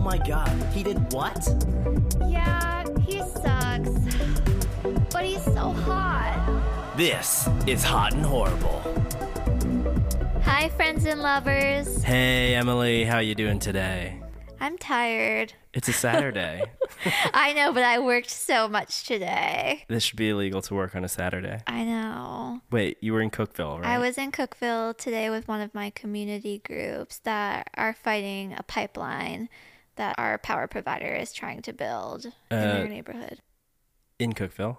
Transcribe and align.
my 0.00 0.16
god, 0.18 0.50
he 0.72 0.82
did 0.82 1.12
what? 1.12 1.46
Yeah, 2.26 2.84
he 3.00 3.18
sucks. 3.20 3.90
But 5.10 5.24
he's 5.24 5.44
so 5.44 5.72
hot. 5.72 6.94
This 6.96 7.48
is 7.66 7.84
Hot 7.84 8.14
and 8.14 8.24
Horrible. 8.24 8.82
Hi, 10.42 10.70
friends 10.70 11.04
and 11.04 11.20
lovers. 11.20 12.02
Hey, 12.02 12.54
Emily, 12.54 13.04
how 13.04 13.16
are 13.16 13.22
you 13.22 13.34
doing 13.34 13.58
today? 13.58 14.18
I'm 14.58 14.78
tired. 14.78 15.52
It's 15.74 15.88
a 15.88 15.92
Saturday. 15.92 16.64
I 17.34 17.52
know, 17.52 17.72
but 17.72 17.82
I 17.82 17.98
worked 17.98 18.30
so 18.30 18.68
much 18.68 19.04
today. 19.04 19.84
this 19.88 20.02
should 20.02 20.18
be 20.18 20.30
illegal 20.30 20.62
to 20.62 20.74
work 20.74 20.96
on 20.96 21.04
a 21.04 21.08
Saturday. 21.08 21.60
I 21.66 21.84
know. 21.84 22.60
Wait, 22.70 22.98
you 23.00 23.12
were 23.12 23.20
in 23.20 23.30
Cookeville, 23.30 23.80
right? 23.80 23.86
I 23.86 23.98
was 23.98 24.16
in 24.18 24.32
Cookeville 24.32 24.96
today 24.96 25.28
with 25.30 25.46
one 25.46 25.60
of 25.60 25.74
my 25.74 25.90
community 25.90 26.58
groups 26.64 27.18
that 27.20 27.68
are 27.74 27.92
fighting 27.94 28.54
a 28.56 28.62
pipeline 28.62 29.48
that 30.00 30.14
our 30.18 30.38
power 30.38 30.66
provider 30.66 31.06
is 31.14 31.32
trying 31.32 31.62
to 31.62 31.72
build 31.72 32.24
in 32.24 32.32
Uh, 32.50 32.72
their 32.74 32.88
neighborhood. 32.88 33.40
in 34.18 34.32
Cookeville. 34.32 34.78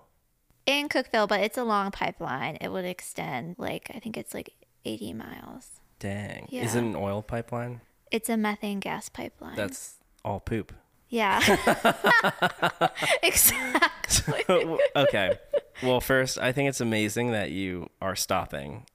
In 0.65 0.89
Cookeville, 0.89 1.27
but 1.27 1.39
it's 1.41 1.57
a 1.57 1.63
long 1.63 1.91
pipeline. 1.91 2.57
It 2.59 2.69
would 2.71 2.85
extend 2.85 3.55
like 3.57 3.89
I 3.95 3.99
think 3.99 4.17
it's 4.17 4.33
like 4.33 4.53
80 4.85 5.13
miles. 5.13 5.79
Dang. 5.99 6.47
Yeah. 6.49 6.63
Is 6.63 6.75
it 6.75 6.83
an 6.83 6.95
oil 6.95 7.21
pipeline? 7.21 7.81
It's 8.11 8.29
a 8.29 8.35
methane 8.37 8.79
gas 8.79 9.09
pipeline. 9.09 9.55
That's 9.55 9.95
all 10.25 10.39
poop. 10.39 10.73
yeah. 11.09 11.39
exactly. 13.23 14.43
okay. 14.95 15.37
Well, 15.83 16.01
first, 16.01 16.37
I 16.39 16.51
think 16.51 16.69
it's 16.69 16.81
amazing 16.81 17.31
that 17.31 17.51
you 17.51 17.89
are 18.01 18.15
stopping 18.15 18.85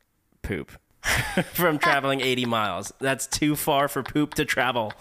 poop 0.43 0.73
from 1.53 1.79
traveling 1.79 2.21
80 2.21 2.47
miles. 2.47 2.93
That's 3.01 3.27
too 3.27 3.57
far 3.57 3.89
for 3.89 4.03
poop 4.03 4.35
to 4.35 4.45
travel. 4.45 4.93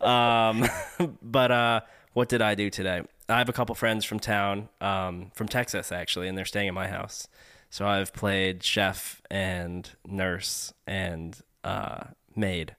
Um, 0.00 0.66
but 1.22 1.50
uh, 1.50 1.80
what 2.12 2.28
did 2.28 2.42
I 2.42 2.54
do 2.54 2.70
today? 2.70 3.02
I 3.28 3.38
have 3.38 3.48
a 3.48 3.52
couple 3.52 3.74
friends 3.74 4.04
from 4.04 4.18
town, 4.18 4.68
um, 4.80 5.30
from 5.34 5.48
Texas 5.48 5.92
actually, 5.92 6.28
and 6.28 6.36
they're 6.36 6.44
staying 6.44 6.68
at 6.68 6.74
my 6.74 6.88
house. 6.88 7.28
So 7.70 7.86
I've 7.86 8.12
played 8.12 8.62
chef 8.64 9.22
and 9.30 9.88
nurse 10.04 10.72
and 10.86 11.38
uh, 11.62 12.04
maid 12.34 12.74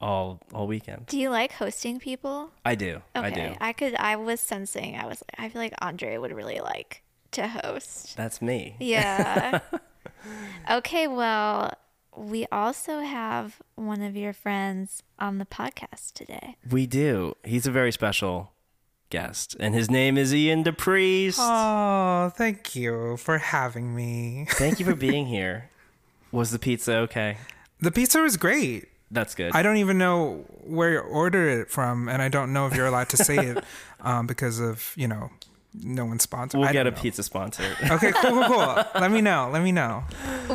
all 0.00 0.40
all 0.52 0.66
weekend. 0.66 1.06
Do 1.06 1.18
you 1.18 1.30
like 1.30 1.52
hosting 1.52 1.98
people? 1.98 2.50
I 2.64 2.74
do. 2.74 3.02
I 3.14 3.30
do. 3.30 3.40
Okay. 3.40 3.56
I 3.60 3.72
could 3.72 3.94
I 3.94 4.16
was 4.16 4.40
sensing 4.40 4.96
I 4.96 5.06
was 5.06 5.22
I 5.38 5.48
feel 5.48 5.60
like 5.60 5.74
Andrei 5.80 6.18
would 6.18 6.32
really 6.32 6.60
like 6.60 7.02
to 7.32 7.46
host. 7.46 8.16
That's 8.16 8.40
me. 8.40 8.76
Yeah. 8.80 9.60
okay, 10.70 11.06
well, 11.06 11.72
we 12.16 12.46
also 12.50 13.00
have 13.00 13.60
one 13.74 14.02
of 14.02 14.16
your 14.16 14.32
friends 14.32 15.02
on 15.18 15.38
the 15.38 15.44
podcast 15.44 16.12
today. 16.14 16.56
We 16.68 16.86
do. 16.86 17.36
He's 17.44 17.66
a 17.66 17.70
very 17.70 17.92
special 17.92 18.52
guest, 19.10 19.56
and 19.60 19.74
his 19.74 19.90
name 19.90 20.16
is 20.16 20.34
Ian 20.34 20.64
DePriest. 20.64 21.36
Oh, 21.38 22.30
thank 22.30 22.74
you 22.74 23.16
for 23.18 23.38
having 23.38 23.94
me. 23.94 24.46
Thank 24.50 24.80
you 24.80 24.86
for 24.86 24.94
being 24.94 25.26
here. 25.36 25.70
Was 26.32 26.50
the 26.50 26.58
pizza 26.58 26.96
okay? 26.98 27.38
The 27.80 27.90
pizza 27.92 28.20
was 28.20 28.36
great. 28.36 28.88
That's 29.10 29.34
good. 29.34 29.52
I 29.54 29.62
don't 29.62 29.76
even 29.76 29.98
know 29.98 30.44
where 30.64 30.92
you 30.94 30.98
ordered 30.98 31.60
it 31.60 31.70
from, 31.70 32.08
and 32.08 32.20
I 32.20 32.28
don't 32.28 32.52
know 32.52 32.66
if 32.66 32.74
you're 32.74 32.86
allowed 32.86 33.10
to 33.10 33.16
say 33.16 33.36
it 33.36 33.64
um, 34.00 34.26
because 34.26 34.58
of 34.58 34.92
you 34.96 35.06
know 35.06 35.30
no 35.82 36.04
one's 36.04 36.22
sponsored. 36.22 36.60
we'll 36.60 36.68
I 36.68 36.72
get 36.72 36.86
a 36.86 36.90
know. 36.90 36.96
pizza 36.96 37.22
sponsor. 37.22 37.62
Okay, 37.90 38.12
cool, 38.12 38.30
cool, 38.30 38.44
cool. 38.48 38.84
Let 38.94 39.10
me 39.10 39.20
know. 39.20 39.48
Let 39.52 39.62
me 39.62 39.72
know. 39.72 40.04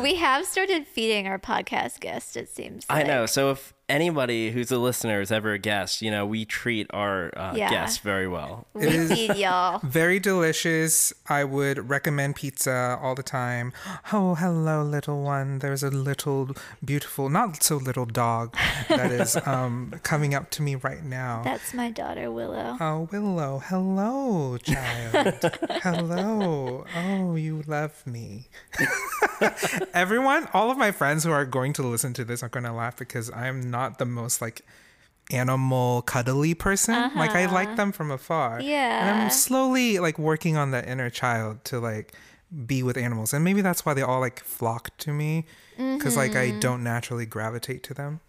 We 0.02 0.16
have 0.16 0.44
started 0.46 0.86
feeding 0.86 1.26
our 1.26 1.38
podcast 1.38 2.00
guests, 2.00 2.36
it 2.36 2.48
seems. 2.48 2.84
I 2.88 2.98
like. 2.98 3.06
know. 3.06 3.26
So 3.26 3.50
if 3.52 3.72
anybody 3.92 4.50
who's 4.50 4.70
a 4.72 4.78
listener 4.78 5.20
is 5.20 5.30
ever 5.30 5.52
a 5.52 5.58
guest, 5.58 6.00
you 6.02 6.10
know, 6.10 6.24
we 6.26 6.44
treat 6.44 6.86
our 6.90 7.30
uh, 7.38 7.52
Yeah. 7.54 7.70
guests 7.70 7.98
very 7.98 8.26
well. 8.26 8.66
We 8.74 8.86
is- 8.86 9.12
feed 9.12 9.36
y'all. 9.36 9.80
Very 9.84 10.18
delicious. 10.18 11.12
I 11.28 11.44
would 11.44 11.90
recommend 11.90 12.36
pizza 12.36 12.98
all 13.02 13.14
the 13.14 13.22
time. 13.22 13.72
Oh, 14.12 14.34
hello, 14.34 14.82
little 14.82 15.22
one. 15.22 15.58
There's 15.58 15.82
a 15.82 15.90
little 15.90 16.50
beautiful, 16.84 17.28
not 17.28 17.62
so 17.62 17.76
little 17.76 18.06
dog 18.06 18.56
that 18.88 19.10
is 19.12 19.36
um, 19.46 19.92
coming 20.02 20.34
up 20.34 20.50
to 20.52 20.62
me 20.62 20.74
right 20.76 21.04
now. 21.04 21.42
That's 21.44 21.74
my 21.74 21.90
daughter 21.90 22.30
Willow. 22.30 22.76
Oh, 22.80 23.08
Willow. 23.12 23.58
Hello, 23.66 24.56
child. 24.58 25.50
hello. 25.82 26.84
Oh, 26.96 27.34
you 27.36 27.62
love 27.66 28.06
me. 28.06 28.48
Everyone, 29.94 30.48
all 30.54 30.70
of 30.70 30.78
my 30.78 30.90
friends 30.92 31.24
who 31.24 31.30
are 31.30 31.44
going 31.44 31.72
to 31.74 31.82
listen 31.82 32.12
to 32.14 32.24
this 32.24 32.42
are 32.42 32.48
going 32.48 32.64
to 32.64 32.72
laugh 32.72 32.96
because 32.96 33.30
I'm 33.32 33.70
not 33.70 33.81
the 33.98 34.06
most 34.06 34.40
like 34.40 34.62
animal 35.30 36.02
cuddly 36.02 36.54
person. 36.54 36.94
Like 37.14 37.30
I 37.30 37.46
like 37.46 37.68
uh-huh. 37.68 37.76
them 37.76 37.92
from 37.92 38.10
afar. 38.10 38.60
Yeah. 38.60 39.08
And. 39.08 39.22
I'm 39.22 39.30
slowly 39.30 39.98
like 39.98 40.18
working 40.18 40.56
on 40.56 40.70
that 40.72 40.88
inner 40.88 41.10
child 41.10 41.64
to 41.66 41.78
like 41.78 42.14
be 42.66 42.82
with 42.82 42.96
animals. 42.96 43.32
And 43.32 43.44
maybe 43.44 43.62
that's 43.62 43.86
why 43.86 43.94
they 43.94 44.02
all 44.02 44.20
like 44.20 44.42
flock 44.44 44.96
to 44.98 45.12
me 45.12 45.46
because 45.76 46.16
like 46.16 46.36
I 46.36 46.50
don't 46.50 46.82
naturally 46.82 47.26
gravitate 47.26 47.82
to 47.84 47.94
them. 47.94 48.20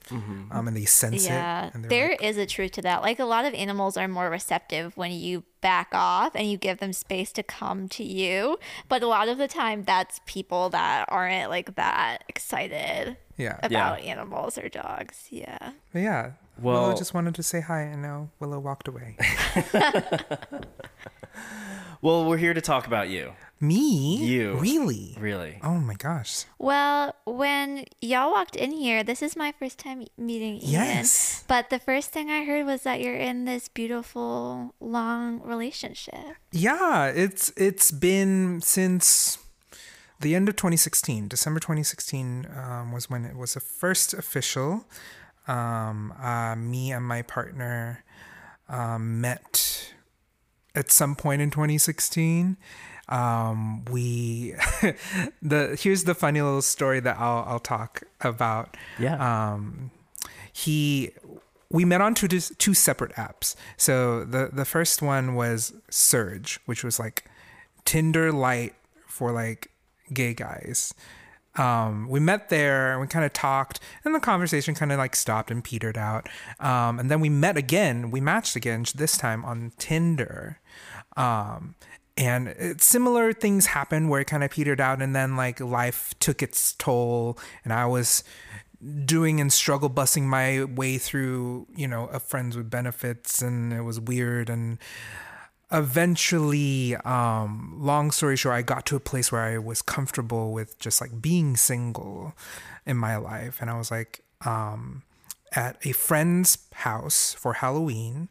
Um, 0.51 0.67
and 0.67 0.75
they 0.75 0.85
sense 0.85 1.25
Yeah, 1.25 1.67
it. 1.67 1.73
And 1.73 1.83
they're 1.83 1.89
there 1.89 2.09
like, 2.11 2.23
is 2.23 2.37
a 2.37 2.45
truth 2.45 2.71
to 2.73 2.81
that. 2.83 3.01
Like 3.01 3.19
a 3.19 3.25
lot 3.25 3.45
of 3.45 3.53
animals 3.53 3.97
are 3.97 4.07
more 4.07 4.29
receptive 4.29 4.95
when 4.95 5.11
you 5.11 5.43
back 5.61 5.89
off 5.93 6.35
and 6.35 6.49
you 6.49 6.57
give 6.57 6.79
them 6.79 6.93
space 6.93 7.31
to 7.33 7.43
come 7.43 7.89
to 7.89 8.03
you. 8.03 8.59
But 8.87 9.03
a 9.03 9.07
lot 9.07 9.27
of 9.27 9.37
the 9.37 9.47
time, 9.47 9.83
that's 9.83 10.21
people 10.25 10.69
that 10.69 11.05
aren't 11.09 11.49
like 11.49 11.75
that 11.75 12.23
excited 12.27 13.17
yeah. 13.37 13.59
about 13.61 13.99
animals 14.01 14.57
or 14.57 14.69
dogs. 14.69 15.27
Yeah. 15.29 15.71
But 15.91 16.01
yeah. 16.01 16.31
Willow 16.59 16.95
just 16.95 17.13
wanted 17.13 17.35
to 17.35 17.43
say 17.43 17.61
hi, 17.61 17.81
and 17.81 18.01
now 18.01 18.29
Willow 18.39 18.59
walked 18.59 18.87
away. 18.87 19.17
Well, 22.03 22.25
we're 22.25 22.35
here 22.35 22.53
to 22.53 22.59
talk 22.59 22.85
about 22.85 23.07
you. 23.07 23.31
Me? 23.61 24.17
You. 24.17 24.55
Really? 24.55 25.15
Really. 25.17 25.59
Oh 25.63 25.75
my 25.75 25.93
gosh. 25.93 26.43
Well, 26.59 27.15
when 27.23 27.85
y'all 28.01 28.29
walked 28.29 28.57
in 28.57 28.71
here, 28.71 29.05
this 29.05 29.21
is 29.21 29.37
my 29.37 29.53
first 29.57 29.79
time 29.79 30.03
meeting 30.17 30.55
Ian. 30.55 30.69
Yes. 30.69 31.45
But 31.47 31.69
the 31.69 31.79
first 31.79 32.09
thing 32.09 32.29
I 32.29 32.43
heard 32.43 32.65
was 32.65 32.83
that 32.83 32.99
you're 32.99 33.15
in 33.15 33.45
this 33.45 33.69
beautiful 33.69 34.75
long 34.81 35.39
relationship. 35.43 36.35
Yeah, 36.51 37.05
it's 37.05 37.53
it's 37.55 37.89
been 37.91 38.59
since 38.59 39.37
the 40.19 40.35
end 40.35 40.49
of 40.49 40.57
2016. 40.57 41.29
December 41.29 41.61
2016 41.61 42.47
um, 42.53 42.91
was 42.91 43.09
when 43.09 43.23
it 43.23 43.37
was 43.37 43.53
the 43.53 43.61
first 43.61 44.13
official. 44.13 44.83
Um, 45.47 46.13
uh, 46.21 46.55
me 46.55 46.91
and 46.91 47.05
my 47.05 47.21
partner 47.21 48.03
um, 48.69 49.21
met 49.21 49.93
at 50.75 50.91
some 50.91 51.15
point 51.15 51.41
in 51.41 51.51
2016. 51.51 52.57
Um, 53.09 53.83
we 53.85 54.55
the 55.41 55.77
here's 55.79 56.05
the 56.05 56.15
funny 56.15 56.41
little 56.41 56.61
story 56.61 56.99
that 57.01 57.17
I'll 57.19 57.43
I'll 57.47 57.59
talk 57.59 58.03
about. 58.21 58.77
Yeah. 58.97 59.53
Um, 59.53 59.91
he 60.51 61.11
we 61.69 61.83
met 61.83 62.01
on 62.01 62.15
two 62.15 62.27
two 62.27 62.73
separate 62.73 63.13
apps. 63.13 63.55
So 63.75 64.23
the 64.23 64.49
the 64.53 64.65
first 64.65 65.01
one 65.01 65.35
was 65.35 65.73
Surge, 65.89 66.59
which 66.65 66.83
was 66.83 66.99
like 66.99 67.25
Tinder 67.83 68.31
light 68.31 68.73
for 69.07 69.31
like 69.31 69.69
gay 70.13 70.33
guys. 70.33 70.93
Um, 71.55 72.07
we 72.09 72.19
met 72.19 72.49
there 72.49 72.91
and 72.93 73.01
we 73.01 73.07
kind 73.07 73.25
of 73.25 73.33
talked, 73.33 73.79
and 74.03 74.15
the 74.15 74.19
conversation 74.19 74.73
kind 74.73 74.91
of 74.91 74.97
like 74.97 75.15
stopped 75.15 75.51
and 75.51 75.63
petered 75.63 75.97
out. 75.97 76.27
Um, 76.59 76.99
and 76.99 77.11
then 77.11 77.19
we 77.19 77.29
met 77.29 77.57
again. 77.57 78.11
We 78.11 78.21
matched 78.21 78.55
again 78.55 78.85
this 78.95 79.17
time 79.17 79.45
on 79.45 79.71
Tinder. 79.77 80.59
Um, 81.15 81.75
and 82.17 82.47
it, 82.47 82.81
similar 82.81 83.33
things 83.33 83.67
happened 83.67 84.09
where 84.09 84.21
it 84.21 84.25
kind 84.25 84.43
of 84.43 84.51
petered 84.51 84.81
out, 84.81 85.01
and 85.01 85.15
then 85.15 85.35
like 85.35 85.59
life 85.59 86.13
took 86.19 86.41
its 86.41 86.73
toll, 86.73 87.37
and 87.63 87.73
I 87.73 87.85
was 87.85 88.23
doing 89.05 89.39
and 89.39 89.51
struggle 89.51 89.89
busting 89.89 90.27
my 90.27 90.63
way 90.65 90.97
through, 90.97 91.67
you 91.75 91.87
know, 91.87 92.07
a 92.07 92.19
friends 92.19 92.57
with 92.57 92.69
benefits, 92.69 93.41
and 93.41 93.71
it 93.73 93.81
was 93.81 93.99
weird. 93.99 94.49
And 94.49 94.77
eventually, 95.73 96.95
um, 96.97 97.75
long 97.79 98.11
story 98.11 98.37
short, 98.37 98.55
I 98.55 98.61
got 98.61 98.85
to 98.87 98.95
a 98.95 98.99
place 98.99 99.31
where 99.31 99.41
I 99.41 99.57
was 99.57 99.81
comfortable 99.81 100.53
with 100.53 100.77
just 100.79 101.01
like 101.01 101.21
being 101.21 101.57
single 101.57 102.33
in 102.85 102.97
my 102.97 103.17
life, 103.17 103.57
and 103.59 103.69
I 103.69 103.77
was 103.77 103.91
like, 103.91 104.23
um, 104.45 105.03
at 105.55 105.77
a 105.85 105.91
friend's 105.91 106.57
house 106.73 107.33
for 107.33 107.53
Halloween. 107.53 108.29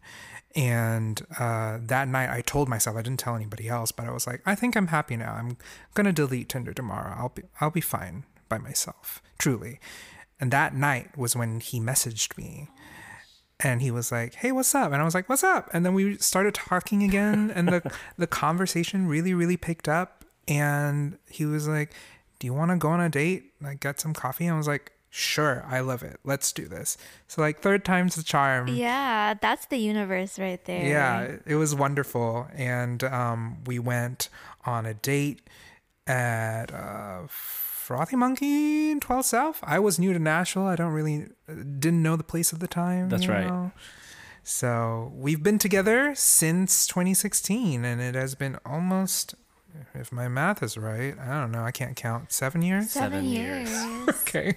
And 0.54 1.24
uh, 1.38 1.78
that 1.80 2.08
night, 2.08 2.30
I 2.30 2.42
told 2.42 2.68
myself 2.68 2.96
I 2.96 3.02
didn't 3.02 3.20
tell 3.20 3.34
anybody 3.34 3.68
else, 3.68 3.90
but 3.90 4.06
I 4.06 4.10
was 4.10 4.26
like, 4.26 4.42
I 4.44 4.54
think 4.54 4.76
I'm 4.76 4.88
happy 4.88 5.16
now. 5.16 5.32
I'm 5.32 5.56
gonna 5.94 6.12
delete 6.12 6.50
Tinder 6.50 6.74
tomorrow. 6.74 7.14
I'll 7.16 7.30
be 7.30 7.42
I'll 7.60 7.70
be 7.70 7.80
fine 7.80 8.24
by 8.48 8.58
myself, 8.58 9.22
truly. 9.38 9.80
And 10.38 10.50
that 10.50 10.74
night 10.74 11.16
was 11.16 11.34
when 11.36 11.60
he 11.60 11.80
messaged 11.80 12.36
me, 12.36 12.68
and 13.62 13.82
he 13.82 13.90
was 13.90 14.12
like, 14.12 14.34
"Hey, 14.34 14.52
what's 14.52 14.74
up?" 14.74 14.92
And 14.92 15.00
I 15.00 15.04
was 15.04 15.14
like, 15.14 15.28
"What's 15.28 15.44
up?" 15.44 15.70
And 15.72 15.84
then 15.84 15.94
we 15.94 16.16
started 16.18 16.54
talking 16.54 17.02
again, 17.02 17.50
and 17.54 17.68
the 17.68 17.92
the 18.16 18.26
conversation 18.26 19.06
really 19.06 19.34
really 19.34 19.56
picked 19.56 19.88
up. 19.88 20.24
And 20.48 21.18
he 21.28 21.44
was 21.46 21.68
like, 21.68 21.92
"Do 22.38 22.46
you 22.46 22.54
want 22.54 22.70
to 22.70 22.76
go 22.76 22.88
on 22.88 23.00
a 23.00 23.08
date? 23.08 23.52
Like, 23.60 23.80
get 23.80 24.00
some 24.00 24.14
coffee?" 24.14 24.46
And 24.46 24.54
I 24.54 24.58
was 24.58 24.68
like, 24.68 24.92
sure, 25.14 25.62
I 25.68 25.80
love 25.80 26.02
it. 26.02 26.18
Let's 26.24 26.52
do 26.52 26.66
this. 26.66 26.96
So 27.28 27.42
like 27.42 27.60
third 27.60 27.84
time's 27.84 28.16
the 28.16 28.22
charm. 28.22 28.66
Yeah, 28.68 29.34
that's 29.34 29.66
the 29.66 29.76
universe 29.76 30.38
right 30.38 30.64
there. 30.64 30.86
Yeah, 30.86 31.36
it 31.46 31.56
was 31.56 31.74
wonderful, 31.74 32.48
and 32.54 33.04
um, 33.04 33.58
we 33.66 33.78
went 33.78 34.30
on 34.64 34.86
a 34.86 34.94
date 34.94 35.42
at 36.06 36.72
uh, 36.72 37.22
Frothy 37.82 38.14
Monkey 38.16 38.92
in 38.92 39.00
12 39.00 39.24
South. 39.26 39.58
I 39.64 39.78
was 39.80 39.98
new 39.98 40.12
to 40.12 40.18
Nashville. 40.18 40.66
I 40.66 40.76
don't 40.76 40.92
really 40.92 41.26
uh, 41.48 41.54
didn't 41.54 42.02
know 42.02 42.14
the 42.16 42.22
place 42.22 42.52
at 42.52 42.60
the 42.60 42.68
time. 42.68 43.08
That's 43.08 43.26
right. 43.26 43.46
know? 43.46 43.72
So 44.44 45.12
we've 45.14 45.42
been 45.42 45.58
together 45.58 46.14
since 46.14 46.86
2016, 46.86 47.84
and 47.84 48.00
it 48.00 48.14
has 48.14 48.34
been 48.36 48.56
almost, 48.64 49.34
if 49.94 50.12
my 50.12 50.28
math 50.28 50.62
is 50.62 50.76
right, 50.78 51.16
I 51.18 51.40
don't 51.40 51.50
know, 51.50 51.64
I 51.64 51.72
can't 51.72 51.96
count, 51.96 52.32
seven 52.32 52.62
years. 52.62 52.90
Seven, 52.90 53.18
Seven 53.18 53.24
years. 53.28 53.70
years. 53.70 54.08
Okay. 54.22 54.56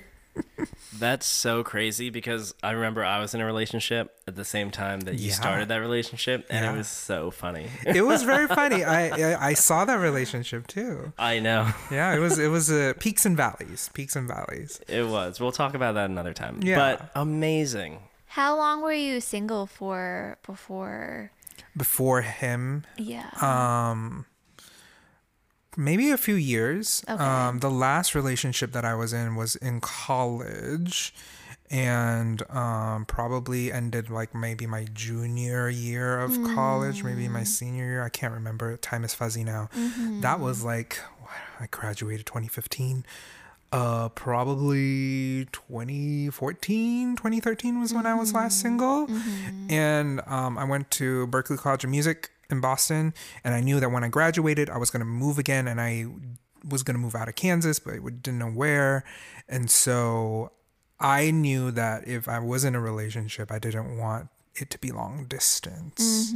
That's 0.97 1.25
so 1.25 1.61
crazy 1.63 2.09
because 2.09 2.53
I 2.63 2.71
remember 2.71 3.03
I 3.03 3.19
was 3.19 3.33
in 3.35 3.41
a 3.41 3.45
relationship 3.45 4.15
at 4.27 4.35
the 4.37 4.45
same 4.45 4.71
time 4.71 5.01
that 5.01 5.15
you 5.15 5.27
Yeah. 5.29 5.33
started 5.35 5.67
that 5.67 5.77
relationship, 5.81 6.45
and 6.49 6.63
Yeah. 6.63 6.73
it 6.73 6.77
was 6.77 6.87
so 6.87 7.31
funny. 7.31 7.69
It 7.85 8.05
was 8.05 8.23
very 8.23 8.47
funny. 8.59 8.83
I, 8.85 9.09
I 9.33 9.47
I 9.49 9.53
saw 9.55 9.83
that 9.85 9.99
relationship 9.99 10.67
too. 10.67 11.11
I 11.17 11.39
know 11.39 11.69
Yeah, 11.91 12.15
it 12.15 12.19
was 12.19 12.39
it 12.39 12.47
was 12.47 12.71
uh, 12.71 12.93
peaks 12.99 13.25
and 13.25 13.35
valleys, 13.35 13.89
peaks 13.93 14.15
and 14.15 14.27
valleys. 14.27 14.79
it 14.87 15.05
was. 15.07 15.39
We'll 15.41 15.51
talk 15.51 15.73
about 15.73 15.95
that 15.95 16.09
another 16.09 16.33
time. 16.33 16.59
Yeah. 16.63 16.77
But 16.77 17.11
amazing. 17.15 17.99
How 18.27 18.55
long 18.55 18.81
were 18.81 18.93
you 18.93 19.19
single 19.21 19.65
for 19.65 20.37
before? 20.45 21.31
Before 21.75 22.21
him, 22.21 22.85
Yeah. 22.97 23.29
um 23.41 24.25
maybe 25.77 26.11
a 26.11 26.17
few 26.17 26.35
years. 26.35 27.03
Okay. 27.09 27.21
um 27.23 27.59
the 27.59 27.69
last 27.71 28.15
relationship 28.15 28.71
that 28.71 28.85
i 28.85 28.93
was 28.93 29.13
in 29.13 29.35
was 29.35 29.55
in 29.57 29.81
college 29.81 31.13
and 31.71 32.43
um 32.51 33.05
probably 33.05 33.71
ended 33.71 34.09
like 34.09 34.35
maybe 34.35 34.65
my 34.67 34.85
junior 34.93 35.67
year 35.69 36.19
of 36.19 36.31
college 36.55 37.03
maybe 37.03 37.27
my 37.27 37.43
senior 37.43 37.85
year. 37.85 38.03
I 38.03 38.09
can't 38.09 38.33
remember. 38.33 38.77
Time 38.77 39.03
is 39.03 39.13
fuzzy 39.13 39.43
now. 39.43 39.69
That 40.21 40.39
was 40.39 40.63
like 40.63 40.99
i 41.59 41.65
graduated 41.71 42.25
2015 42.27 43.03
uh 43.71 44.09
probably 44.09 45.45
2014 45.51 47.15
2013 47.15 47.79
was 47.79 47.93
when 47.93 48.05
i 48.05 48.13
was 48.13 48.33
last 48.33 48.61
single. 48.61 49.07
And 49.69 50.21
um, 50.27 50.57
i 50.57 50.63
went 50.63 50.91
to 50.91 51.27
Berklee 51.27 51.57
college 51.57 51.83
of 51.83 51.89
music 51.89 52.29
in 52.49 52.61
boston 52.61 53.13
and 53.43 53.53
i 53.53 53.59
knew 53.59 53.79
that 53.79 53.89
when 53.91 54.03
i 54.03 54.07
graduated 54.07 54.69
i 54.69 54.77
was 54.77 54.89
going 54.89 54.99
to 54.99 55.05
move 55.05 55.37
again 55.39 55.67
and 55.67 55.79
i 55.81 56.05
was 56.69 56.83
going 56.83 56.95
to 56.95 56.99
move 56.99 57.15
out 57.15 57.27
of 57.27 57.35
kansas 57.35 57.79
but 57.79 57.93
i 57.93 57.97
didn't 57.97 58.39
know 58.39 58.49
where. 58.49 59.03
And 59.47 59.69
so 59.69 60.51
i 60.99 61.29
knew 61.31 61.71
that 61.71 62.07
if 62.07 62.27
i 62.27 62.39
was 62.39 62.63
in 62.63 62.73
a 62.75 62.79
relationship 62.79 63.51
i 63.51 63.59
didn't 63.59 63.97
want 63.97 64.29
it 64.55 64.69
to 64.69 64.79
be 64.79 64.89
long 64.89 65.25
distance. 65.25 66.33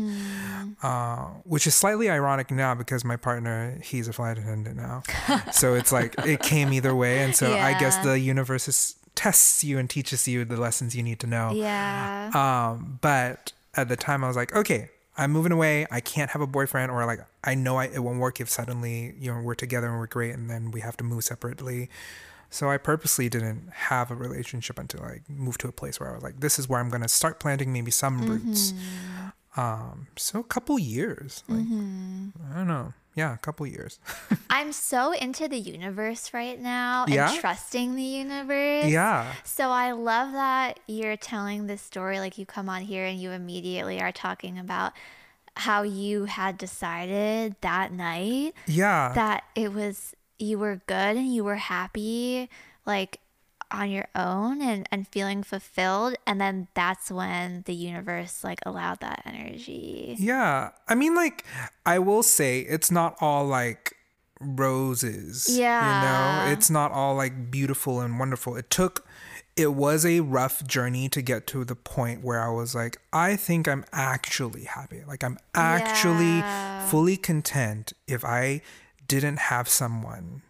Uh, 0.83 1.27
which 1.45 1.65
is 1.65 1.73
slightly 1.73 2.09
ironic 2.09 2.51
now 2.51 2.75
because 2.75 3.05
my 3.05 3.15
partner 3.15 3.79
he's 3.81 4.09
a 4.09 4.13
flight 4.13 4.37
attendant 4.37 4.75
now. 4.75 5.03
So 5.53 5.73
it's 5.73 5.91
like 5.93 6.15
it 6.25 6.41
came 6.41 6.73
either 6.73 6.93
way 6.93 7.19
and 7.19 7.33
so 7.35 7.47
i 7.53 7.77
guess 7.79 7.95
the 8.03 8.19
universe 8.19 8.67
is, 8.67 8.95
tests 9.15 9.63
you 9.63 9.77
and 9.77 9.89
teaches 9.89 10.27
you 10.27 10.45
the 10.45 10.55
lessons 10.57 10.95
you 10.95 11.03
need 11.03 11.19
to 11.19 11.27
know. 11.27 11.51
Yeah. 11.53 12.29
um, 12.33 12.99
but 13.01 13.51
at 13.75 13.87
the 13.89 13.95
time, 13.95 14.23
I 14.23 14.27
was 14.27 14.35
like, 14.35 14.55
okay, 14.55 14.89
I'm 15.19 15.31
moving 15.31 15.51
away. 15.51 15.85
I 15.91 15.99
can't 15.99 16.31
have 16.31 16.41
a 16.41 16.47
boyfriend, 16.47 16.91
or 16.91 17.05
like, 17.05 17.19
I 17.43 17.53
know 17.53 17.77
I, 17.77 17.85
it 17.85 17.99
won't 17.99 18.19
work 18.19 18.39
if 18.39 18.49
suddenly, 18.49 19.13
you 19.19 19.33
know, 19.33 19.41
we're 19.41 19.53
together 19.53 19.87
and 19.87 19.99
we're 19.99 20.07
great, 20.07 20.33
and 20.33 20.49
then 20.49 20.71
we 20.71 20.79
have 20.81 20.95
to 20.97 21.03
move 21.03 21.23
separately. 21.23 21.89
So 22.49 22.69
I 22.71 22.77
purposely 22.77 23.29
didn't 23.29 23.69
have 23.71 24.09
a 24.09 24.15
relationship 24.15 24.79
until 24.79 25.03
I 25.03 25.19
moved 25.27 25.59
to 25.61 25.67
a 25.67 25.71
place 25.71 25.99
where 25.99 26.09
I 26.09 26.13
was 26.15 26.23
like, 26.23 26.39
this 26.39 26.57
is 26.57 26.67
where 26.67 26.79
I'm 26.79 26.89
going 26.89 27.03
to 27.03 27.09
start 27.09 27.39
planting 27.39 27.71
maybe 27.71 27.91
some 27.91 28.21
roots. 28.25 28.73
Um, 29.57 30.07
so 30.15 30.39
a 30.39 30.43
couple 30.43 30.79
years, 30.79 31.43
like, 31.47 31.59
I 32.49 32.55
don't 32.57 32.67
know. 32.67 32.93
Yeah, 33.15 33.33
a 33.33 33.37
couple 33.37 33.65
years. 33.67 33.99
I'm 34.49 34.71
so 34.71 35.11
into 35.13 35.47
the 35.47 35.57
universe 35.57 36.33
right 36.33 36.59
now 36.59 37.05
Yeah? 37.07 37.31
and 37.31 37.39
trusting 37.39 37.95
the 37.95 38.03
universe. 38.03 38.85
yeah. 38.87 39.33
So 39.43 39.69
I 39.69 39.91
love 39.91 40.31
that 40.33 40.79
you're 40.87 41.17
telling 41.17 41.67
this 41.67 41.81
story. 41.81 42.19
Like 42.19 42.37
you 42.37 42.45
come 42.45 42.69
on 42.69 42.81
here 42.83 43.05
and 43.05 43.19
you 43.19 43.31
immediately 43.31 43.99
are 44.01 44.11
talking 44.11 44.57
about 44.59 44.93
how 45.55 45.81
you 45.83 46.25
had 46.25 46.57
decided 46.57 47.55
that 47.61 47.91
night 47.91 48.53
Yeah. 48.67 49.11
that 49.15 49.43
it 49.55 49.73
was 49.73 50.15
you 50.37 50.57
were 50.57 50.79
good 50.87 51.17
and 51.17 51.33
you 51.33 51.43
were 51.43 51.55
happy 51.57 52.49
like 52.85 53.19
on 53.71 53.89
your 53.91 54.07
own 54.15 54.61
and, 54.61 54.87
and 54.91 55.07
feeling 55.07 55.43
fulfilled 55.43 56.15
and 56.25 56.39
then 56.41 56.67
that's 56.73 57.11
when 57.11 57.61
the 57.65 57.73
universe 57.73 58.43
like 58.43 58.59
allowed 58.65 58.99
that 58.99 59.21
energy 59.25 60.15
Yeah. 60.17 60.71
I 60.87 60.95
mean, 60.95 61.15
like, 61.15 61.45
I 61.85 61.99
will 61.99 62.23
say 62.23 62.61
it's 62.61 62.89
not 62.91 63.15
all 63.21 63.45
like 63.45 63.95
roses. 64.39 65.47
Yeah. 65.49 66.45
You 66.45 66.47
know, 66.47 66.53
it's 66.53 66.69
not 66.69 66.91
all 66.91 67.15
like 67.15 67.51
beautiful 67.51 67.99
and 68.01 68.19
wonderful. 68.19 68.55
It 68.55 68.69
took, 68.69 69.05
it 69.55 69.73
was 69.73 70.05
a 70.05 70.21
rough 70.21 70.65
journey 70.65 71.09
to 71.09 71.21
get 71.21 71.45
to 71.47 71.65
the 71.65 71.75
point 71.75 72.23
where 72.23 72.41
I 72.41 72.49
was 72.49 72.73
like, 72.73 72.97
I 73.11 73.35
think 73.35 73.67
I'm 73.67 73.83
actually 73.91 74.63
happy. 74.63 75.03
Like, 75.07 75.23
I'm 75.23 75.37
actually 75.53 76.37
Yeah. 76.39 76.87
fully 76.87 77.17
content 77.17 77.93
if 78.07 78.23
I 78.23 78.61
didn't 79.07 79.37
have 79.39 79.67
someone 79.67 80.43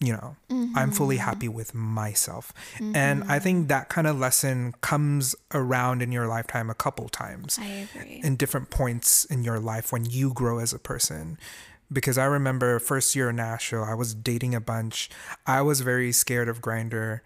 you 0.00 0.12
know 0.12 0.36
i'm 0.74 0.90
fully 0.90 1.16
mm-hmm. 1.16 1.24
happy 1.24 1.48
with 1.48 1.72
myself 1.74 2.52
and 2.80 3.22
i 3.24 3.26
mm-hmm. 3.26 3.38
think 3.38 3.68
that 3.68 3.88
kind 3.88 4.06
of 4.06 4.18
lesson 4.18 4.74
comes 4.80 5.34
around 5.52 6.02
in 6.02 6.10
your 6.10 6.26
lifetime 6.26 6.68
a 6.68 6.74
couple 6.74 7.08
times 7.08 7.58
i 7.60 7.66
agree 7.66 8.20
in 8.24 8.36
different 8.36 8.70
points 8.70 9.24
in 9.26 9.44
your 9.44 9.60
life 9.60 9.92
when 9.92 10.04
you 10.04 10.32
grow 10.32 10.58
as 10.58 10.72
a 10.72 10.78
person. 10.78 11.38
Because 11.92 12.16
I 12.18 12.24
remember 12.24 12.78
first 12.78 13.14
year 13.14 13.30
in 13.30 13.36
Nashville, 13.36 13.84
I 13.84 13.94
was 13.94 14.14
dating 14.14 14.54
a 14.54 14.60
bunch. 14.60 15.10
I 15.46 15.60
was 15.62 15.82
very 15.82 16.12
scared 16.12 16.48
of 16.48 16.60
Grindr. 16.60 17.20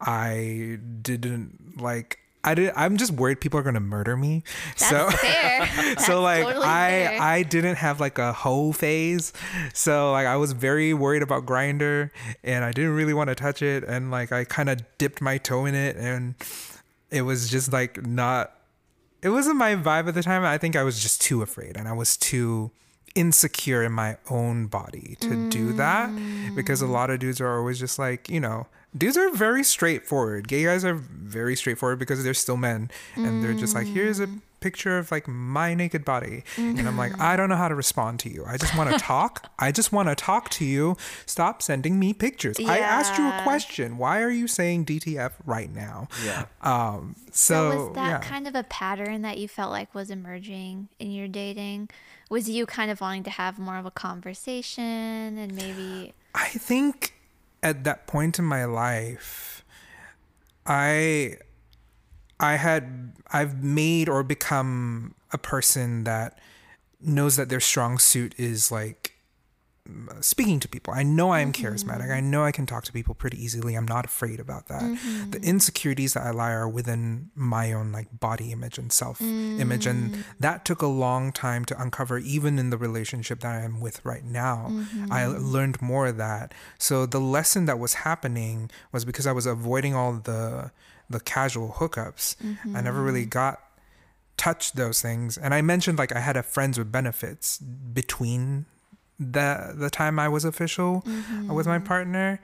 I 0.00 0.78
didn't 1.02 1.80
like. 1.80 2.18
I 2.46 2.54
did. 2.54 2.72
I'm 2.76 2.96
just 2.96 3.12
worried 3.12 3.40
people 3.40 3.58
are 3.60 3.62
gonna 3.62 3.80
murder 3.80 4.16
me. 4.16 4.44
that's 4.78 4.88
so 4.88 5.10
fair 5.10 5.60
That's 5.76 6.06
so 6.06 6.22
like 6.22 6.44
totally 6.44 6.64
I 6.64 6.88
fair. 6.88 7.22
I 7.22 7.42
didn't 7.42 7.76
have 7.76 8.00
like 8.00 8.18
a 8.18 8.32
hoe 8.32 8.72
phase. 8.72 9.32
So 9.74 10.12
like 10.12 10.26
I 10.26 10.36
was 10.36 10.52
very 10.52 10.94
worried 10.94 11.22
about 11.22 11.44
Grindr, 11.44 12.10
and 12.44 12.64
I 12.64 12.72
didn't 12.72 12.92
really 12.92 13.14
want 13.14 13.28
to 13.28 13.34
touch 13.34 13.62
it. 13.62 13.84
And 13.84 14.10
like 14.10 14.32
I 14.32 14.44
kind 14.44 14.68
of 14.68 14.80
dipped 14.96 15.20
my 15.20 15.38
toe 15.38 15.66
in 15.66 15.74
it, 15.74 15.96
and 15.96 16.36
it 17.10 17.22
was 17.22 17.50
just 17.50 17.72
like 17.72 18.06
not 18.06 18.52
it 19.22 19.30
wasn't 19.30 19.56
my 19.56 19.74
vibe 19.74 20.06
at 20.06 20.14
the 20.14 20.22
time. 20.22 20.44
I 20.44 20.56
think 20.56 20.76
I 20.76 20.84
was 20.84 21.02
just 21.02 21.20
too 21.20 21.42
afraid 21.42 21.76
and 21.76 21.88
I 21.88 21.92
was 21.92 22.16
too 22.16 22.70
insecure 23.16 23.82
in 23.82 23.90
my 23.90 24.18
own 24.30 24.66
body 24.66 25.16
to 25.20 25.48
do 25.48 25.72
that 25.72 26.10
because 26.54 26.82
a 26.82 26.84
mm. 26.84 26.90
lot 26.90 27.10
of 27.10 27.18
dudes 27.18 27.40
are 27.40 27.58
always 27.58 27.80
just 27.80 27.98
like, 27.98 28.28
you 28.28 28.38
know, 28.38 28.66
dudes 28.96 29.16
are 29.16 29.30
very 29.30 29.62
straightforward. 29.62 30.48
Gay 30.48 30.64
guys 30.64 30.84
are 30.84 30.94
very 30.94 31.56
straightforward 31.56 31.98
because 31.98 32.22
they're 32.24 32.34
still 32.34 32.56
men 32.56 32.90
and 33.14 33.42
they're 33.42 33.54
just 33.54 33.74
like, 33.74 33.86
here's 33.86 34.20
a 34.20 34.28
picture 34.60 34.98
of 34.98 35.10
like 35.10 35.28
my 35.28 35.74
naked 35.74 36.04
body. 36.04 36.42
And 36.56 36.80
I'm 36.80 36.96
like, 36.96 37.18
I 37.20 37.36
don't 37.36 37.48
know 37.48 37.56
how 37.56 37.68
to 37.68 37.74
respond 37.74 38.18
to 38.20 38.30
you. 38.30 38.44
I 38.46 38.56
just 38.56 38.76
want 38.76 38.90
to 38.90 38.98
talk. 39.14 39.50
I 39.58 39.70
just 39.70 39.92
want 39.92 40.08
to 40.08 40.14
talk 40.14 40.48
to 40.50 40.64
you. 40.64 40.96
Stop 41.26 41.62
sending 41.62 41.98
me 41.98 42.12
pictures. 42.12 42.56
I 42.58 42.78
asked 42.78 43.18
you 43.18 43.26
a 43.28 43.40
question. 43.42 43.98
Why 43.98 44.22
are 44.22 44.30
you 44.30 44.48
saying 44.48 44.86
DTF 44.86 45.32
right 45.44 45.72
now? 45.72 46.08
Yeah. 46.24 46.46
Um, 46.62 47.14
So, 47.30 47.70
so, 47.70 47.86
was 47.88 47.94
that 47.96 48.08
yeah. 48.08 48.18
kind 48.28 48.48
of 48.48 48.54
a 48.54 48.62
pattern 48.64 49.22
that 49.22 49.38
you 49.38 49.46
felt 49.46 49.70
like 49.70 49.94
was 49.94 50.10
emerging 50.10 50.88
in 50.98 51.10
your 51.12 51.28
dating? 51.28 51.90
Was 52.28 52.48
you 52.48 52.66
kind 52.66 52.90
of 52.90 53.00
wanting 53.00 53.22
to 53.24 53.30
have 53.30 53.58
more 53.58 53.76
of 53.78 53.86
a 53.86 53.90
conversation 53.90 55.38
and 55.38 55.54
maybe 55.54 56.12
I 56.34 56.48
think 56.48 57.14
at 57.62 57.84
that 57.84 58.06
point 58.06 58.38
in 58.38 58.44
my 58.44 58.64
life, 58.64 59.64
I 60.64 61.38
I 62.38 62.56
had 62.56 63.12
I've 63.30 63.62
made 63.62 64.08
or 64.08 64.22
become 64.22 65.14
a 65.32 65.38
person 65.38 66.04
that 66.04 66.38
knows 67.00 67.36
that 67.36 67.48
their 67.48 67.60
strong 67.60 67.98
suit 67.98 68.34
is 68.38 68.70
like 68.70 69.05
speaking 70.20 70.60
to 70.60 70.68
people. 70.68 70.92
I 70.94 71.02
know 71.02 71.30
I 71.30 71.40
am 71.40 71.52
mm-hmm. 71.52 71.66
charismatic. 71.66 72.10
I 72.10 72.20
know 72.20 72.44
I 72.44 72.52
can 72.52 72.66
talk 72.66 72.84
to 72.84 72.92
people 72.92 73.14
pretty 73.14 73.42
easily. 73.42 73.74
I'm 73.74 73.86
not 73.86 74.04
afraid 74.04 74.40
about 74.40 74.68
that. 74.68 74.82
Mm-hmm. 74.82 75.30
The 75.30 75.40
insecurities 75.42 76.14
that 76.14 76.24
I 76.24 76.30
lie 76.30 76.52
are 76.52 76.68
within 76.68 77.30
my 77.34 77.72
own 77.72 77.92
like 77.92 78.08
body 78.18 78.52
image 78.52 78.78
and 78.78 78.92
self 78.92 79.20
image 79.20 79.86
and 79.86 80.12
mm. 80.12 80.24
that 80.40 80.64
took 80.64 80.82
a 80.82 80.86
long 80.86 81.32
time 81.32 81.64
to 81.66 81.80
uncover 81.80 82.18
even 82.18 82.58
in 82.58 82.70
the 82.70 82.78
relationship 82.78 83.40
that 83.40 83.62
I'm 83.62 83.80
with 83.80 84.04
right 84.04 84.24
now. 84.24 84.66
I 85.10 85.22
mm-hmm. 85.22 85.38
learned 85.38 85.82
more 85.82 86.06
of 86.06 86.16
that. 86.16 86.52
So 86.78 87.06
the 87.06 87.20
lesson 87.20 87.66
that 87.66 87.78
was 87.78 87.94
happening 87.94 88.70
was 88.92 89.04
because 89.04 89.26
I 89.26 89.32
was 89.32 89.46
avoiding 89.46 89.94
all 89.94 90.14
the 90.14 90.70
the 91.08 91.20
casual 91.20 91.76
hookups. 91.78 92.36
I 92.74 92.80
never 92.80 93.00
really 93.00 93.26
got 93.26 93.60
touched 94.36 94.76
those 94.76 95.00
things. 95.00 95.38
And 95.38 95.54
I 95.54 95.62
mentioned 95.62 95.98
like 95.98 96.14
I 96.14 96.20
had 96.20 96.36
a 96.36 96.42
friends 96.42 96.78
with 96.78 96.92
benefits 96.92 97.58
between 97.58 98.66
the 99.18 99.72
the 99.76 99.90
time 99.90 100.18
I 100.18 100.28
was 100.28 100.44
official 100.44 101.02
with 101.48 101.66
my 101.66 101.78
partner, 101.78 102.40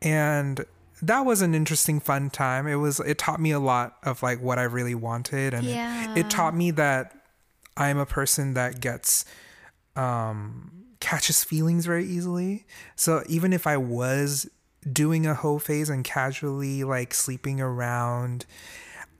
and 0.00 0.64
that 1.00 1.20
was 1.26 1.42
an 1.42 1.54
interesting 1.54 1.98
fun 2.00 2.30
time. 2.30 2.66
It 2.66 2.76
was 2.76 3.00
it 3.00 3.18
taught 3.18 3.40
me 3.40 3.50
a 3.50 3.58
lot 3.60 3.96
of 4.02 4.22
like 4.22 4.40
what 4.40 4.58
I 4.58 4.62
really 4.64 4.94
wanted 4.94 5.52
and 5.54 5.66
it- 5.66 5.70
Yeah. 5.74 6.14
it, 6.14 6.30
taught 6.30 6.54
me 6.54 6.70
that 6.72 7.14
I'm 7.76 7.98
a 7.98 8.06
person 8.06 8.54
that 8.54 8.80
gets 8.80 9.24
um 9.96 10.70
catches 11.00 11.42
feelings 11.42 11.84
very 11.86 12.06
easily. 12.06 12.64
So 12.94 13.24
even 13.26 13.52
if 13.52 13.66
I 13.66 13.76
was 13.76 14.48
doing 14.90 15.26
a 15.26 15.34
hoe 15.34 15.58
phase 15.58 15.88
and 15.90 16.04
casually 16.04 16.84
like 16.84 17.12
sleeping 17.14 17.60
around, 17.60 18.46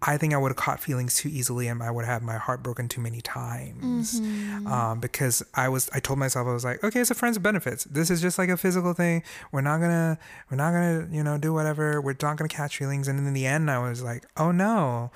I 0.04 0.18
think 0.18 0.35
I 0.35 0.37
would 0.37 0.49
have 0.49 0.56
caught 0.56 0.80
feelings 0.80 1.14
too 1.14 1.28
easily 1.28 1.68
and 1.68 1.80
I 1.80 1.90
would 1.90 2.04
have 2.04 2.23
my 2.23 2.37
heart 2.37 2.61
broken 2.61 2.88
too 2.88 3.00
many 3.00 3.21
times. 3.21 4.18
Um, 4.66 4.99
because 4.99 5.44
I 5.54 5.68
was, 5.68 5.88
I 5.94 6.00
told 6.00 6.18
myself, 6.18 6.49
I 6.49 6.52
was 6.52 6.64
like, 6.64 6.82
okay, 6.82 7.00
it's 7.00 7.12
a 7.12 7.14
friends 7.14 7.37
with 7.37 7.44
benefits. 7.44 7.85
This 7.85 8.11
is 8.11 8.21
just 8.21 8.37
like 8.37 8.49
a 8.49 8.56
physical 8.56 8.94
thing. 8.94 9.23
We're 9.52 9.61
not 9.61 9.78
gonna, 9.78 10.18
we're 10.50 10.56
not 10.56 10.73
gonna, 10.73 11.09
you 11.12 11.23
know, 11.23 11.38
do 11.38 11.52
whatever. 11.52 12.00
We're 12.00 12.16
not 12.21 12.37
gonna 12.37 12.49
catch 12.49 12.78
feelings. 12.78 13.06
And 13.06 13.16
in 13.21 13.32
the 13.32 13.47
end, 13.47 13.71
I 13.71 13.78
was 13.78 14.02
like, 14.02 14.26
oh 14.37 14.50
no, 14.50 15.12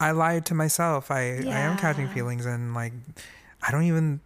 I 0.00 0.12
lied 0.12 0.46
to 0.46 0.54
myself. 0.54 1.10
I, 1.10 1.20
I 1.20 1.60
am 1.60 1.76
catching 1.76 2.08
feelings 2.08 2.46
and 2.46 2.72
like, 2.72 2.94
I 3.62 3.70
don't 3.70 3.84
even, 3.84 4.20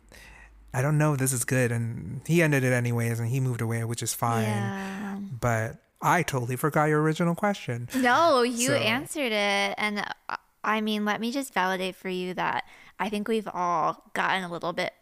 I 0.73 0.81
don't 0.81 0.97
know 0.97 1.15
if 1.15 1.19
this 1.19 1.33
is 1.33 1.45
good. 1.45 1.73
And 1.73 2.21
he 2.25 2.41
ended 2.41 2.63
it 2.63 2.73
anyways 2.73 3.19
and 3.19 3.29
he 3.31 3.41
moved 3.41 3.61
away, 3.61 3.83
which 3.83 4.05
is 4.05 4.15
fine. 4.15 4.45
Yeah. 4.45 5.19
But 5.41 5.77
I 6.01 6.23
totally 6.23 6.57
forgot 6.57 6.85
your 6.85 7.01
original 7.03 7.35
question. 7.35 7.89
No, 7.97 8.43
you 8.43 8.69
So- 8.69 8.75
answered 8.75 9.33
it. 9.33 9.75
And 9.79 10.01
uh, 10.29 10.37
I 10.65 10.81
mean, 10.81 11.05
let 11.05 11.21
me 11.21 11.33
just 11.33 11.53
validate 11.55 11.97
for 11.97 12.09
you 12.09 12.35
that 12.35 12.65
I 13.01 13.09
think 13.09 13.29
we've 13.29 13.49
all 13.53 14.05
gotten 14.15 14.45
a 14.45 14.51
little 14.51 14.73
bit 14.73 14.93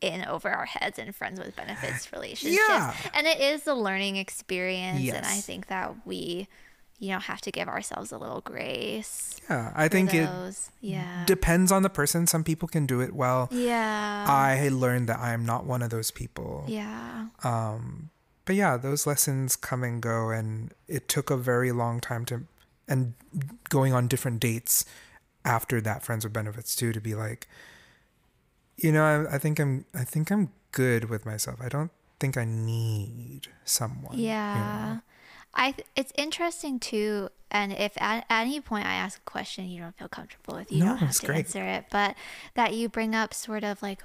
in 0.00 0.24
over 0.26 0.48
our 0.50 0.66
heads 0.66 0.98
in 0.98 1.10
friends 1.12 1.38
with 1.40 1.56
benefits 1.56 2.12
relationships. 2.12 2.60
Yeah. 2.68 2.94
And 3.14 3.26
it 3.26 3.40
is 3.40 3.66
a 3.66 3.74
learning 3.74 4.16
experience. 4.16 5.08
And 5.10 5.24
I 5.24 5.36
think 5.36 5.68
that 5.68 5.94
we, 6.06 6.46
you 6.98 7.10
know, 7.12 7.18
have 7.20 7.40
to 7.42 7.50
give 7.50 7.68
ourselves 7.68 8.12
a 8.12 8.18
little 8.18 8.40
grace. 8.40 9.40
Yeah, 9.48 9.72
I 9.74 9.88
think 9.88 10.12
it 10.14 10.28
yeah. 10.80 11.24
depends 11.26 11.72
on 11.72 11.82
the 11.82 11.90
person. 11.90 12.26
Some 12.26 12.44
people 12.44 12.68
can 12.68 12.86
do 12.86 13.00
it 13.00 13.14
well. 13.14 13.48
yeah. 13.50 14.26
I 14.28 14.68
learned 14.68 15.08
that 15.08 15.18
I 15.20 15.32
am 15.32 15.44
not 15.46 15.64
one 15.64 15.80
of 15.82 15.90
those 15.90 16.10
people. 16.10 16.64
yeah. 16.68 17.26
But 18.44 18.56
yeah, 18.56 18.76
those 18.76 19.06
lessons 19.06 19.56
come 19.56 19.82
and 19.82 20.02
go, 20.02 20.30
and 20.30 20.72
it 20.88 21.08
took 21.08 21.30
a 21.30 21.36
very 21.36 21.72
long 21.72 22.00
time 22.00 22.24
to, 22.26 22.42
and 22.86 23.14
going 23.70 23.92
on 23.94 24.06
different 24.08 24.40
dates 24.40 24.84
after 25.44 25.80
that, 25.80 26.02
friends 26.02 26.24
with 26.24 26.32
benefits 26.32 26.76
too, 26.76 26.92
to 26.92 27.00
be 27.00 27.14
like, 27.14 27.48
you 28.76 28.92
know, 28.92 29.04
I, 29.04 29.36
I 29.36 29.38
think 29.38 29.58
I'm, 29.58 29.84
I 29.94 30.04
think 30.04 30.30
I'm 30.30 30.50
good 30.72 31.08
with 31.08 31.24
myself. 31.24 31.58
I 31.62 31.68
don't 31.68 31.90
think 32.20 32.36
I 32.36 32.44
need 32.44 33.48
someone. 33.64 34.18
you 34.18 34.24
Yeah. 34.26 34.54
know? 34.94 35.00
I 35.54 35.70
th- 35.70 35.86
it's 35.94 36.12
interesting 36.16 36.80
too 36.80 37.28
and 37.50 37.72
if 37.72 37.92
at, 38.02 38.24
at 38.28 38.40
any 38.42 38.60
point 38.60 38.86
I 38.86 38.94
ask 38.94 39.18
a 39.18 39.30
question 39.30 39.68
you 39.68 39.80
don't 39.80 39.96
feel 39.96 40.08
comfortable 40.08 40.56
with 40.56 40.72
you 40.72 40.80
No, 40.80 40.86
don't 40.86 40.96
have 40.96 41.14
to 41.20 41.26
great. 41.26 41.46
answer 41.46 41.64
it 41.64 41.84
but 41.92 42.16
that 42.54 42.74
you 42.74 42.88
bring 42.88 43.14
up 43.14 43.32
sort 43.32 43.62
of 43.62 43.80
like 43.80 44.02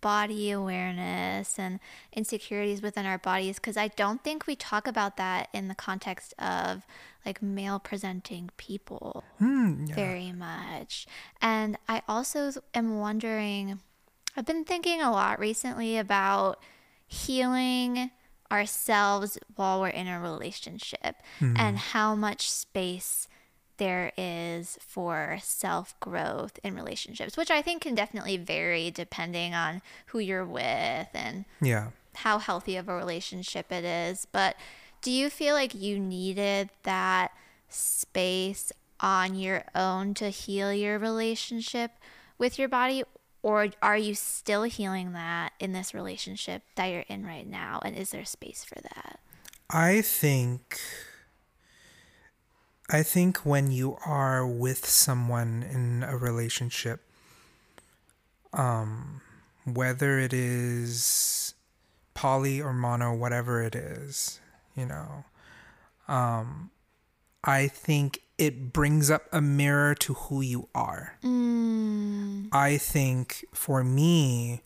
body 0.00 0.50
awareness 0.50 1.58
and 1.58 1.80
insecurities 2.12 2.82
within 2.82 3.06
our 3.06 3.18
bodies 3.18 3.56
because 3.56 3.76
I 3.76 3.88
don't 3.88 4.22
think 4.22 4.46
we 4.46 4.56
talk 4.56 4.86
about 4.86 5.16
that 5.16 5.48
in 5.52 5.68
the 5.68 5.74
context 5.74 6.34
of 6.38 6.86
like 7.24 7.42
male 7.42 7.78
presenting 7.78 8.50
people 8.56 9.24
Hmm, 9.38 9.86
yeah. 9.86 9.94
very 9.94 10.32
much. 10.32 11.06
And 11.40 11.76
I 11.88 12.02
also 12.08 12.52
am 12.74 12.98
wondering, 12.98 13.80
I've 14.36 14.46
been 14.46 14.64
thinking 14.64 15.00
a 15.02 15.10
lot 15.10 15.38
recently 15.40 15.96
about 15.98 16.60
healing 17.06 18.10
ourselves 18.52 19.38
while 19.56 19.80
we're 19.80 19.88
in 19.88 20.06
a 20.06 20.20
relationship 20.20 21.16
and 21.40 21.78
how 21.78 22.14
much 22.14 22.48
space 22.50 23.26
there 23.78 24.12
is 24.16 24.78
for 24.80 25.38
self 25.42 25.98
growth 26.00 26.58
in 26.64 26.74
relationships, 26.74 27.36
which 27.36 27.50
I 27.50 27.62
think 27.62 27.82
can 27.82 27.94
definitely 27.94 28.36
vary 28.36 28.90
depending 28.90 29.54
on 29.54 29.82
who 30.06 30.18
you're 30.18 30.44
with 30.44 31.08
and 31.14 31.44
Yeah. 31.60 31.90
how 32.16 32.38
healthy 32.38 32.76
of 32.76 32.88
a 32.88 32.94
relationship 32.94 33.70
it 33.70 33.84
is. 33.84 34.26
But 34.32 34.56
do 35.02 35.10
you 35.10 35.28
feel 35.30 35.54
like 35.54 35.74
you 35.74 35.98
needed 35.98 36.70
that 36.84 37.32
space 37.68 38.72
on 39.00 39.34
your 39.34 39.64
own 39.74 40.14
to 40.14 40.30
heal 40.30 40.72
your 40.72 40.98
relationship 40.98 41.92
with 42.38 42.58
your 42.58 42.68
body? 42.68 43.04
Or 43.42 43.68
are 43.80 43.96
you 43.98 44.14
still 44.14 44.64
healing 44.64 45.12
that 45.12 45.52
in 45.60 45.72
this 45.72 45.94
relationship 45.94 46.62
that 46.74 46.86
you're 46.86 47.04
in 47.08 47.24
right 47.24 47.46
now? 47.46 47.80
And 47.84 47.94
is 47.96 48.10
there 48.10 48.24
space 48.24 48.64
for 48.64 48.76
that? 48.80 49.20
I 49.70 50.00
think 50.00 50.80
I 52.88 53.02
think 53.02 53.38
when 53.38 53.72
you 53.72 53.96
are 54.06 54.46
with 54.46 54.86
someone 54.86 55.62
in 55.62 56.04
a 56.04 56.16
relationship 56.16 57.00
um 58.52 59.20
whether 59.64 60.18
it 60.18 60.32
is 60.32 61.54
poly 62.14 62.60
or 62.60 62.72
mono 62.72 63.12
whatever 63.12 63.62
it 63.62 63.74
is, 63.74 64.40
you 64.76 64.86
know. 64.86 65.24
Um 66.08 66.70
I 67.42 67.68
think 67.68 68.22
it 68.38 68.72
brings 68.72 69.10
up 69.10 69.24
a 69.32 69.40
mirror 69.40 69.94
to 69.96 70.14
who 70.14 70.40
you 70.40 70.68
are. 70.74 71.16
I 72.52 72.76
think 72.76 73.44
for 73.52 73.82
me, 73.82 74.62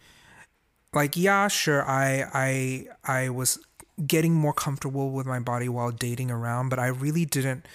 like 0.93 1.17
yeah 1.17 1.49
sure 1.49 1.89
i 1.89 2.25
i 2.35 2.87
i 3.05 3.29
was 3.29 3.59
getting 4.07 4.35
more 4.35 4.53
comfortable 4.53 5.11
with 5.11 5.27
my 5.27 5.39
body 5.39 5.69
while 5.69 5.91
dating 5.91 6.31
around 6.31 6.69
but 6.69 6.79
i 6.79 6.87
really 6.87 7.25
didn't 7.25 7.67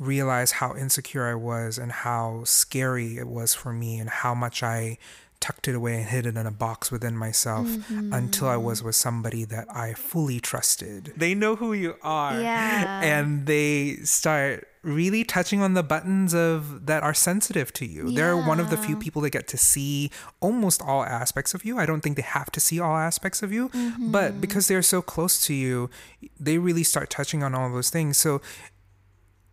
realize 0.00 0.50
how 0.52 0.74
insecure 0.74 1.26
i 1.28 1.34
was 1.34 1.78
and 1.78 1.92
how 1.92 2.42
scary 2.44 3.16
it 3.18 3.28
was 3.28 3.54
for 3.54 3.72
me 3.72 3.98
and 4.00 4.08
how 4.10 4.34
much 4.34 4.62
i 4.62 4.98
tucked 5.40 5.68
it 5.68 5.74
away 5.74 5.96
and 5.96 6.06
hid 6.06 6.26
it 6.26 6.36
in 6.36 6.46
a 6.46 6.50
box 6.50 6.90
within 6.90 7.16
myself 7.16 7.66
until 8.12 8.48
i 8.48 8.56
was 8.56 8.82
with 8.82 8.94
somebody 8.96 9.44
that 9.44 9.66
i 9.74 9.92
fully 9.94 10.40
trusted 10.40 11.12
they 11.16 11.34
know 11.34 11.54
who 11.56 11.72
you 11.72 11.94
are 12.02 12.38
Yeah. 12.40 13.00
and 13.02 13.46
they 13.46 13.96
start 14.04 14.66
really 14.82 15.24
touching 15.24 15.60
on 15.60 15.74
the 15.74 15.82
buttons 15.82 16.34
of 16.34 16.86
that 16.86 17.02
are 17.02 17.12
sensitive 17.12 17.70
to 17.74 17.84
you 17.86 18.10
they're 18.12 18.34
one 18.36 18.58
of 18.60 18.70
the 18.70 18.78
few 18.78 18.96
people 18.96 19.20
that 19.22 19.28
get 19.30 19.46
to 19.48 19.58
see 19.58 20.10
almost 20.40 20.80
all 20.80 21.04
aspects 21.04 21.52
of 21.52 21.66
you. 21.66 21.76
I 21.78 21.84
don't 21.84 22.00
think 22.00 22.16
they 22.16 22.22
have 22.22 22.50
to 22.52 22.60
see 22.60 22.80
all 22.80 22.96
aspects 22.96 23.42
of 23.42 23.52
you, 23.52 23.68
Mm-hmm. 23.68 24.10
but 24.10 24.40
because 24.40 24.68
they're 24.68 24.80
so 24.80 25.02
close 25.02 25.44
to 25.46 25.52
you, 25.52 25.90
they 26.38 26.56
really 26.56 26.82
start 26.82 27.10
touching 27.10 27.42
on 27.42 27.54
all 27.54 27.70
those 27.70 27.90
things. 27.90 28.16
So 28.16 28.40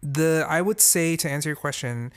the 0.02 0.46
I 0.48 0.62
would 0.62 0.82
say 0.82 1.16
to 1.18 1.30
answer 1.30 1.50
your 1.50 1.56
question, 1.56 2.12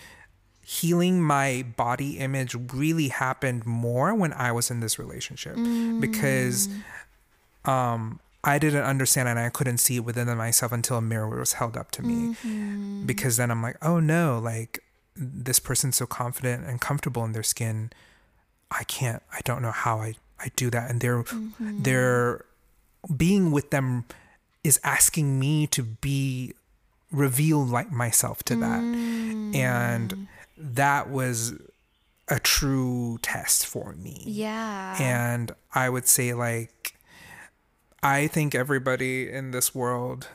healing 0.65 1.23
my 1.23 1.65
body 1.77 2.19
image 2.19 2.55
really 2.73 3.09
happened 3.09 3.67
more 3.67 4.15
when 4.15 4.33
I 4.33 4.53
was 4.53 4.71
in 4.71 4.81
this 4.81 4.99
relationship 4.99 5.57
mm. 5.57 6.01
because 6.01 6.69
um 7.65 8.21
I 8.43 8.59
didn't 8.59 8.85
understand 8.85 9.29
and 9.29 9.39
I 9.39 9.51
couldn't 9.51 9.79
see 9.79 9.97
it 9.97 10.05
within 10.05 10.35
myself 10.37 10.73
until 10.73 10.97
a 10.97 11.03
mirror 11.03 11.39
was 11.39 11.55
held 11.55 11.77
up 11.77 11.91
to 11.93 12.03
me. 12.03 12.35
Mm-hmm. 12.35 13.05
Because 13.05 13.37
then 13.37 13.51
I'm 13.51 13.63
like, 13.63 13.77
oh 13.83 14.01
no, 14.01 14.39
like 14.39 14.83
this 15.15 15.59
person's 15.59 15.97
so 15.97 16.07
confident 16.07 16.67
and 16.67 16.81
comfortable 16.81 17.23
in 17.25 17.33
their 17.33 17.43
skin. 17.43 17.91
I 18.71 18.85
can't 18.85 19.23
I 19.33 19.41
don't 19.45 19.61
know 19.61 19.73
how 19.73 19.99
I, 19.99 20.15
I 20.39 20.51
do 20.57 20.71
that. 20.71 20.91
And 20.91 21.01
they're 21.01 21.23
mm-hmm. 21.23 21.83
they're 21.83 22.45
being 23.15 23.51
with 23.51 23.71
them 23.71 24.05
is 24.63 24.81
asking 24.85 25.39
me 25.39 25.67
to 25.67 25.83
be 25.83 26.55
reveal 27.11 27.65
like 27.65 27.91
myself 27.91 28.43
to 28.45 28.57
that. 28.57 28.83
And 29.55 30.29
that 30.57 31.11
was 31.11 31.55
a 32.29 32.39
true 32.39 33.19
test 33.23 33.67
for 33.67 33.93
me. 33.95 34.23
Yeah. 34.27 34.97
And 35.01 35.53
I 35.75 35.89
would 35.89 36.07
say 36.07 36.33
like 36.35 36.95
I 38.03 38.29
think 38.29 38.55
everybody 38.55 39.29
in 39.29 39.51
this 39.51 39.75
world 39.75 40.29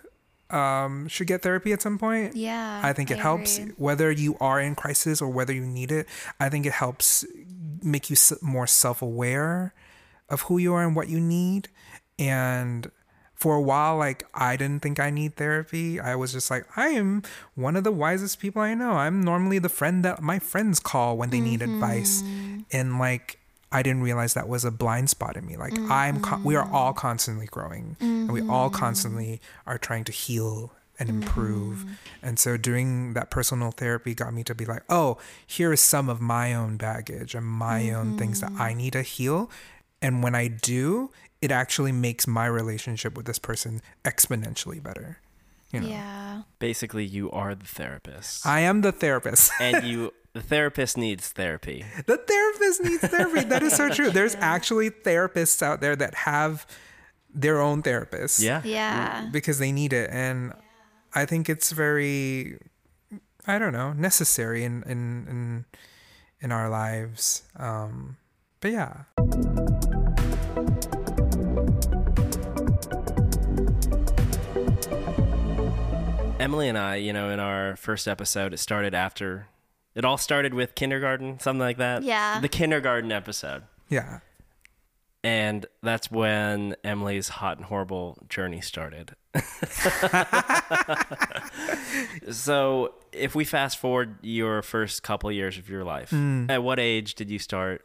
um 0.49 1.07
should 1.07 1.27
get 1.27 1.41
therapy 1.41 1.73
at 1.73 1.81
some 1.81 1.97
point. 1.97 2.35
yeah. 2.35 2.81
I 2.83 2.93
think 2.93 3.09
it 3.09 3.17
helps 3.17 3.57
agree. 3.57 3.73
whether 3.77 4.11
you 4.11 4.37
are 4.39 4.59
in 4.59 4.75
crisis 4.75 5.21
or 5.21 5.29
whether 5.29 5.53
you 5.53 5.65
need 5.65 5.91
it. 5.91 6.07
I 6.39 6.49
think 6.49 6.65
it 6.65 6.73
helps 6.73 7.25
make 7.81 8.09
you 8.09 8.15
more 8.41 8.67
self-aware 8.67 9.73
of 10.29 10.41
who 10.41 10.57
you 10.57 10.73
are 10.73 10.83
and 10.83 10.95
what 10.95 11.07
you 11.07 11.19
need. 11.19 11.69
And 12.19 12.91
for 13.45 13.57
a 13.57 13.61
while, 13.61 13.95
like 13.95 14.25
I 14.33 14.57
didn't 14.57 14.81
think 14.81 14.99
I 14.99 15.11
need 15.11 15.35
therapy. 15.35 15.99
I 15.99 16.15
was 16.15 16.33
just 16.33 16.49
like, 16.49 16.65
I 16.75 16.87
am 16.87 17.21
one 17.53 17.75
of 17.75 17.83
the 17.83 17.91
wisest 17.91 18.39
people 18.39 18.59
I 18.59 18.73
know. 18.73 18.93
I'm 18.93 19.21
normally 19.21 19.59
the 19.59 19.69
friend 19.69 20.03
that 20.03 20.19
my 20.19 20.39
friends 20.39 20.79
call 20.79 21.15
when 21.15 21.29
they 21.29 21.39
need 21.39 21.61
advice, 21.61 22.23
mm-hmm. 22.23 22.61
and 22.71 22.97
like 22.97 23.37
I 23.71 23.83
didn't 23.83 24.01
realize 24.01 24.33
that 24.33 24.47
was 24.47 24.65
a 24.65 24.71
blind 24.71 25.11
spot 25.11 25.37
in 25.37 25.45
me. 25.45 25.57
Like 25.57 25.77
I'm, 25.91 26.21
con- 26.21 26.43
we 26.43 26.55
are 26.55 26.67
all 26.71 26.89
mm-hmm. 26.89 26.97
constantly 26.97 27.45
growing, 27.45 27.97
and 27.99 28.31
we 28.31 28.41
all 28.41 28.71
mm-hmm. 28.71 28.79
constantly 28.79 29.41
are 29.67 29.77
trying 29.77 30.05
to 30.05 30.11
heal 30.11 30.73
and 30.97 31.07
improve. 31.07 31.85
And 32.23 32.39
so 32.39 32.57
doing 32.57 33.13
that 33.13 33.29
personal 33.29 33.69
therapy 33.69 34.15
got 34.15 34.33
me 34.33 34.43
to 34.45 34.55
be 34.55 34.65
like, 34.65 34.81
oh, 34.89 35.19
here 35.45 35.71
is 35.71 35.81
some 35.81 36.09
of 36.09 36.19
my 36.19 36.51
own 36.55 36.77
baggage 36.77 37.35
and 37.35 37.45
my 37.45 37.91
own 37.91 38.17
things 38.17 38.41
that 38.41 38.53
I 38.57 38.73
need 38.73 38.93
to 38.93 39.03
heal. 39.03 39.51
And 40.01 40.23
when 40.23 40.33
I 40.33 40.47
do, 40.47 41.11
it 41.45 41.51
actually 41.51 41.91
makes 42.07 42.25
my 42.27 42.45
relationship 42.61 43.15
with 43.17 43.25
this 43.25 43.39
person 43.39 43.81
exponentially 44.03 44.81
better. 44.81 45.19
You 45.71 45.79
know, 45.81 45.87
Yeah. 45.87 46.41
Basically, 46.59 47.05
you 47.05 47.29
are 47.31 47.53
the 47.55 47.65
therapist, 47.79 48.45
I 48.45 48.59
am 48.69 48.81
the 48.81 48.91
therapist. 48.91 49.51
and 49.59 49.83
you 49.91 50.11
the 50.33 50.41
therapist 50.41 50.97
needs 50.97 51.29
therapy. 51.29 51.85
the 52.11 52.17
therapist 52.17 52.83
needs 52.83 53.03
therapy. 53.07 53.43
That 53.53 53.63
is 53.63 53.73
so 53.73 53.89
true. 53.89 54.09
There's 54.11 54.35
actually 54.35 54.89
therapists 54.91 55.61
out 55.63 55.79
there 55.79 55.95
that 55.95 56.13
have 56.29 56.65
their 57.33 57.59
own 57.61 57.81
therapists. 57.83 58.41
Yeah. 58.41 58.61
Yeah. 58.65 59.29
because 59.31 59.59
they 59.59 59.71
need 59.71 59.91
it 59.93 60.09
and 60.11 60.53
i 61.13 61.23
think 61.25 61.47
it's 61.49 61.71
very 61.71 62.57
i 63.47 63.57
don't 63.59 63.71
know 63.79 63.93
necessary 63.93 64.63
in 64.65 64.83
in 64.83 65.01
in, 65.33 65.65
in 66.41 66.51
our 66.51 66.67
lives 66.69 67.43
um 67.57 68.17
but 68.61 68.71
yeah 68.71 69.03
Emily 76.45 76.69
and 76.69 76.77
I, 76.77 76.97
you 76.97 77.11
know, 77.11 77.31
in 77.31 77.39
our 77.39 77.75
first 77.75 78.07
episode, 78.07 78.53
it 78.53 78.59
started 78.59 78.93
after. 78.93 79.47
It 79.95 80.05
all 80.05 80.19
started 80.19 80.53
with 80.53 80.75
kindergarten, 80.75 81.39
something 81.39 81.59
like 81.59 81.77
that. 81.77 82.03
Yeah. 82.03 82.39
The 82.39 82.47
kindergarten 82.49 83.11
episode. 83.11 83.63
yeah 83.89 84.19
And 85.23 85.65
that's 85.81 86.11
when 86.11 86.75
Emily's 86.83 87.29
hot 87.29 87.57
and 87.57 87.65
horrible 87.65 88.19
journey 88.29 88.61
started. 88.61 89.15
so, 92.31 92.93
if 93.11 93.33
we 93.33 93.43
fast 93.43 93.79
forward 93.79 94.17
your 94.21 94.61
first 94.61 95.01
couple 95.01 95.31
years 95.31 95.57
of 95.57 95.67
your 95.67 95.83
life, 95.83 96.11
Hmm. 96.11 96.45
at 96.49 96.61
what 96.61 96.79
age 96.79 97.15
did 97.15 97.31
you 97.31 97.39
start? 97.39 97.83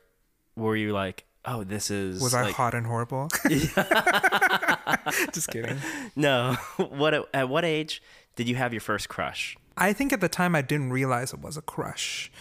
Were 0.55 0.77
you 0.77 0.93
like, 0.93 1.25
oh, 1.47 1.65
this 1.65 1.91
is. 1.91 2.21
was 2.21 2.35
i 2.35 2.51
hot 2.51 2.75
and 2.75 2.87
horrible 2.87 3.29
just 5.33 5.49
kidding 5.51 5.79
No. 6.15 6.57
what? 6.77 7.27
At 7.33 7.49
what 7.49 7.65
age 7.65 8.03
did 8.41 8.49
you 8.49 8.55
have 8.57 8.73
your 8.73 8.81
first 8.81 9.07
crush? 9.11 9.55
i 9.77 9.93
think 9.93 10.13
at 10.15 10.21
the 10.23 10.29
time 10.29 10.55
i 10.57 10.63
didn't 10.63 10.91
realize 10.91 11.33
it 11.35 11.41
was 11.41 11.57
a 11.59 11.63
crush 11.63 12.33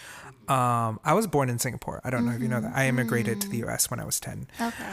um 0.48 0.98
i 1.04 1.12
was 1.12 1.26
born 1.26 1.50
in 1.50 1.58
singapore 1.58 2.00
i 2.04 2.08
don't 2.10 2.24
know 2.24 2.32
if 2.32 2.40
you 2.40 2.48
know 2.48 2.60
that 2.60 2.72
i 2.74 2.88
immigrated 2.88 3.38
to 3.40 3.48
the 3.50 3.58
us 3.62 3.90
when 3.90 4.00
i 4.00 4.04
was 4.04 4.18
10 4.18 4.48
Okay. 4.60 4.92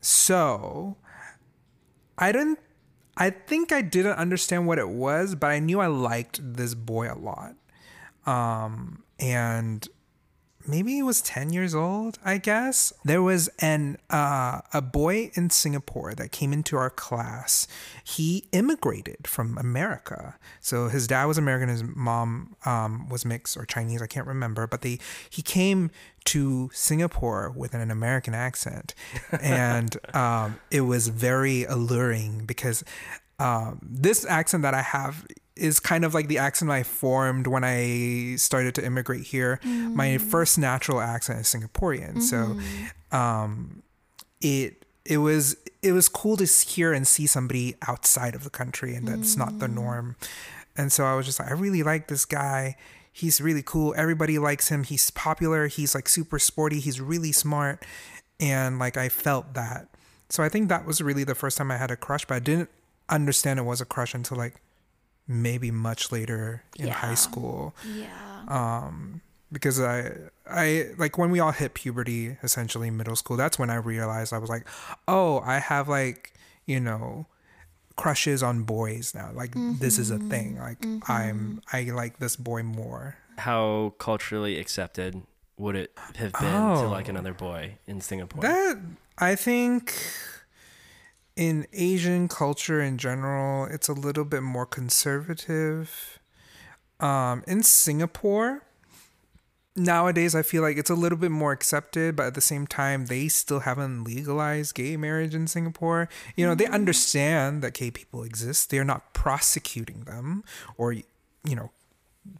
So 0.00 0.96
I 2.16 2.32
didn't 2.32 2.58
I 3.16 3.30
think 3.30 3.72
I 3.72 3.82
didn't 3.82 4.16
understand 4.16 4.68
what 4.68 4.78
it 4.78 4.88
was, 4.88 5.34
but 5.34 5.48
I 5.48 5.58
knew 5.58 5.80
I 5.80 5.88
liked 5.88 6.38
this 6.40 6.74
boy 6.74 7.10
a 7.12 7.18
lot. 7.18 7.54
Um 8.26 9.02
and 9.18 9.86
maybe 10.68 10.92
he 10.92 11.02
was 11.02 11.20
10 11.22 11.52
years 11.52 11.74
old, 11.74 12.18
I 12.24 12.38
guess. 12.38 12.92
There 13.04 13.22
was 13.22 13.48
an 13.58 13.98
uh, 14.10 14.60
a 14.72 14.82
boy 14.82 15.30
in 15.34 15.50
Singapore 15.50 16.14
that 16.14 16.30
came 16.30 16.52
into 16.52 16.76
our 16.76 16.90
class. 16.90 17.66
He 18.04 18.48
immigrated 18.52 19.26
from 19.26 19.56
America. 19.58 20.36
So 20.60 20.88
his 20.88 21.06
dad 21.06 21.24
was 21.24 21.38
American, 21.38 21.68
his 21.68 21.82
mom 21.82 22.56
um, 22.64 23.08
was 23.08 23.24
mixed 23.24 23.56
or 23.56 23.64
Chinese, 23.64 24.02
I 24.02 24.06
can't 24.06 24.26
remember, 24.26 24.66
but 24.66 24.82
they 24.82 24.98
he 25.30 25.42
came 25.42 25.90
to 26.26 26.70
Singapore 26.74 27.50
with 27.50 27.74
an 27.74 27.90
American 27.90 28.34
accent. 28.34 28.94
And 29.40 29.96
um, 30.14 30.60
it 30.70 30.82
was 30.82 31.08
very 31.08 31.64
alluring 31.64 32.44
because 32.44 32.84
um, 33.38 33.78
this 33.82 34.24
accent 34.26 34.62
that 34.62 34.74
I 34.74 34.82
have 34.82 35.26
is 35.58 35.80
kind 35.80 36.04
of 36.04 36.14
like 36.14 36.28
the 36.28 36.38
accent 36.38 36.70
I 36.70 36.82
formed 36.82 37.46
when 37.46 37.64
I 37.64 38.36
started 38.36 38.74
to 38.76 38.84
immigrate 38.84 39.24
here. 39.24 39.60
My 39.64 40.08
mm. 40.08 40.20
first 40.20 40.58
natural 40.58 41.00
accent 41.00 41.40
is 41.40 41.46
Singaporean, 41.46 42.22
so 42.22 42.36
mm-hmm. 42.36 43.16
um, 43.16 43.82
it 44.40 44.84
it 45.04 45.18
was 45.18 45.56
it 45.82 45.92
was 45.92 46.08
cool 46.08 46.36
to 46.36 46.44
hear 46.44 46.92
and 46.92 47.06
see 47.06 47.26
somebody 47.26 47.74
outside 47.86 48.34
of 48.34 48.44
the 48.44 48.50
country, 48.50 48.94
and 48.94 49.08
that's 49.08 49.36
not 49.36 49.58
the 49.58 49.66
mm. 49.66 49.74
norm. 49.74 50.16
And 50.76 50.92
so 50.92 51.04
I 51.04 51.14
was 51.14 51.26
just 51.26 51.40
like, 51.40 51.48
I 51.48 51.54
really 51.54 51.82
like 51.82 52.06
this 52.06 52.24
guy. 52.24 52.76
He's 53.12 53.40
really 53.40 53.62
cool. 53.62 53.94
Everybody 53.96 54.38
likes 54.38 54.68
him. 54.68 54.84
He's 54.84 55.10
popular. 55.10 55.66
He's 55.66 55.94
like 55.94 56.08
super 56.08 56.38
sporty. 56.38 56.78
He's 56.78 57.00
really 57.00 57.32
smart, 57.32 57.84
and 58.38 58.78
like 58.78 58.96
I 58.96 59.08
felt 59.08 59.54
that. 59.54 59.88
So 60.30 60.42
I 60.42 60.48
think 60.48 60.68
that 60.68 60.86
was 60.86 61.00
really 61.00 61.24
the 61.24 61.34
first 61.34 61.58
time 61.58 61.70
I 61.70 61.78
had 61.78 61.90
a 61.90 61.96
crush, 61.96 62.26
but 62.26 62.34
I 62.34 62.40
didn't 62.40 62.70
understand 63.08 63.58
it 63.58 63.62
was 63.62 63.80
a 63.80 63.86
crush 63.86 64.14
until 64.14 64.36
like 64.36 64.60
maybe 65.28 65.70
much 65.70 66.10
later 66.10 66.64
in 66.78 66.88
high 66.88 67.14
school. 67.14 67.74
Yeah. 67.86 68.08
Um, 68.48 69.20
because 69.52 69.80
I 69.80 70.12
I 70.50 70.86
like 70.98 71.16
when 71.18 71.30
we 71.30 71.38
all 71.40 71.52
hit 71.52 71.74
puberty 71.74 72.36
essentially 72.42 72.90
middle 72.90 73.16
school 73.16 73.36
that's 73.36 73.58
when 73.58 73.70
I 73.70 73.76
realized 73.76 74.32
I 74.34 74.38
was 74.38 74.50
like 74.50 74.66
oh 75.06 75.40
I 75.40 75.58
have 75.58 75.88
like 75.88 76.32
you 76.66 76.80
know 76.80 77.26
crushes 77.96 78.42
on 78.42 78.62
boys 78.62 79.14
now. 79.14 79.30
Like 79.34 79.54
this 79.80 79.98
is 79.98 80.10
a 80.10 80.18
thing. 80.18 80.58
Like 80.58 80.84
I'm 81.08 81.60
I 81.72 81.84
like 81.84 82.18
this 82.18 82.36
boy 82.36 82.62
more. 82.62 83.16
How 83.38 83.94
culturally 83.98 84.58
accepted 84.58 85.22
would 85.56 85.76
it 85.76 85.92
have 86.16 86.32
been 86.34 86.42
to 86.42 86.84
Oh. 86.84 86.88
like 86.90 87.08
another 87.08 87.32
boy 87.34 87.76
in 87.86 88.00
Singapore? 88.00 88.42
that 88.42 88.78
I 89.18 89.34
think 89.34 89.94
in 91.38 91.66
Asian 91.72 92.28
culture 92.28 92.82
in 92.82 92.98
general 92.98 93.66
it's 93.66 93.88
a 93.88 93.92
little 93.92 94.24
bit 94.24 94.42
more 94.42 94.66
conservative 94.66 96.18
um 97.00 97.44
in 97.46 97.62
Singapore 97.62 98.62
nowadays 99.78 100.34
I 100.34 100.42
feel 100.42 100.62
like 100.62 100.76
it's 100.76 100.90
a 100.90 100.94
little 100.94 101.16
bit 101.18 101.30
more 101.30 101.52
accepted, 101.52 102.16
but 102.16 102.26
at 102.26 102.34
the 102.34 102.40
same 102.40 102.66
time, 102.66 103.06
they 103.06 103.28
still 103.28 103.60
haven't 103.60 104.04
legalized 104.04 104.74
gay 104.74 104.96
marriage 104.96 105.34
in 105.34 105.46
Singapore. 105.46 106.08
You 106.36 106.46
know, 106.46 106.54
they 106.54 106.66
understand 106.66 107.62
that 107.62 107.74
gay 107.74 107.90
people 107.90 108.24
exist. 108.24 108.70
They're 108.70 108.84
not 108.84 109.14
prosecuting 109.14 110.02
them 110.04 110.44
or, 110.76 110.92
you 110.92 111.04
know, 111.44 111.70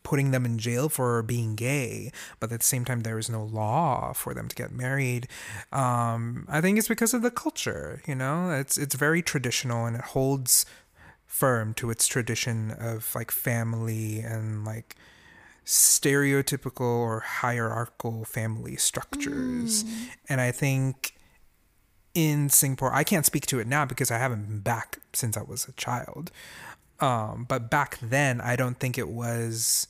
putting 0.02 0.30
them 0.30 0.44
in 0.44 0.58
jail 0.58 0.88
for 0.88 1.22
being 1.22 1.54
gay, 1.54 2.10
but 2.40 2.52
at 2.52 2.60
the 2.60 2.66
same 2.66 2.84
time, 2.84 3.00
there 3.00 3.18
is 3.18 3.28
no 3.28 3.44
law 3.44 4.12
for 4.12 4.34
them 4.34 4.48
to 4.48 4.56
get 4.56 4.72
married. 4.72 5.28
Um, 5.72 6.46
I 6.48 6.60
think 6.60 6.78
it's 6.78 6.88
because 6.88 7.14
of 7.14 7.22
the 7.22 7.30
culture. 7.30 8.02
You 8.06 8.14
know, 8.14 8.50
it's 8.50 8.78
it's 8.78 8.94
very 8.94 9.22
traditional 9.22 9.86
and 9.86 9.96
it 9.96 10.02
holds 10.02 10.66
firm 11.26 11.74
to 11.74 11.90
its 11.90 12.06
tradition 12.06 12.70
of 12.72 13.14
like 13.14 13.30
family 13.30 14.20
and 14.20 14.64
like 14.64 14.96
stereotypical 15.64 16.80
or 16.80 17.20
hierarchical 17.20 18.24
family 18.24 18.76
structures. 18.76 19.84
And 20.28 20.40
I 20.40 20.50
think 20.50 21.14
in 22.14 22.48
Singapore, 22.48 22.92
I 22.92 23.04
can't 23.04 23.26
speak 23.26 23.46
to 23.46 23.60
it 23.60 23.66
now 23.66 23.84
because 23.84 24.10
I 24.10 24.18
haven't 24.18 24.48
been 24.48 24.60
back 24.60 24.98
since 25.12 25.36
I 25.36 25.42
was 25.42 25.68
a 25.68 25.72
child. 25.72 26.32
Um, 27.00 27.46
but 27.48 27.70
back 27.70 27.98
then, 28.00 28.40
I 28.40 28.56
don't 28.56 28.78
think 28.78 28.98
it 28.98 29.08
was. 29.08 29.86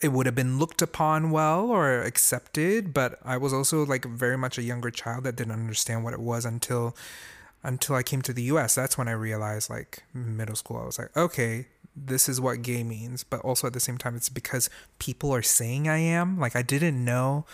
It 0.00 0.12
would 0.12 0.26
have 0.26 0.34
been 0.34 0.58
looked 0.58 0.82
upon 0.82 1.30
well 1.30 1.70
or 1.70 2.02
accepted, 2.02 2.92
but 2.92 3.20
I 3.24 3.36
was 3.36 3.52
also 3.52 3.86
like 3.86 4.04
very 4.04 4.36
much 4.36 4.58
a 4.58 4.62
younger 4.62 4.90
child 4.90 5.22
that 5.24 5.36
didn't 5.36 5.52
understand 5.52 6.02
what 6.02 6.12
it 6.12 6.20
was 6.20 6.44
until 6.44 6.96
until 7.62 7.94
I 7.94 8.02
came 8.02 8.20
to 8.22 8.32
the 8.32 8.42
US. 8.44 8.74
That's 8.74 8.98
when 8.98 9.06
I 9.06 9.12
realized 9.12 9.70
like 9.70 10.02
middle 10.12 10.56
school 10.56 10.78
I 10.78 10.86
was 10.86 10.98
like, 10.98 11.16
okay, 11.16 11.66
this 11.94 12.28
is 12.28 12.40
what 12.40 12.62
gay 12.62 12.82
means, 12.82 13.22
but 13.22 13.40
also 13.42 13.68
at 13.68 13.74
the 13.74 13.80
same 13.80 13.96
time 13.96 14.16
it's 14.16 14.28
because 14.28 14.68
people 14.98 15.32
are 15.32 15.42
saying 15.42 15.88
I 15.88 15.98
am. 15.98 16.36
Like 16.38 16.56
I 16.56 16.62
didn't 16.62 17.04
know 17.04 17.46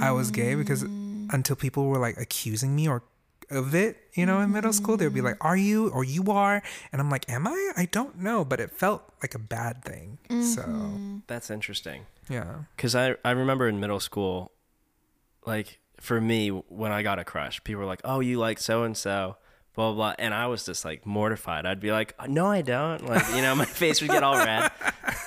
I 0.00 0.12
was 0.12 0.30
gay 0.30 0.54
because 0.54 0.82
until 0.82 1.56
people 1.56 1.86
were 1.86 1.98
like 1.98 2.16
accusing 2.18 2.76
me 2.76 2.86
or 2.86 3.02
of 3.50 3.74
it, 3.74 3.96
you 4.14 4.26
know, 4.26 4.40
in 4.40 4.50
middle 4.52 4.72
school, 4.72 4.96
they 4.96 5.06
would 5.06 5.14
be 5.14 5.20
like, 5.20 5.36
"Are 5.44 5.56
you?" 5.56 5.88
or 5.90 6.02
"You 6.04 6.24
are," 6.32 6.62
and 6.92 7.00
I'm 7.00 7.10
like, 7.10 7.28
"Am 7.30 7.46
I?" 7.46 7.72
I 7.76 7.86
don't 7.86 8.18
know, 8.18 8.44
but 8.44 8.60
it 8.60 8.70
felt 8.72 9.02
like 9.22 9.34
a 9.34 9.38
bad 9.38 9.84
thing. 9.84 10.18
So 10.42 10.62
That's 11.26 11.50
interesting. 11.50 12.06
yeah, 12.28 12.62
Because 12.76 12.94
I, 12.94 13.14
I 13.24 13.30
remember 13.32 13.68
in 13.68 13.78
middle 13.80 14.00
school, 14.00 14.52
like 15.44 15.78
for 16.00 16.20
me, 16.20 16.48
when 16.50 16.92
I 16.92 17.02
got 17.02 17.18
a 17.18 17.24
crush, 17.24 17.62
people 17.64 17.80
were 17.80 17.86
like, 17.86 18.00
oh, 18.04 18.20
you 18.20 18.38
like 18.38 18.58
so 18.58 18.82
and 18.82 18.96
so, 18.96 19.36
blah, 19.74 19.92
blah, 19.92 19.94
blah. 19.94 20.14
And 20.18 20.34
I 20.34 20.46
was 20.48 20.64
just 20.66 20.84
like 20.84 21.06
mortified. 21.06 21.64
I'd 21.66 21.80
be 21.80 21.90
like, 21.92 22.14
no, 22.28 22.46
I 22.46 22.62
don't. 22.62 23.06
Like, 23.06 23.24
you 23.34 23.42
know, 23.42 23.54
my 23.54 23.64
face 23.80 24.00
would 24.02 24.10
get 24.10 24.22
all 24.22 24.36
red. 24.36 24.70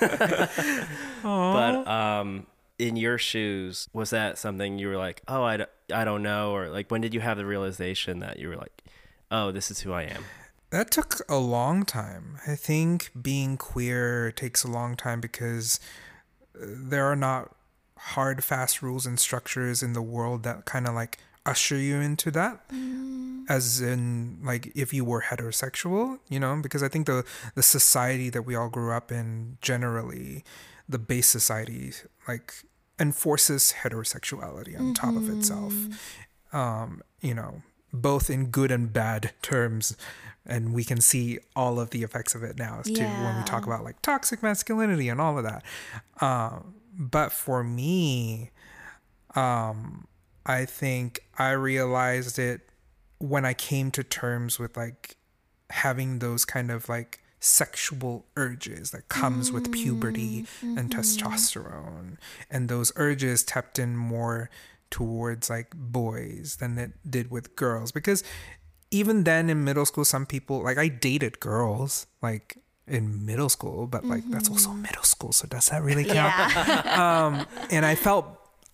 but 1.22 1.86
um, 1.88 2.46
in 2.80 2.96
your 2.96 3.18
shoes, 3.18 3.88
was 3.92 4.10
that 4.10 4.38
something 4.38 4.78
you 4.78 4.88
were 4.88 4.96
like, 4.96 5.22
oh, 5.28 5.42
I, 5.42 5.56
d- 5.58 5.64
I 5.92 6.04
don't 6.04 6.22
know? 6.22 6.52
Or 6.52 6.68
like, 6.68 6.90
when 6.90 7.00
did 7.00 7.14
you 7.14 7.20
have 7.20 7.36
the 7.36 7.46
realization 7.46 8.20
that 8.20 8.38
you 8.38 8.48
were 8.48 8.56
like, 8.56 8.82
oh, 9.30 9.52
this 9.52 9.70
is 9.70 9.80
who 9.80 9.92
I 9.92 10.02
am? 10.02 10.24
That 10.70 10.90
took 10.90 11.20
a 11.28 11.36
long 11.36 11.84
time. 11.84 12.38
I 12.46 12.54
think 12.54 13.10
being 13.20 13.56
queer 13.56 14.32
takes 14.32 14.64
a 14.64 14.68
long 14.68 14.96
time 14.96 15.20
because 15.20 15.80
uh, 16.54 16.64
there 16.64 17.04
are 17.06 17.16
not 17.16 17.54
hard, 17.98 18.42
fast 18.42 18.80
rules 18.80 19.04
and 19.04 19.18
structures 19.18 19.82
in 19.82 19.92
the 19.92 20.02
world 20.02 20.42
that 20.44 20.64
kind 20.64 20.86
of 20.86 20.94
like 20.94 21.18
usher 21.44 21.76
you 21.76 21.96
into 21.96 22.30
that. 22.30 22.60
As 23.48 23.80
in, 23.80 24.38
like, 24.44 24.70
if 24.76 24.94
you 24.94 25.04
were 25.04 25.22
heterosexual, 25.22 26.20
you 26.28 26.38
know, 26.38 26.60
because 26.62 26.84
I 26.84 26.88
think 26.88 27.06
the 27.06 27.24
the 27.56 27.64
society 27.64 28.30
that 28.30 28.42
we 28.42 28.54
all 28.54 28.68
grew 28.68 28.92
up 28.92 29.10
in 29.10 29.58
generally, 29.60 30.44
the 30.88 30.98
base 31.00 31.26
society, 31.26 31.92
like, 32.28 32.54
enforces 33.00 33.74
heterosexuality 33.82 34.78
on 34.78 34.94
top 34.94 35.16
of 35.16 35.28
itself. 35.28 35.74
Um, 36.52 37.02
you 37.20 37.34
know, 37.34 37.62
both 37.92 38.30
in 38.30 38.46
good 38.46 38.70
and 38.70 38.92
bad 38.92 39.32
terms 39.42 39.96
and 40.46 40.72
we 40.72 40.84
can 40.84 41.00
see 41.00 41.38
all 41.54 41.78
of 41.78 41.90
the 41.90 42.02
effects 42.02 42.34
of 42.34 42.42
it 42.42 42.58
now 42.58 42.80
too 42.82 42.92
when 43.04 43.36
we 43.36 43.42
talk 43.44 43.66
about 43.66 43.84
like 43.84 44.00
toxic 44.02 44.42
masculinity 44.42 45.08
and 45.08 45.20
all 45.20 45.36
of 45.38 45.44
that. 45.44 45.62
Um, 46.20 46.74
but 46.96 47.32
for 47.32 47.62
me 47.64 48.50
um, 49.34 50.06
i 50.44 50.64
think 50.64 51.20
i 51.38 51.50
realized 51.50 52.38
it 52.38 52.60
when 53.18 53.44
i 53.44 53.54
came 53.54 53.90
to 53.90 54.02
terms 54.02 54.58
with 54.58 54.76
like 54.76 55.16
having 55.70 56.18
those 56.18 56.44
kind 56.44 56.70
of 56.70 56.88
like 56.88 57.19
sexual 57.40 58.26
urges 58.36 58.90
that 58.90 59.08
comes 59.08 59.50
with 59.50 59.72
puberty 59.72 60.42
mm, 60.42 60.46
mm-hmm. 60.46 60.78
and 60.78 60.90
testosterone. 60.94 62.18
And 62.50 62.68
those 62.68 62.92
urges 62.96 63.42
tapped 63.42 63.78
in 63.78 63.96
more 63.96 64.50
towards 64.90 65.48
like 65.48 65.74
boys 65.74 66.56
than 66.60 66.78
it 66.78 66.92
did 67.08 67.30
with 67.30 67.56
girls. 67.56 67.92
Because 67.92 68.22
even 68.90 69.24
then 69.24 69.48
in 69.48 69.64
middle 69.64 69.86
school 69.86 70.04
some 70.04 70.26
people 70.26 70.64
like 70.64 70.76
i 70.76 70.88
dated 70.88 71.38
girls 71.38 72.08
like 72.22 72.58
in 72.88 73.24
middle 73.24 73.48
school 73.48 73.86
but 73.86 74.04
like 74.04 74.28
that's 74.30 74.50
also 74.50 74.70
mm-hmm. 74.70 74.82
middle 74.82 75.04
school 75.04 75.30
so 75.32 75.46
does 75.46 75.68
that 75.68 75.82
really 75.82 76.04
count? 76.04 76.16
Yeah. 76.16 77.26
um, 77.26 77.46
and 77.70 77.84
I 77.84 77.94
felt, 77.94 78.26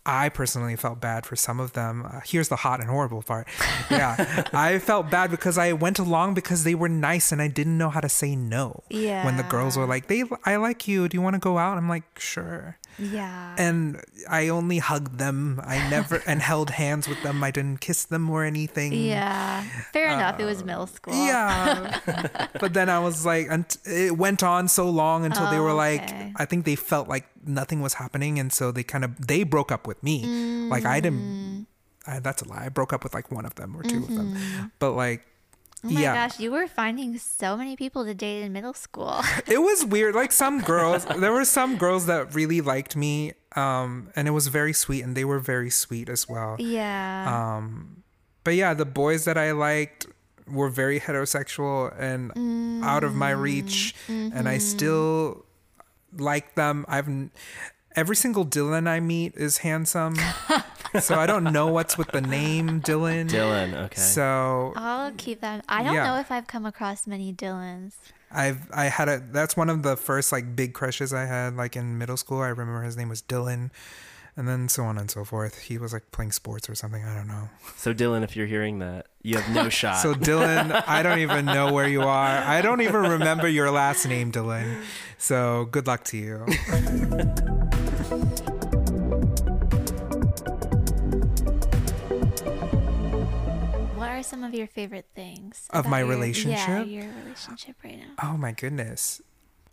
I 0.07 0.29
personally 0.29 0.77
felt 0.77 1.01
bad 1.01 1.27
for 1.27 1.35
some 1.37 1.59
of 1.59 1.73
them. 1.73 2.07
Uh, 2.07 2.21
here's 2.25 2.49
the 2.49 2.57
hot 2.57 2.81
and 2.81 2.89
horrible 2.89 3.23
part. 3.23 3.49
Yeah, 3.91 4.45
I 4.53 4.79
felt 4.79 5.11
bad 5.11 5.31
because 5.31 5.59
I 5.59 5.73
went 5.73 5.99
along 5.99 6.35
because 6.35 6.65
they 6.65 6.75
were 6.75 6.89
nice 6.89 7.33
and 7.33 7.43
I 7.43 7.49
didn't 7.49 7.77
know 7.77 7.91
how 7.91 8.01
to 8.01 8.09
say 8.09 8.37
no. 8.37 8.85
Yeah. 8.89 9.25
When 9.25 9.37
the 9.37 9.43
girls 9.43 9.77
were 9.77 9.87
like, 9.87 10.07
"They, 10.07 10.23
I 10.45 10.57
like 10.57 10.87
you. 10.87 11.09
Do 11.09 11.17
you 11.17 11.23
want 11.23 11.35
to 11.35 11.41
go 11.41 11.59
out?" 11.59 11.77
I'm 11.77 11.89
like, 11.89 12.19
"Sure." 12.19 12.79
Yeah. 12.99 13.55
And 13.59 14.01
I 14.29 14.49
only 14.49 14.79
hugged 14.79 15.19
them. 15.19 15.61
I 15.65 15.89
never 15.91 16.23
and 16.27 16.41
held 16.51 16.71
hands 16.71 17.09
with 17.09 17.23
them. 17.23 17.43
I 17.45 17.51
didn't 17.51 17.81
kiss 17.81 18.05
them 18.05 18.29
or 18.31 18.45
anything. 18.45 18.93
yeah. 18.93 19.63
Fair 19.93 20.13
enough. 20.13 20.41
It 20.41 20.45
was 20.45 20.65
middle 20.65 20.87
school. 20.87 21.15
Yeah. 21.15 22.01
but 22.61 22.75
then 22.75 22.89
I 22.89 22.99
was 22.99 23.25
like, 23.27 23.47
and 23.51 23.65
it 23.85 24.17
went 24.17 24.43
on 24.43 24.69
so 24.69 24.89
long 24.89 25.25
until 25.25 25.51
they 25.51 25.59
Oh, 25.59 25.63
were 25.63 25.73
like, 25.73 26.03
okay. 26.03 26.33
I 26.37 26.45
think 26.45 26.65
they 26.65 26.77
felt 26.77 27.09
like 27.09 27.27
nothing 27.45 27.81
was 27.81 27.95
happening. 27.95 28.39
And 28.39 28.53
so 28.53 28.73
they 28.73 28.83
kind 28.83 29.05
of, 29.05 29.27
they 29.27 29.43
broke 29.43 29.71
up 29.73 29.87
with 29.87 30.03
me. 30.03 30.25
Like 30.69 30.85
I 30.85 31.01
Mm. 31.01 31.03
didn't, 31.03 31.67
I, 32.07 32.19
that's 32.21 32.43
a 32.43 32.49
lie. 32.49 32.65
I 32.67 32.69
broke 32.69 32.93
up 32.93 33.03
with 33.05 33.15
like 33.15 33.31
one 33.31 33.45
of 33.45 33.55
them 33.57 33.77
or 33.77 33.83
2 33.83 33.97
of 33.99 34.09
them. 34.15 34.73
But 34.79 34.93
like, 34.93 35.27
Oh 35.89 35.93
my 35.93 36.01
yeah, 36.01 36.29
gosh, 36.29 36.41
you 36.41 36.51
were 36.51 36.67
finding 36.67 37.17
so 37.19 37.57
many 37.57 37.77
people 37.77 38.05
to 38.05 38.15
date 38.15 38.43
in 38.43 38.53
middle 38.53 38.75
school. 38.75 39.21
it 39.47 39.59
was 39.59 39.85
weird. 39.85 40.15
Like 40.15 40.33
some 40.33 40.61
girls, 40.61 41.05
there 41.05 41.33
were 41.33 41.45
some 41.45 41.77
girls 41.77 42.07
that 42.07 42.35
really 42.35 42.61
liked 42.61 42.97
me. 42.97 43.33
Um, 43.55 44.11
and 44.15 44.29
it 44.29 44.33
was 44.33 44.49
very 44.49 44.75
sweet 44.75 45.03
and 45.03 45.17
they 45.17 45.25
were 45.25 45.39
very 45.39 45.71
sweet 45.71 46.09
as 46.11 46.29
well. 46.29 46.57
yeah. 46.59 47.57
Um, 47.57 48.03
but 48.45 48.55
yeah, 48.55 48.75
the 48.75 48.85
boys 48.85 49.25
that 49.25 49.39
I 49.39 49.53
liked 49.53 50.07
were 50.47 50.69
very 50.69 51.01
heterosexual 51.01 51.93
and 51.99 52.31
out 52.85 53.03
of 53.03 53.15
my 53.15 53.31
reach, 53.31 53.95
and 54.09 54.49
I 54.49 54.59
still 54.59 55.45
like 56.17 56.55
them. 56.55 56.85
I've 56.87 57.09
n- 57.09 57.31
every 57.97 58.15
single 58.15 58.45
Dylan 58.47 58.87
I 58.87 59.01
meet 59.01 59.35
is 59.35 59.59
handsome, 59.59 60.15
so 61.01 61.17
I 61.17 61.27
don't 61.27 61.45
know 61.45 61.69
what's 61.69 61.97
with 61.99 62.09
the 62.09 62.21
name 62.21 62.81
Dylan. 62.81 63.29
Dylan. 63.29 63.75
Okay. 63.87 64.01
So 64.01 64.73
I'll 64.77 65.13
keep 65.13 65.41
that. 65.41 65.65
I 65.69 65.83
don't 65.83 65.95
yeah. 65.95 66.07
know 66.07 66.21
if 66.21 66.31
I've 66.31 66.47
come 66.47 66.67
across 66.67 67.07
many 67.07 67.33
Dylans. 67.33 67.95
I've 68.31 68.71
I 68.73 68.85
had 68.85 69.09
a 69.09 69.23
that's 69.31 69.57
one 69.57 69.71
of 69.71 69.83
the 69.83 69.97
first 69.97 70.33
like 70.33 70.57
big 70.57 70.75
crushes 70.75 71.13
I 71.13 71.25
had 71.27 71.57
like 71.57 71.77
in 71.77 71.99
middle 71.99 72.17
school. 72.17 72.41
I 72.41 72.49
remember 72.49 72.83
his 72.83 72.97
name 72.97 73.09
was 73.09 73.23
Dylan. 73.23 73.71
And 74.39 74.47
then 74.47 74.69
so 74.69 74.85
on 74.85 74.99
and 74.99 75.11
so 75.11 75.25
forth. 75.25 75.63
He 75.63 75.79
was 75.79 75.95
like 75.95 76.11
playing 76.11 76.31
sports 76.31 76.69
or 76.69 76.75
something. 76.75 77.03
I 77.03 77.15
don't 77.15 77.27
know. 77.27 77.49
so 77.75 77.95
Dylan, 77.95 78.23
if 78.23 78.37
you're 78.37 78.47
hearing 78.47 78.81
that, 78.81 79.07
you 79.23 79.39
have 79.39 79.55
no 79.55 79.69
shot. 79.71 80.03
So 80.03 80.13
Dylan, 80.13 80.85
I 80.87 81.03
don't 81.03 81.21
even 81.21 81.47
know 81.47 81.73
where 81.73 81.89
you 81.89 82.03
are. 82.03 82.27
I 82.27 82.61
don't 82.61 82.83
even 82.83 83.01
remember 83.01 83.49
your 83.49 83.71
last 83.71 84.07
name, 84.07 84.31
Dylan. 84.31 84.83
So 85.17 85.69
good 85.71 85.87
luck 85.87 86.05
to 86.05 86.19
you. 86.19 86.45
some 94.27 94.45
of 94.45 94.55
your 94.55 94.67
favorite 94.67 95.07
things 95.15 95.69
Of 95.71 95.87
my 95.87 96.01
your- 96.01 96.09
Yeah, 96.09 96.15
relationship? 96.15 96.89
your 96.89 97.09
relationship 97.25 97.77
right 97.85 97.99
now. 97.99 98.15
Oh 98.23 98.37
my 98.37 98.53
goodness. 98.53 99.21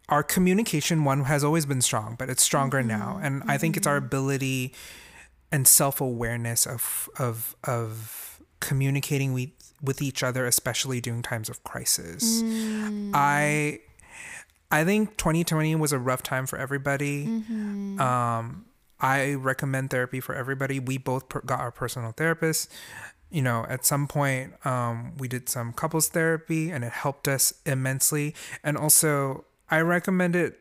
Our 0.09 0.23
communication 0.23 1.03
one 1.03 1.23
has 1.25 1.43
always 1.43 1.65
been 1.65 1.81
strong, 1.81 2.15
but 2.17 2.29
it's 2.29 2.43
stronger 2.43 2.79
mm-hmm. 2.79 2.87
now. 2.89 3.19
And 3.21 3.43
I 3.47 3.57
think 3.57 3.77
it's 3.77 3.87
our 3.87 3.97
mm-hmm. 3.97 4.05
ability 4.05 4.73
and 5.51 5.67
self-awareness 5.67 6.65
of 6.65 7.09
of 7.19 7.55
of 7.63 8.41
communicating 8.59 9.33
with 9.33 9.51
with 9.81 10.01
each 10.01 10.23
other, 10.23 10.45
especially 10.45 11.01
during 11.01 11.21
times 11.21 11.49
of 11.49 11.63
crisis. 11.63 12.41
I 12.41 12.45
mm. 12.45 13.79
I 14.71 14.83
think 14.83 15.17
2020 15.17 15.75
was 15.75 15.91
a 15.93 15.99
rough 15.99 16.23
time 16.23 16.47
for 16.47 16.57
everybody. 16.57 17.27
Mm-hmm. 17.27 18.01
Um, 18.01 18.65
I 18.99 19.33
recommend 19.33 19.91
therapy 19.91 20.19
for 20.19 20.33
everybody. 20.33 20.79
We 20.79 20.97
both 20.97 21.29
per- 21.29 21.41
got 21.41 21.59
our 21.59 21.71
personal 21.71 22.11
therapists. 22.13 22.67
You 23.33 23.41
know, 23.41 23.65
at 23.67 23.83
some 23.83 24.07
point, 24.07 24.53
um, 24.63 25.17
we 25.17 25.27
did 25.27 25.49
some 25.49 25.73
couples 25.73 26.07
therapy 26.07 26.69
and 26.69 26.83
it 26.83 26.91
helped 26.91 27.27
us 27.27 27.51
immensely. 27.65 28.35
And 28.63 28.77
also, 28.77 29.45
I 29.71 29.79
recommend 29.79 30.35
it 30.35 30.59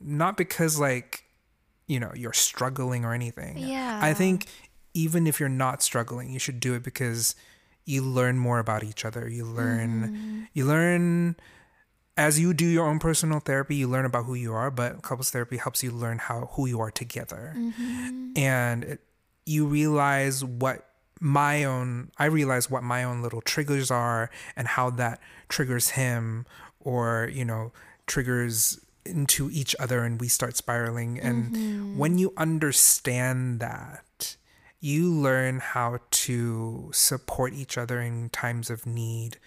not 0.00 0.36
because, 0.36 0.80
like, 0.80 1.22
you 1.86 2.00
know, 2.00 2.10
you're 2.14 2.32
struggling 2.32 3.04
or 3.04 3.14
anything. 3.14 3.56
Yeah. 3.56 4.00
I 4.02 4.14
think 4.14 4.46
even 4.94 5.28
if 5.28 5.38
you're 5.38 5.48
not 5.48 5.80
struggling, 5.80 6.32
you 6.32 6.40
should 6.40 6.58
do 6.58 6.74
it 6.74 6.82
because 6.82 7.36
you 7.84 8.02
learn 8.02 8.36
more 8.36 8.58
about 8.58 8.82
each 8.82 9.04
other. 9.04 9.28
You 9.28 9.44
learn, 9.44 10.48
you 10.52 10.66
learn 10.66 11.36
as 12.16 12.38
you 12.38 12.52
do 12.52 12.66
your 12.66 12.86
own 12.86 12.98
personal 12.98 13.40
therapy, 13.40 13.76
you 13.76 13.88
learn 13.88 14.04
about 14.04 14.24
who 14.24 14.34
you 14.34 14.52
are, 14.52 14.70
but 14.70 15.02
couples 15.02 15.30
therapy 15.30 15.56
helps 15.56 15.82
you 15.82 15.90
learn 15.92 16.18
how 16.18 16.50
who 16.52 16.66
you 16.66 16.80
are 16.80 16.90
together. 16.90 17.54
And 18.36 18.84
it, 18.84 19.00
you 19.46 19.66
realize 19.66 20.44
what 20.44 20.88
my 21.22 21.62
own 21.62 22.10
I 22.18 22.24
realize 22.26 22.68
what 22.68 22.82
my 22.82 23.04
own 23.04 23.22
little 23.22 23.40
triggers 23.40 23.90
are 23.90 24.28
and 24.56 24.66
how 24.66 24.90
that 24.90 25.20
triggers 25.48 25.90
him 25.90 26.46
or, 26.80 27.30
you 27.32 27.44
know, 27.44 27.72
triggers 28.06 28.80
into 29.06 29.48
each 29.52 29.76
other 29.78 30.02
and 30.02 30.20
we 30.20 30.26
start 30.26 30.56
spiraling. 30.56 31.20
And 31.20 31.54
mm-hmm. 31.54 31.98
when 31.98 32.18
you 32.18 32.32
understand 32.36 33.60
that 33.60 34.36
you 34.80 35.08
learn 35.12 35.60
how 35.60 36.00
to 36.10 36.90
support 36.92 37.52
each 37.54 37.78
other 37.78 38.00
in 38.00 38.28
times 38.30 38.68
of 38.68 38.84
need 38.84 39.38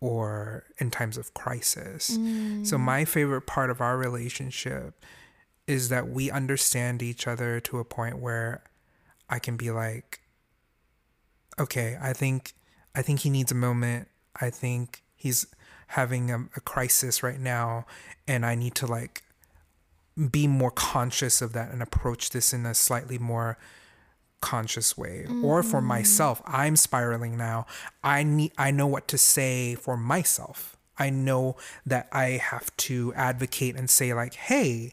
or 0.00 0.64
in 0.76 0.90
times 0.90 1.16
of 1.16 1.32
crisis. 1.32 2.06
So, 2.06 2.18
mm. 2.18 2.80
my 2.80 3.06
favorite 3.06 3.46
part 3.46 3.70
of 3.70 3.80
our 3.80 3.96
relationship 3.96 5.02
is 5.66 5.88
that 5.88 6.08
we 6.08 6.30
understand 6.30 7.02
each 7.02 7.26
other 7.26 7.60
to 7.60 7.78
a 7.78 7.84
point 7.84 8.18
where 8.18 8.64
I 9.30 9.38
can 9.38 9.56
be 9.56 9.70
like, 9.70 10.21
okay, 11.62 11.96
I 12.00 12.12
think, 12.12 12.54
I 12.94 13.02
think 13.02 13.20
he 13.20 13.30
needs 13.30 13.50
a 13.52 13.56
moment. 13.56 14.08
I 14.40 14.50
think 14.50 15.02
he's 15.16 15.46
having 15.88 16.30
a, 16.30 16.48
a 16.56 16.60
crisis 16.60 17.22
right 17.22 17.40
now, 17.40 17.86
and 18.26 18.44
I 18.44 18.54
need 18.54 18.74
to 18.76 18.86
like 18.86 19.22
be 20.30 20.46
more 20.46 20.70
conscious 20.70 21.40
of 21.40 21.52
that 21.54 21.70
and 21.72 21.82
approach 21.82 22.30
this 22.30 22.52
in 22.52 22.66
a 22.66 22.74
slightly 22.74 23.18
more 23.18 23.56
conscious 24.40 24.98
way. 24.98 25.24
Or 25.42 25.62
for 25.62 25.80
mm. 25.80 25.84
myself 25.84 26.42
i'm 26.44 26.76
spiraling 26.76 27.36
now. 27.36 27.66
I 28.02 28.24
need 28.24 28.52
i 28.58 28.70
know 28.70 28.86
what 28.86 29.08
to 29.08 29.18
say 29.18 29.76
for 29.76 29.96
myself. 29.96 30.76
I 30.98 31.10
know 31.10 31.56
that 31.86 32.08
i 32.12 32.40
have 32.50 32.76
to 32.88 33.14
advocate 33.14 33.76
and 33.76 33.88
say 33.88 34.12
like 34.12 34.34
hey 34.34 34.92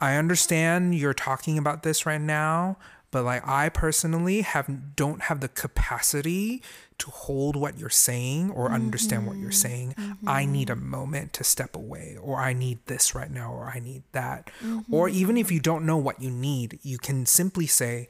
i 0.00 0.16
understand 0.16 0.94
you're 0.96 1.14
talking 1.14 1.56
about 1.56 1.84
this 1.84 2.04
right 2.04 2.20
now 2.20 2.76
but 3.12 3.22
like 3.22 3.46
i 3.46 3.68
personally 3.68 4.40
have 4.40 4.96
don't 4.96 5.22
have 5.22 5.38
the 5.40 5.48
capacity 5.48 6.60
to 6.98 7.10
hold 7.10 7.54
what 7.54 7.78
you're 7.78 7.88
saying 7.88 8.50
or 8.50 8.70
understand 8.70 9.26
what 9.26 9.36
you're 9.36 9.50
mm-hmm. 9.50 9.52
saying 9.52 9.94
i 10.26 10.42
mm-hmm. 10.42 10.52
need 10.52 10.70
a 10.70 10.76
moment 10.76 11.32
to 11.32 11.44
step 11.44 11.76
away 11.76 12.18
or 12.20 12.40
i 12.40 12.52
need 12.52 12.84
this 12.86 13.14
right 13.14 13.30
now 13.30 13.52
or 13.52 13.70
i 13.72 13.78
need 13.78 14.02
that 14.10 14.50
or 14.90 15.06
mm-hmm. 15.06 15.16
even 15.16 15.36
if 15.36 15.52
you 15.52 15.60
don't 15.60 15.86
know 15.86 15.96
what 15.96 16.20
you 16.20 16.30
need 16.30 16.80
you 16.82 16.98
can 16.98 17.24
simply 17.24 17.66
say 17.66 18.08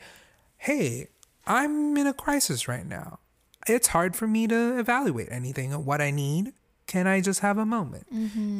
hey, 0.62 1.08
I'm 1.44 1.96
in 1.96 2.06
a 2.06 2.14
crisis 2.14 2.68
right 2.68 2.86
now. 2.86 3.18
It's 3.66 3.88
hard 3.88 4.14
for 4.14 4.28
me 4.28 4.46
to 4.46 4.78
evaluate 4.78 5.28
anything 5.30 5.72
what 5.84 6.00
I 6.00 6.12
need. 6.12 6.52
Can 6.86 7.08
I 7.08 7.20
just 7.20 7.40
have 7.40 7.58
a 7.58 7.66
moment? 7.66 8.06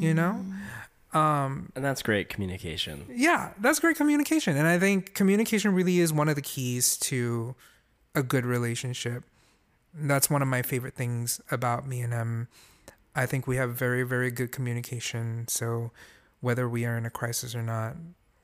You 0.03 0.13
know? 0.15 0.45
Um, 1.13 1.71
and 1.77 1.85
that's 1.85 2.03
great 2.03 2.29
communication. 2.29 3.05
Yeah, 3.11 3.53
that's 3.61 3.79
great 3.81 3.97
communication. 3.97 4.57
And 4.57 4.67
I 4.67 4.79
think 4.79 5.15
communication 5.15 5.75
really 5.75 5.99
is 6.01 6.13
one 6.13 6.29
of 6.29 6.37
the 6.37 6.43
keys 6.43 6.97
to 6.99 7.55
a 8.15 8.23
good 8.23 8.47
relationship. 8.47 9.25
That's 9.95 10.31
one 10.31 10.41
of 10.43 10.49
my 10.49 10.63
favorite 10.63 10.95
things 10.95 11.41
about 11.51 11.87
me 11.87 12.01
and 12.01 12.13
him. 12.13 12.49
I 13.15 13.27
think 13.27 13.47
we 13.47 13.57
have 13.57 13.75
very, 13.75 14.05
very 14.05 14.31
good 14.31 14.53
communication. 14.53 15.47
So 15.49 15.91
whether 16.41 16.67
we 16.69 16.87
are 16.87 16.97
in 16.97 17.05
a 17.05 17.11
crisis 17.11 17.55
or 17.55 17.63
not, 17.63 17.95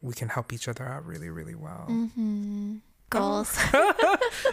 we 0.03 0.13
can 0.13 0.29
help 0.29 0.53
each 0.53 0.69
other 0.69 0.85
out 0.87 1.07
really, 1.07 1.31
really 1.31 1.55
well. 1.55 1.87
Mm-hmm. 1.89 2.77
Goals. 3.11 3.57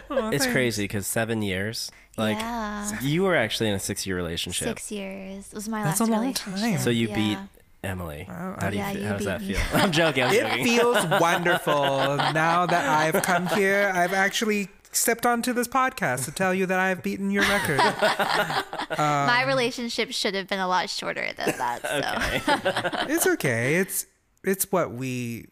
Oh, 0.08 0.30
it's 0.30 0.46
crazy 0.46 0.84
because 0.84 1.06
seven 1.06 1.42
years. 1.42 1.90
Like 2.16 2.38
Yeah. 2.38 3.00
you 3.00 3.22
were 3.22 3.36
actually 3.36 3.68
in 3.68 3.74
a 3.74 3.78
six-year 3.78 4.16
relationship. 4.16 4.68
Six 4.68 4.90
years 4.90 5.48
it 5.48 5.54
was 5.54 5.68
my 5.68 5.82
That's 5.82 6.00
last 6.00 6.08
a 6.08 6.12
long 6.12 6.20
relationship. 6.22 6.60
time. 6.60 6.78
So 6.78 6.90
you 6.90 7.08
Yeah. 7.08 7.14
beat 7.14 7.38
Emily. 7.84 8.26
Oh, 8.28 8.32
oh, 8.32 8.56
how 8.60 8.70
do 8.70 8.76
you 8.76 8.82
Yeah, 8.82 8.92
feel? 8.92 9.02
you 9.02 9.08
How 9.08 9.16
does 9.16 9.26
that 9.26 9.40
beat 9.40 9.48
me. 9.48 9.54
feel? 9.54 9.80
I'm 9.80 9.92
joking. 9.92 10.22
I'm 10.24 10.32
It 10.32 10.42
joking. 10.42 10.64
feels 10.64 11.06
wonderful 11.20 12.16
now 12.16 12.66
that 12.66 12.88
I've 12.88 13.22
come 13.22 13.46
here. 13.48 13.92
I've 13.94 14.12
actually 14.12 14.68
stepped 14.92 15.26
onto 15.26 15.52
this 15.52 15.68
podcast 15.68 16.24
to 16.24 16.32
tell 16.32 16.54
you 16.54 16.64
that 16.66 16.78
I've 16.80 17.02
beaten 17.02 17.30
your 17.30 17.44
record. 17.44 17.80
Um, 18.88 19.26
my 19.26 19.42
relationship 19.44 20.12
should 20.12 20.34
have 20.34 20.46
been 20.46 20.60
a 20.60 20.68
lot 20.68 20.88
shorter 20.88 21.26
than 21.36 21.58
that. 21.58 21.82
So 21.82 23.12
it's 23.12 23.26
okay. 23.26 23.74
It's 23.76 24.06
it's 24.44 24.70
what 24.70 24.92
we 24.92 25.46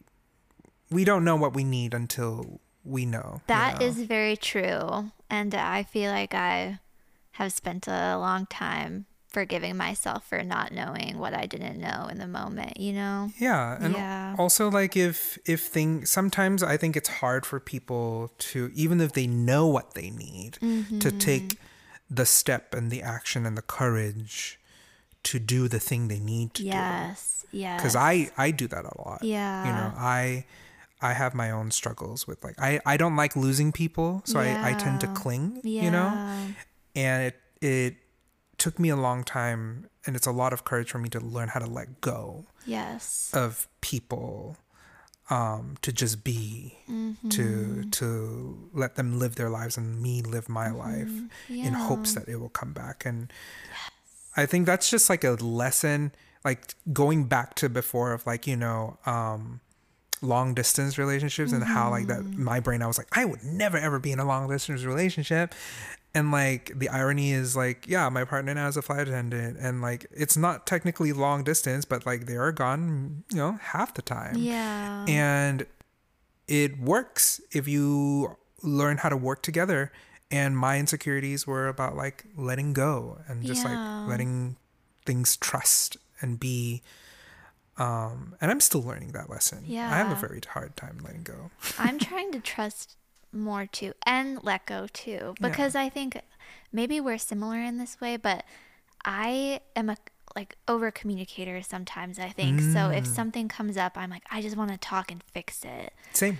we 0.89 1.03
don't 1.03 1.25
know 1.25 1.35
what 1.35 1.53
we 1.53 1.65
need 1.65 1.93
until 1.93 2.61
we 2.85 3.05
know. 3.05 3.41
you 3.49 3.55
know? 3.55 3.77
is 3.81 4.01
very 4.03 4.37
true. 4.37 5.11
And 5.29 5.53
I 5.53 5.83
feel 5.83 6.11
like 6.11 6.33
I 6.33 6.79
have 7.31 7.51
spent 7.51 7.87
a 7.89 8.17
long 8.17 8.45
time 8.45 9.05
forgiving 9.35 9.75
myself 9.87 10.21
for 10.29 10.39
not 10.55 10.67
knowing 10.79 11.11
what 11.23 11.33
I 11.33 11.45
didn't 11.53 11.77
know 11.87 12.07
in 12.11 12.17
the 12.23 12.27
moment, 12.39 12.73
you 12.85 12.93
know? 13.01 13.17
Yeah, 13.47 13.77
and 13.83 13.93
Yeah. 13.93 14.35
also 14.43 14.63
like 14.79 14.93
if 15.09 15.37
if 15.55 15.61
things 15.77 16.09
sometimes 16.17 16.59
I 16.73 16.75
think 16.81 16.95
it's 16.99 17.11
hard 17.21 17.45
for 17.49 17.57
people 17.59 18.31
to 18.51 18.59
even 18.83 18.97
if 19.05 19.11
they 19.17 19.27
know 19.49 19.63
what 19.75 19.87
they 19.97 20.09
need 20.09 20.51
to 20.53 20.65
Mm-hmm. 20.65 21.17
take 21.31 21.49
the 22.19 22.25
step 22.39 22.73
and 22.77 22.85
the 22.95 23.01
action 23.15 23.45
and 23.47 23.55
the 23.61 23.67
courage 23.79 24.35
to 25.29 25.35
do 25.55 25.67
the 25.75 25.79
thing 25.89 26.01
they 26.13 26.19
need 26.35 26.49
to 26.57 26.61
do. 26.63 26.69
Yes. 26.69 27.45
Yes. 27.51 27.81
Cuz 27.81 27.93
I 28.11 28.13
I 28.45 28.47
do 28.61 28.65
that 28.73 28.85
a 28.93 28.95
lot. 29.03 29.19
Yeah. 29.23 29.65
You 29.67 29.71
know, 29.77 29.89
I 30.17 30.45
I 31.09 31.11
have 31.21 31.33
my 31.43 31.49
own 31.57 31.67
struggles 31.79 32.19
with 32.29 32.39
like 32.47 32.55
I 32.69 32.71
I 32.93 32.95
don't 33.01 33.17
like 33.23 33.33
losing 33.35 33.69
people, 33.83 34.09
so 34.29 34.35
I 34.45 34.47
I 34.69 34.71
tend 34.83 34.97
to 35.05 35.07
cling, 35.21 35.45
yeah. 35.63 35.83
you 35.85 35.91
know? 35.97 36.09
and 37.05 37.17
it 37.29 37.35
it 37.61 37.93
took 38.65 38.79
me 38.79 38.89
a 38.89 38.95
long 39.07 39.23
time 39.23 39.63
and 40.05 40.15
it's 40.17 40.25
a 40.27 40.31
lot 40.31 40.51
of 40.53 40.59
courage 40.69 40.89
for 40.93 40.97
me 41.05 41.09
to 41.09 41.19
learn 41.19 41.49
how 41.53 41.59
to 41.59 41.67
let 41.79 42.01
go 42.01 42.45
Yes. 42.65 43.29
of 43.33 43.67
people 43.81 44.57
um 45.29 45.63
to 45.85 45.91
just 46.01 46.23
be 46.23 46.43
Mm-hmm. 46.89 47.29
to 47.29 47.45
to 47.99 48.69
let 48.73 48.91
them 48.95 49.09
live 49.23 49.33
their 49.35 49.49
lives 49.59 49.77
and 49.77 50.01
me 50.05 50.21
live 50.35 50.47
my 50.49 50.69
life 50.85 51.13
in 51.67 51.73
hopes 51.73 52.13
that 52.15 52.27
it 52.27 52.37
will 52.41 52.49
come 52.61 52.73
back 52.83 53.05
and 53.09 53.31
i 54.35 54.45
think 54.45 54.65
that's 54.65 54.89
just 54.95 55.09
like 55.09 55.23
a 55.23 55.31
lesson 55.31 56.11
like 56.43 56.61
going 56.93 57.21
back 57.35 57.49
to 57.55 57.69
before 57.69 58.13
of 58.13 58.25
like 58.31 58.45
you 58.51 58.55
know 58.65 58.97
um 59.05 59.59
long 60.21 60.53
distance 60.53 60.97
relationships 60.97 61.51
and 61.51 61.63
how 61.63 61.89
like 61.97 62.07
that 62.07 62.21
Mm-hmm. 62.21 62.43
my 62.51 62.59
brain 62.65 62.81
I 62.81 62.87
was 62.87 62.97
like 62.97 63.07
I 63.11 63.25
would 63.25 63.43
never 63.43 63.77
ever 63.77 63.99
be 63.99 64.11
in 64.11 64.19
a 64.19 64.25
long 64.33 64.47
distance 64.49 64.83
relationship 64.83 65.53
and 66.15 66.31
like 66.31 66.71
the 66.79 66.89
irony 66.89 67.31
is 67.31 67.55
like 67.55 67.87
yeah 67.87 68.09
my 68.09 68.23
partner 68.25 68.53
now 68.55 68.67
is 68.67 68.75
a 68.77 68.81
flight 68.81 69.07
attendant 69.07 69.57
and 69.59 69.81
like 69.81 70.07
it's 70.11 70.35
not 70.37 70.65
technically 70.65 71.11
long 71.13 71.43
distance 71.43 71.85
but 71.85 72.05
like 72.05 72.25
they 72.25 72.35
are 72.37 72.51
gone 72.51 73.23
you 73.31 73.37
know 73.37 73.59
half 73.61 73.93
the 73.93 74.01
time 74.01 74.35
Yeah. 74.37 75.05
and 75.07 75.65
it 76.47 76.79
works 76.79 77.39
if 77.51 77.67
you 77.67 78.37
learn 78.63 78.97
how 78.97 79.09
to 79.09 79.17
work 79.17 79.41
together 79.43 79.91
and 80.31 80.57
my 80.57 80.79
insecurities 80.79 81.45
were 81.45 81.67
about 81.67 81.95
like 81.95 82.25
letting 82.35 82.73
go 82.73 83.19
and 83.27 83.43
just 83.45 83.63
Yeah. 83.63 83.71
like 84.01 84.09
letting 84.09 84.55
things 85.05 85.37
trust 85.37 85.97
and 86.21 86.39
be 86.39 86.81
um 87.77 88.35
and 88.39 88.49
i'm 88.51 88.59
still 88.61 88.81
learning 88.81 89.11
that 89.11 89.29
lesson 89.29 89.63
Yeah. 89.65 89.91
i 89.93 89.97
have 89.97 90.11
a 90.11 90.15
very 90.15 90.39
hard 90.47 90.75
time 90.77 90.99
letting 91.03 91.23
go 91.23 91.51
I'm 91.77 91.99
trying 92.09 92.31
to 92.31 92.39
trust 92.39 92.95
more 93.35 93.65
too 93.65 93.93
and 94.05 94.43
let 94.43 94.65
go 94.65 94.87
too 94.93 95.35
because 95.41 95.75
I 95.75 95.89
think 95.89 96.19
maybe 96.71 96.99
we're 97.01 97.17
similar 97.17 97.57
in 97.61 97.77
this 97.77 97.99
way, 98.01 98.17
but 98.17 98.43
I 99.03 99.61
am 99.75 99.89
a 99.89 99.97
like 100.35 100.55
over 100.67 100.91
communicator 100.91 101.61
sometimes 101.61 102.17
I 102.19 102.29
think. 102.29 102.61
So 102.61 102.89
if 102.89 103.05
Mm. 103.05 103.07
something 103.07 103.47
comes 103.47 103.77
up, 103.77 103.97
I'm 103.97 104.09
like 104.09 104.23
I 104.31 104.41
just 104.41 104.57
want 104.57 104.71
to 104.71 104.77
talk 104.77 105.11
and 105.11 105.21
fix 105.23 105.63
it. 105.63 105.93
same 106.13 106.37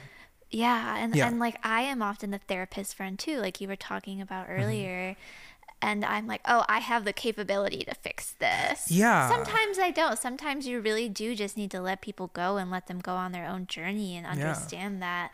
Yeah, 0.49 0.95
and 0.97 1.15
Yeah. 1.15 1.27
and 1.27 1.39
like 1.39 1.57
I 1.63 1.81
am 1.81 2.01
often 2.01 2.31
the 2.31 2.39
therapist 2.39 2.95
friend 2.95 3.17
too, 3.19 3.39
like 3.39 3.59
you 3.61 3.67
were 3.67 3.75
talking 3.75 4.21
about 4.21 4.47
Mm-hmm. 4.47 4.61
earlier. 4.61 5.15
And 5.81 6.03
I'm 6.05 6.25
like, 6.25 6.41
oh, 6.45 6.63
I 6.67 6.79
have 6.79 7.05
the 7.05 7.13
capability 7.13 7.83
to 7.83 7.93
fix 7.93 8.31
this. 8.39 8.89
Yeah. 8.89 9.29
Sometimes 9.29 9.77
I 9.77 9.91
don't. 9.91 10.17
Sometimes 10.17 10.65
you 10.65 10.79
really 10.79 11.09
do 11.09 11.35
just 11.35 11.57
need 11.57 11.69
to 11.71 11.81
let 11.81 12.01
people 12.01 12.27
go 12.33 12.57
and 12.57 12.71
let 12.71 12.87
them 12.87 12.99
go 12.99 13.13
on 13.15 13.33
their 13.33 13.45
own 13.45 13.67
journey 13.67 14.15
and 14.15 14.25
understand 14.25 15.01
that 15.01 15.31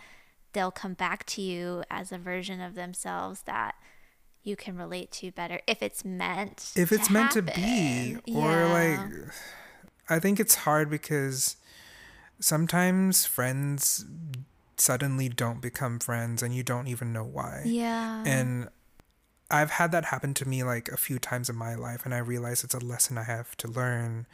they'll 0.54 0.72
come 0.72 0.94
back 0.94 1.26
to 1.26 1.42
you 1.42 1.84
as 1.90 2.12
a 2.12 2.18
version 2.18 2.60
of 2.62 2.76
themselves 2.76 3.44
that 3.44 3.76
you 4.44 4.56
can 4.56 4.76
relate 4.76 5.12
to 5.12 5.32
better 5.32 5.62
if 5.68 5.82
it's 5.84 6.04
meant. 6.04 6.72
if 6.76 6.92
it's 6.92 7.10
meant 7.10 7.32
to 7.32 7.42
be 7.42 8.18
or 8.28 8.42
Yeah. 8.52 8.74
like 8.74 9.34
i 10.10 10.20
think 10.20 10.40
it's 10.40 10.56
hard 10.56 10.90
because 10.90 11.58
sometimes 12.40 13.26
friends 13.26 14.04
suddenly 14.78 15.30
don't 15.30 15.62
become 15.62 16.00
friends 16.00 16.42
and 16.42 16.56
you 16.56 16.64
don't 16.64 16.88
even 16.88 17.14
know 17.14 17.24
why 17.24 17.62
Yeah. 17.66 18.24
and 18.26 18.68
i've 19.52 19.72
had 19.72 19.92
that 19.92 20.06
happen 20.06 20.34
to 20.34 20.48
me 20.48 20.64
like 20.64 20.90
a 20.90 20.98
few 20.98 21.20
times 21.20 21.50
in 21.50 21.56
my 21.56 21.76
life 21.76 22.04
and 22.04 22.14
i 22.14 22.18
realize 22.18 22.64
it's 22.64 22.74
a 22.74 22.80
lesson 22.80 23.18
i 23.18 23.24
have 23.24 23.56
to 23.58 23.68
learn 23.68 24.26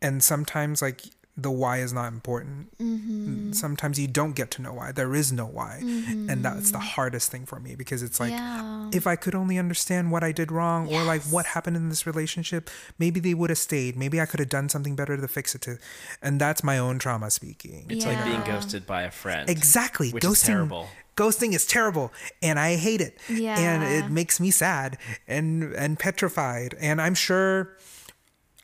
and 0.00 0.22
sometimes 0.22 0.80
like 0.80 1.02
the 1.38 1.50
why 1.50 1.78
is 1.78 1.92
not 1.92 2.12
important 2.12 2.68
Mm-hmm. 2.78 3.52
sometimes 3.52 3.98
you 3.98 4.06
don't 4.06 4.32
get 4.32 4.50
to 4.52 4.62
know 4.62 4.72
why 4.72 4.92
there 4.92 5.14
is 5.14 5.32
no 5.32 5.46
why 5.46 5.78
and 5.82 6.44
that's 6.44 6.70
the 6.70 6.78
hardest 6.78 7.30
thing 7.30 7.46
for 7.46 7.58
me 7.60 7.74
because 7.74 8.02
it's 8.02 8.20
like 8.20 8.30
yeah. 8.30 8.90
if 8.92 9.06
I 9.06 9.16
could 9.16 9.34
only 9.34 9.58
understand 9.58 10.10
what 10.10 10.22
I 10.22 10.32
did 10.32 10.52
wrong 10.52 10.92
or 10.92 11.02
like 11.04 11.22
what 11.22 11.46
happened 11.46 11.76
in 11.76 11.88
this 11.88 12.06
relationship, 12.06 12.70
maybe 12.98 13.20
they 13.20 13.34
would 13.34 13.50
have 13.50 13.58
stayed. 13.58 13.96
Maybe 13.96 14.20
I 14.20 14.26
could 14.26 14.40
have 14.40 14.48
done 14.48 14.68
something 14.68 14.96
better 14.96 15.16
to 15.16 15.28
fix 15.28 15.54
it 15.54 15.62
to. 15.62 15.78
And 16.22 16.40
that's 16.40 16.62
my 16.62 16.78
own 16.78 16.98
trauma 16.98 17.30
speaking. 17.30 17.86
It's 17.88 18.06
like 18.06 18.22
being 18.24 18.42
ghosted 18.42 18.86
by 18.86 19.02
a 19.02 19.10
friend. 19.10 19.48
Exactly. 19.48 20.10
Which 20.10 20.24
ghosting. 20.24 20.32
is 20.32 20.42
terrible. 20.42 20.88
Ghosting 21.16 21.52
is 21.54 21.66
terrible 21.66 22.12
and 22.42 22.58
I 22.58 22.76
hate 22.76 23.00
it. 23.00 23.18
Yeah. 23.28 23.58
And 23.58 23.82
it 23.82 24.10
makes 24.10 24.40
me 24.40 24.50
sad 24.50 24.98
and 25.26 25.72
and 25.74 25.98
petrified. 25.98 26.76
And 26.80 27.00
I'm 27.00 27.14
sure 27.14 27.76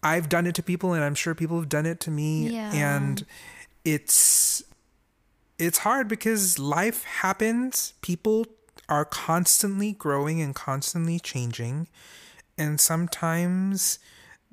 I've 0.05 0.29
done 0.29 0.47
it 0.47 0.55
to 0.57 0.63
people 0.63 0.93
and 0.93 1.03
I'm 1.03 1.15
sure 1.15 1.35
people 1.35 1.59
have 1.59 1.69
done 1.69 1.87
it 1.87 1.99
to 2.01 2.11
me 2.11 2.51
Yeah. 2.51 2.73
and 2.73 3.25
it's 3.85 4.63
it's 5.59 5.79
hard 5.79 6.09
because 6.09 6.59
life 6.59 7.05
happens. 7.05 7.95
People 8.03 8.47
are 8.89 9.05
constantly 9.05 9.93
growing 9.93 10.41
and 10.43 10.55
constantly 10.55 11.19
changing. 11.19 11.89
And 12.59 12.81
sometimes 12.81 13.99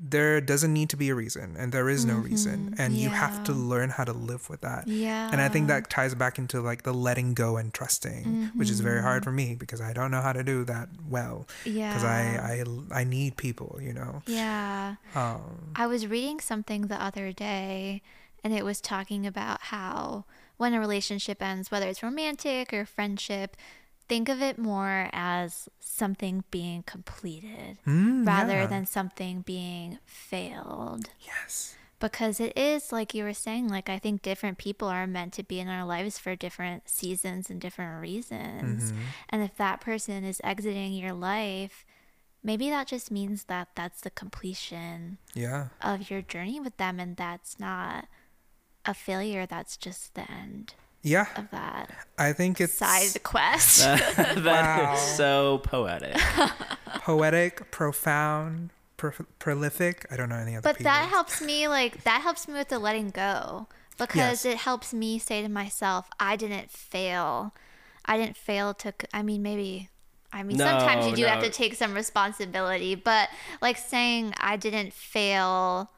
there 0.04 0.42
doesn't 0.42 0.74
need 0.74 0.90
to 0.90 0.98
be 0.98 1.10
a 1.10 1.16
reason 1.16 1.56
and 1.60 1.72
there 1.72 1.88
is 1.88 2.06
no 2.06 2.16
reason. 2.16 2.74
And 2.80 2.96
you 2.96 3.10
have 3.10 3.44
to 3.44 3.52
Mm-hmm. 3.52 3.70
Learn 3.70 3.90
how 3.90 4.04
to 4.04 4.14
live 4.14 4.50
with 4.50 4.62
that. 4.62 4.88
Yeah. 4.88 5.30
And 5.32 5.40
I 5.42 5.48
think 5.50 5.68
that 5.68 5.90
ties 5.90 6.16
back 6.16 6.40
into 6.40 6.60
like 6.62 6.82
the 6.84 6.94
letting 6.94 7.34
go 7.36 7.58
and 7.58 7.72
trusting, 7.74 8.52
which 8.56 8.70
is 8.70 8.80
very 8.80 9.02
hard 9.02 9.24
for 9.24 9.32
me 9.32 9.56
because 9.56 9.80
I 9.82 9.94
don't 9.94 10.10
know 10.10 10.22
how 10.22 10.34
to 10.34 10.44
do 10.44 10.64
that 10.66 10.90
well. 11.08 11.48
yeah 11.66 11.90
Because 11.90 12.04
I, 12.04 12.64
I 12.92 13.02
I 13.02 13.04
need 13.04 13.38
people, 13.38 13.78
you 13.82 13.94
know. 13.94 14.24
Yeah. 14.26 14.96
Um, 15.14 15.72
I 15.76 15.86
was 15.86 16.08
reading 16.08 16.40
something 16.40 16.88
the 16.88 17.02
other 17.02 17.32
day 17.32 18.02
and 18.44 18.54
it 18.54 18.66
was 18.66 18.82
talking 18.82 19.28
about 19.28 19.62
how 19.64 20.26
when 20.58 20.74
a 20.74 20.80
relationship 20.80 21.42
ends, 21.42 21.70
whether 21.70 21.88
it's 21.88 22.02
romantic 22.02 22.74
or 22.74 22.86
friendship, 22.86 23.56
think 24.12 24.28
of 24.30 24.42
it 24.42 24.58
more 24.58 25.10
as 25.14 25.70
something 25.80 26.44
being 26.52 26.84
completed 26.84 27.78
Mm, 27.88 28.28
rather 28.28 28.58
yeah. 28.62 28.68
than 28.68 28.86
something 28.86 29.42
being 29.42 30.00
failed. 30.06 31.06
yes. 31.22 31.76
Because 32.00 32.40
it 32.40 32.52
is, 32.58 32.92
like 32.92 33.14
you 33.14 33.24
were 33.24 33.34
saying, 33.34 33.70
like 33.70 33.88
I 33.88 34.00
think 34.00 34.22
different 34.22 34.58
people 34.58 34.88
are 34.90 35.06
meant 35.08 35.32
to 35.34 35.44
be 35.44 35.60
in 35.60 35.68
our 35.70 35.86
lives 35.86 36.18
for 36.18 36.36
different 36.36 36.90
seasons 36.90 37.50
and 37.50 37.62
different 37.62 38.02
reasons. 38.02 38.92
Mm-hmm. 38.92 39.02
And 39.30 39.44
if 39.44 39.56
that 39.58 39.82
person 39.82 40.26
is 40.26 40.42
exiting 40.44 40.94
your 40.94 41.14
life, 41.14 41.86
maybe 42.44 42.70
that 42.72 42.88
just 42.88 43.12
means 43.12 43.44
that 43.46 43.70
that's 43.76 44.02
the 44.02 44.10
completion 44.10 45.20
Yeah. 45.36 45.68
of 45.82 46.10
your 46.10 46.22
journey 46.24 46.60
with 46.60 46.76
them 46.78 47.00
and 47.00 47.16
that's 47.16 47.60
not 47.60 48.08
a 48.84 48.94
failure 48.96 49.46
that's 49.46 49.78
just 49.78 50.16
the 50.16 50.26
end 50.32 50.74
Yeah. 51.04 51.26
of 51.36 51.50
that 51.52 51.90
I 52.18 52.34
think 52.34 52.62
it's 52.62 52.74
side 52.74 53.22
quest 53.24 53.80
That 54.18 54.38
is 54.38 54.46
Wow. 54.46 54.96
so 54.96 55.58
poetic. 55.64 56.16
poetic, 57.02 57.72
profound, 57.72 58.70
pro- 58.98 59.26
prolific. 59.40 60.06
I 60.12 60.16
don't 60.18 60.30
know 60.30 60.36
any 60.36 60.56
other. 60.56 60.62
but 60.64 60.78
P 60.78 60.84
that 60.84 61.02
words. 61.04 61.12
helps 61.14 61.42
me 61.42 61.68
like 61.68 62.04
that 62.04 62.22
helps 62.22 62.48
me 62.48 62.54
with 62.54 62.70
the 62.70 62.80
letting 62.80 63.10
go 63.10 63.68
because 63.98 64.46
Yes. 64.46 64.46
it 64.46 64.58
helps 64.58 64.94
me 64.94 65.20
say 65.20 65.42
to 65.42 65.50
myself 65.50 66.10
i 66.20 66.36
didn't 66.36 66.72
fail 66.72 67.54
i 68.06 68.18
didn't 68.18 68.38
fail 68.38 68.74
to 68.76 68.94
i 69.14 69.22
mean 69.22 69.42
maybe 69.44 69.90
i 70.34 70.42
mean 70.44 70.58
sometimes 70.58 71.06
you 71.06 71.12
No, 71.12 71.16
do 71.18 71.26
have 71.26 71.44
to 71.44 71.50
take 71.52 71.76
some 71.76 71.94
responsibility 71.94 72.96
but 72.96 73.30
like 73.62 73.78
saying 73.78 74.34
i 74.40 74.56
didn't 74.56 74.94
fail 74.94 75.92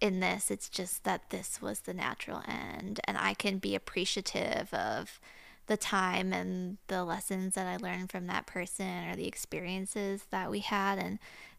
in 0.00 0.20
this 0.20 0.50
it's 0.50 0.68
just 0.68 1.02
that 1.04 1.30
this 1.30 1.60
was 1.60 1.80
the 1.80 1.92
natural 1.94 2.42
end 2.46 3.00
and 3.04 3.18
i 3.18 3.34
can 3.34 3.58
be 3.58 3.74
appreciative 3.74 4.72
of 4.72 5.18
the 5.66 5.76
time 5.76 6.32
and 6.32 6.78
the 6.86 7.04
lessons 7.04 7.54
that 7.54 7.66
I 7.66 7.76
learned 7.76 8.10
from 8.10 8.26
that 8.28 8.46
person 8.46 9.06
or 9.10 9.14
the 9.16 9.26
experiences 9.28 10.22
that 10.30 10.50
we 10.50 10.60
had. 10.60 10.98
And 10.98 11.18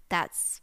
that's 0.10 0.62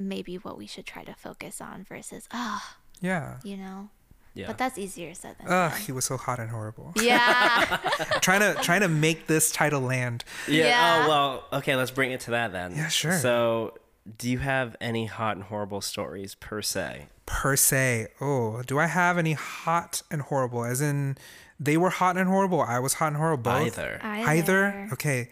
maybe 0.00 0.34
what 0.36 0.58
we 0.58 0.66
should 0.66 0.84
try 0.84 1.04
to 1.04 1.14
focus 1.14 1.60
on 1.60 1.84
versus, 1.88 2.26
ah, 2.32 2.76
Yeah. 3.00 3.36
you 3.44 3.56
know? 3.56 3.90
Yeah. 4.34 4.48
But 4.48 4.58
that's 4.58 4.78
easier 4.78 5.14
said 5.14 5.36
than 5.38 5.46
Ugh, 5.46 5.70
done. 5.70 5.80
he 5.82 5.92
was 5.92 6.06
so 6.06 6.16
hot 6.16 6.40
and 6.40 6.50
horrible. 6.50 6.92
Yeah. 6.96 7.76
trying 8.20 8.40
to 8.40 8.60
trying 8.62 8.80
to 8.80 8.88
make 8.88 9.28
this 9.28 9.52
title 9.52 9.80
land. 9.80 10.24
Yeah. 10.48 10.64
Yeah. 10.66 11.02
Oh 11.04 11.08
well. 11.08 11.44
Okay. 11.60 11.76
Let's 11.76 11.92
bring 11.92 12.10
it 12.10 12.18
to 12.22 12.32
that 12.32 12.50
then. 12.50 12.74
Yeah, 12.74 12.88
sure. 12.88 13.16
So, 13.18 13.74
do 14.16 14.28
you 14.28 14.38
have 14.38 14.74
any 14.80 15.06
hot 15.06 15.36
and 15.36 15.44
horrible 15.44 15.80
stories 15.82 16.34
per 16.34 16.62
se? 16.62 17.06
Per 17.28 17.56
se. 17.56 18.08
Oh, 18.22 18.62
do 18.62 18.78
I 18.78 18.86
have 18.86 19.18
any 19.18 19.34
hot 19.34 20.02
and 20.10 20.22
horrible? 20.22 20.64
As 20.64 20.80
in, 20.80 21.18
they 21.60 21.76
were 21.76 21.90
hot 21.90 22.16
and 22.16 22.26
horrible. 22.26 22.62
I 22.62 22.78
was 22.78 22.94
hot 22.94 23.08
and 23.08 23.16
horrible. 23.18 23.42
Both. 23.52 23.78
Either. 23.78 24.00
Either. 24.02 24.88
Okay. 24.94 25.28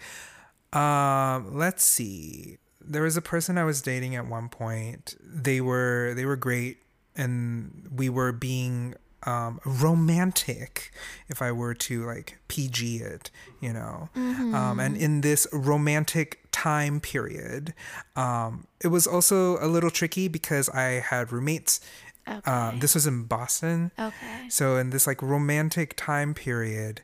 Um. 0.74 1.56
Let's 1.56 1.82
see. 1.82 2.58
There 2.80 3.02
was 3.02 3.16
a 3.16 3.22
person 3.22 3.56
I 3.56 3.64
was 3.64 3.80
dating 3.80 4.14
at 4.14 4.26
one 4.26 4.50
point. 4.50 5.16
They 5.24 5.62
were 5.62 6.12
they 6.14 6.26
were 6.26 6.36
great, 6.36 6.78
and 7.16 7.88
we 7.90 8.10
were 8.10 8.30
being 8.30 8.94
um, 9.26 9.60
romantic. 9.64 10.92
If 11.28 11.42
I 11.42 11.52
were 11.52 11.74
to 11.74 12.06
like 12.06 12.38
PG 12.48 12.98
it, 12.98 13.30
you 13.60 13.72
know. 13.72 14.08
Um, 14.14 14.80
and 14.80 14.96
in 14.96 15.20
this 15.20 15.46
romantic 15.52 16.40
time 16.52 17.00
period, 17.00 17.74
um, 18.14 18.66
it 18.82 18.88
was 18.88 19.06
also 19.06 19.58
a 19.58 19.66
little 19.66 19.90
tricky 19.90 20.28
because 20.28 20.68
I 20.70 21.00
had 21.00 21.32
roommates. 21.32 21.80
Okay. 22.28 22.50
Um, 22.50 22.80
this 22.80 22.94
was 22.94 23.06
in 23.06 23.24
Boston. 23.24 23.92
okay. 23.98 24.48
So 24.48 24.76
in 24.76 24.90
this 24.90 25.06
like 25.06 25.22
romantic 25.22 25.94
time 25.96 26.34
period, 26.34 27.02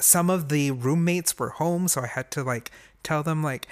some 0.00 0.30
of 0.30 0.48
the 0.48 0.70
roommates 0.70 1.36
were 1.38 1.50
home, 1.50 1.88
so 1.88 2.02
I 2.02 2.06
had 2.06 2.30
to 2.32 2.44
like 2.44 2.70
tell 3.02 3.22
them 3.22 3.42
like, 3.42 3.66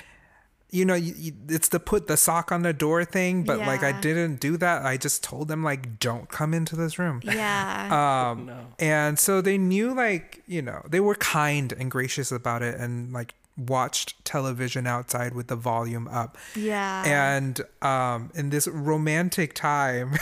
you 0.70 0.84
know, 0.84 0.94
you, 0.94 1.14
you, 1.16 1.32
it's 1.48 1.68
the 1.68 1.80
put 1.80 2.08
the 2.08 2.16
sock 2.16 2.52
on 2.52 2.62
the 2.62 2.72
door 2.72 3.04
thing, 3.04 3.42
but 3.44 3.58
like 3.58 3.82
I 3.82 3.98
didn't 3.98 4.38
do 4.40 4.56
that. 4.58 4.84
I 4.84 4.96
just 4.98 5.22
told 5.24 5.48
them 5.48 5.62
like, 5.64 5.98
don't 5.98 6.28
come 6.28 6.52
into 6.52 6.76
this 6.76 6.98
room. 6.98 7.20
Yeah. 7.24 8.30
Um, 8.32 8.46
No. 8.46 8.58
and 8.78 9.18
so 9.18 9.40
they 9.40 9.56
knew 9.58 9.94
like 9.94 10.42
you 10.46 10.60
know 10.62 10.82
they 10.88 11.00
were 11.00 11.14
kind 11.14 11.72
and 11.72 11.90
gracious 11.90 12.30
about 12.30 12.62
it 12.62 12.78
and 12.78 13.12
like 13.12 13.34
watched 13.56 14.22
television 14.24 14.86
outside 14.86 15.34
with 15.34 15.48
the 15.48 15.56
volume 15.56 16.06
up 16.08 16.38
yeah. 16.54 17.02
and 17.04 17.60
um, 17.82 18.30
in 18.34 18.50
this 18.50 18.68
romantic 18.68 19.52
time, 19.54 20.14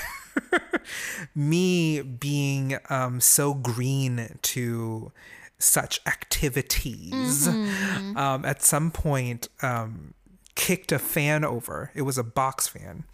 me 1.34 2.00
being 2.00 2.78
um, 2.88 3.20
so 3.20 3.52
green 3.52 4.38
to 4.42 5.12
such 5.58 6.00
activities, 6.06 7.46
um, 7.48 8.44
at 8.44 8.62
some 8.62 8.90
point 8.90 9.48
um, 9.62 10.14
kicked 10.56 10.90
a 10.90 10.98
fan 10.98 11.44
over. 11.44 11.92
It 11.94 12.02
was 12.02 12.18
a 12.18 12.24
box 12.24 12.66
fan 12.66 13.04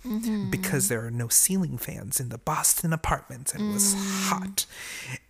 because 0.51 0.89
there 0.89 1.05
are 1.05 1.11
no 1.11 1.29
ceiling 1.29 1.77
fans 1.77 2.19
in 2.21 2.31
the 2.31 2.39
Boston 2.39 2.93
apartments, 2.95 3.53
and 3.53 3.69
it 3.71 3.73
was 3.75 3.95
hot, 3.99 4.65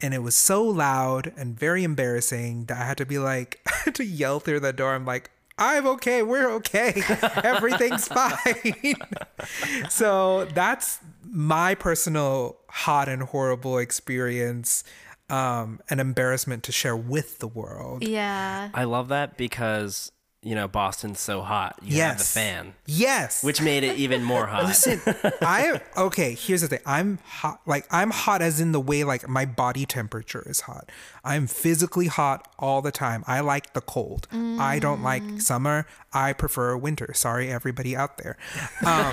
and 0.01 0.15
it 0.15 0.23
was 0.23 0.37
so 0.37 0.63
loud 0.63 1.33
and 1.37 1.59
very 1.59 1.83
embarrassing 1.83 2.67
that 2.67 2.79
I 2.81 2.85
had 2.85 2.99
to 2.99 3.07
be 3.07 3.19
like, 3.19 3.61
I 3.67 3.73
had 3.87 3.95
to 3.97 4.05
yell 4.05 4.39
through 4.39 4.61
the 4.61 4.73
door. 4.73 4.95
I'm 4.95 5.05
like. 5.05 5.31
I'm 5.59 5.87
okay. 5.87 6.23
We're 6.23 6.51
okay. 6.55 7.03
Everything's 7.45 8.09
fine. 8.09 8.95
so 9.91 10.47
that's 10.47 10.99
my 11.29 11.75
personal 11.75 12.57
hot 12.69 13.07
and 13.09 13.23
horrible 13.23 13.77
experience, 13.77 14.83
um, 15.29 15.79
an 15.91 16.01
embarrassment 16.01 16.63
to 16.65 16.73
share 16.73 16.97
with 16.97 17.39
the 17.39 17.47
world. 17.47 18.03
yeah. 18.03 18.71
I 18.73 18.85
love 18.85 19.09
that 19.09 19.37
because 19.37 20.11
you 20.43 20.55
know 20.57 20.67
Boston's 20.67 21.21
so 21.21 21.41
hot. 21.43 21.79
You 21.83 22.01
have 22.03 22.19
the 22.19 22.25
fan, 22.25 22.75
Yes. 22.87 23.45
which 23.45 23.61
made 23.63 23.85
it 23.85 23.97
even 23.97 24.25
more 24.25 24.47
hot. 24.47 24.65
Listen, 24.65 25.01
I 25.41 25.81
okay. 25.97 26.35
Here's 26.35 26.63
the 26.63 26.69
thing. 26.69 26.81
I'm 26.85 27.19
hot. 27.25 27.61
Like 27.65 27.87
I'm 27.91 28.11
hot 28.11 28.43
as 28.43 28.61
in 28.61 28.73
the 28.73 28.81
way 28.81 29.05
like 29.05 29.29
my 29.29 29.45
body 29.45 29.87
temperature 29.87 30.43
is 30.47 30.63
hot. 30.63 30.91
I'm 31.25 31.47
physically 31.47 32.09
hot 32.09 32.49
all 32.59 32.83
the 32.83 32.91
time. 32.91 33.23
I 33.29 33.39
like 33.41 33.73
the 33.73 33.81
cold. 33.81 34.27
I 34.33 34.79
don't 34.81 35.03
like 35.03 35.23
summer. 35.41 35.87
I 36.13 36.33
prefer 36.33 36.77
winter. 36.77 37.13
Sorry, 37.15 37.49
everybody 37.51 37.95
out 37.95 38.19
there. 38.19 38.37
Um, 38.85 39.13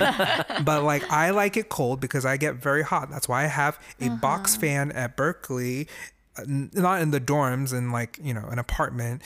but 0.66 0.84
like 0.84 1.10
I 1.12 1.30
like 1.30 1.56
it 1.58 1.70
cold 1.70 2.00
because 2.00 2.26
I 2.26 2.38
get 2.38 2.56
very 2.56 2.82
hot. 2.84 3.12
That's 3.12 3.30
why 3.30 3.44
I 3.44 3.48
have 3.48 3.80
a 4.02 4.10
box 4.10 4.56
fan 4.56 4.92
at 4.94 5.16
Berklee, 5.16 5.88
uh, 6.38 6.44
not 6.48 7.02
in 7.02 7.12
the 7.12 7.22
dorms, 7.22 7.72
in 7.72 7.92
like 7.92 8.18
you 8.22 8.34
know 8.34 8.48
an 8.50 8.58
apartment, 8.58 9.22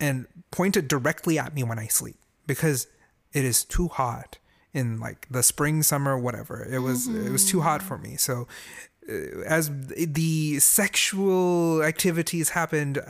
and 0.00 0.26
pointed 0.50 0.88
directly 0.88 1.38
at 1.38 1.54
me 1.54 1.62
when 1.62 1.78
I 1.78 1.86
sleep 1.86 2.16
because 2.46 2.86
it 3.32 3.44
is 3.44 3.64
too 3.64 3.88
hot 3.88 4.38
in 4.72 4.98
like 5.00 5.26
the 5.30 5.42
spring 5.42 5.82
summer 5.82 6.18
whatever. 6.18 6.64
It 6.70 6.80
was 6.80 7.06
it 7.08 7.30
was 7.30 7.44
too 7.48 7.60
hot 7.62 7.82
for 7.82 7.96
me. 7.98 8.16
So 8.16 8.46
uh, 9.08 9.40
as 9.46 9.70
the 9.92 10.58
sexual 10.60 11.82
activities 11.82 12.50
happened 12.50 12.98
uh, 12.98 13.02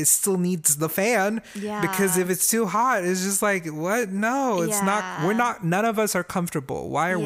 it 0.00 0.06
still 0.06 0.36
needs 0.36 0.76
the 0.76 0.88
fan 0.88 1.40
because 1.80 2.18
if 2.18 2.28
it's 2.30 2.48
too 2.50 2.66
hot 2.66 3.04
it's 3.04 3.22
just 3.22 3.40
like 3.42 3.66
what? 3.66 4.10
No 4.10 4.62
it's 4.62 4.82
not 4.82 5.24
we're 5.26 5.34
not 5.34 5.64
none 5.64 5.84
of 5.84 5.98
us 5.98 6.14
are 6.14 6.24
comfortable. 6.24 6.90
Why 6.90 7.10
are 7.10 7.18
Yeah, 7.18 7.24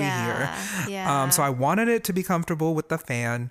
we 0.82 0.84
here? 0.84 0.94
Yeah. 0.94 1.22
um 1.24 1.30
so 1.30 1.42
i 1.42 1.48
wanted 1.50 1.88
it 1.88 2.04
to 2.04 2.12
be 2.12 2.22
comfortable 2.22 2.74
with 2.74 2.88
the 2.88 2.98
fan 2.98 3.50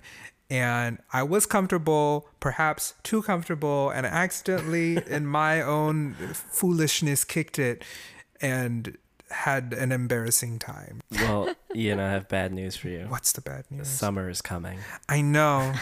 and 0.52 0.98
I 1.14 1.22
was 1.22 1.46
comfortable, 1.46 2.28
perhaps 2.38 2.92
too 3.02 3.22
comfortable, 3.22 3.88
and 3.88 4.04
accidentally, 4.04 4.98
in 5.06 5.26
my 5.26 5.62
own 5.62 6.12
foolishness, 6.34 7.24
kicked 7.24 7.58
it 7.58 7.82
and 8.38 8.98
had 9.30 9.72
an 9.72 9.92
embarrassing 9.92 10.58
time. 10.58 11.00
well, 11.10 11.54
Ian, 11.74 11.98
I 12.00 12.10
have 12.10 12.28
bad 12.28 12.52
news 12.52 12.76
for 12.76 12.88
you. 12.88 13.06
What's 13.08 13.32
the 13.32 13.40
bad 13.40 13.64
news? 13.70 13.88
Summer 13.88 14.28
is 14.28 14.42
coming. 14.42 14.78
I 15.08 15.22
know. 15.22 15.72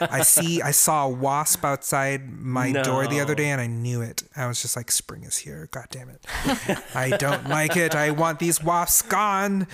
I 0.00 0.22
see. 0.24 0.62
I 0.62 0.70
saw 0.70 1.06
a 1.06 1.08
wasp 1.08 1.64
outside 1.64 2.30
my 2.30 2.70
door 2.70 3.08
the 3.08 3.18
other 3.18 3.34
day, 3.34 3.50
and 3.50 3.60
I 3.60 3.66
knew 3.66 4.02
it. 4.02 4.22
I 4.36 4.46
was 4.46 4.62
just 4.62 4.76
like, 4.76 4.92
"Spring 4.92 5.24
is 5.24 5.38
here." 5.38 5.68
God 5.72 5.86
damn 5.90 6.10
it! 6.10 6.24
I 6.94 7.16
don't 7.16 7.48
like 7.48 7.76
it. 7.76 7.96
I 7.96 8.10
want 8.12 8.38
these 8.38 8.62
wasps 8.62 9.02
gone. 9.02 9.66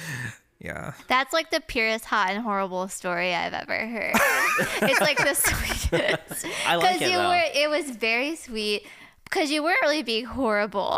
Yeah. 0.60 0.92
That's 1.06 1.32
like 1.32 1.50
the 1.50 1.60
purest 1.60 2.04
hot 2.04 2.30
and 2.30 2.42
horrible 2.42 2.88
story 2.88 3.34
I've 3.34 3.52
ever 3.52 3.86
heard. 3.86 4.12
it's 4.82 5.00
like 5.00 5.18
the 5.18 5.34
sweetest. 5.34 6.46
I 6.66 6.74
like 6.76 6.94
Because 6.98 7.02
it, 7.02 7.10
you 7.12 7.16
though. 7.16 7.28
were, 7.28 7.44
it 7.54 7.70
was 7.70 7.90
very 7.96 8.34
sweet. 8.36 8.84
Because 9.24 9.50
you 9.50 9.62
weren't 9.62 9.82
really 9.82 10.02
being 10.02 10.24
horrible. 10.24 10.88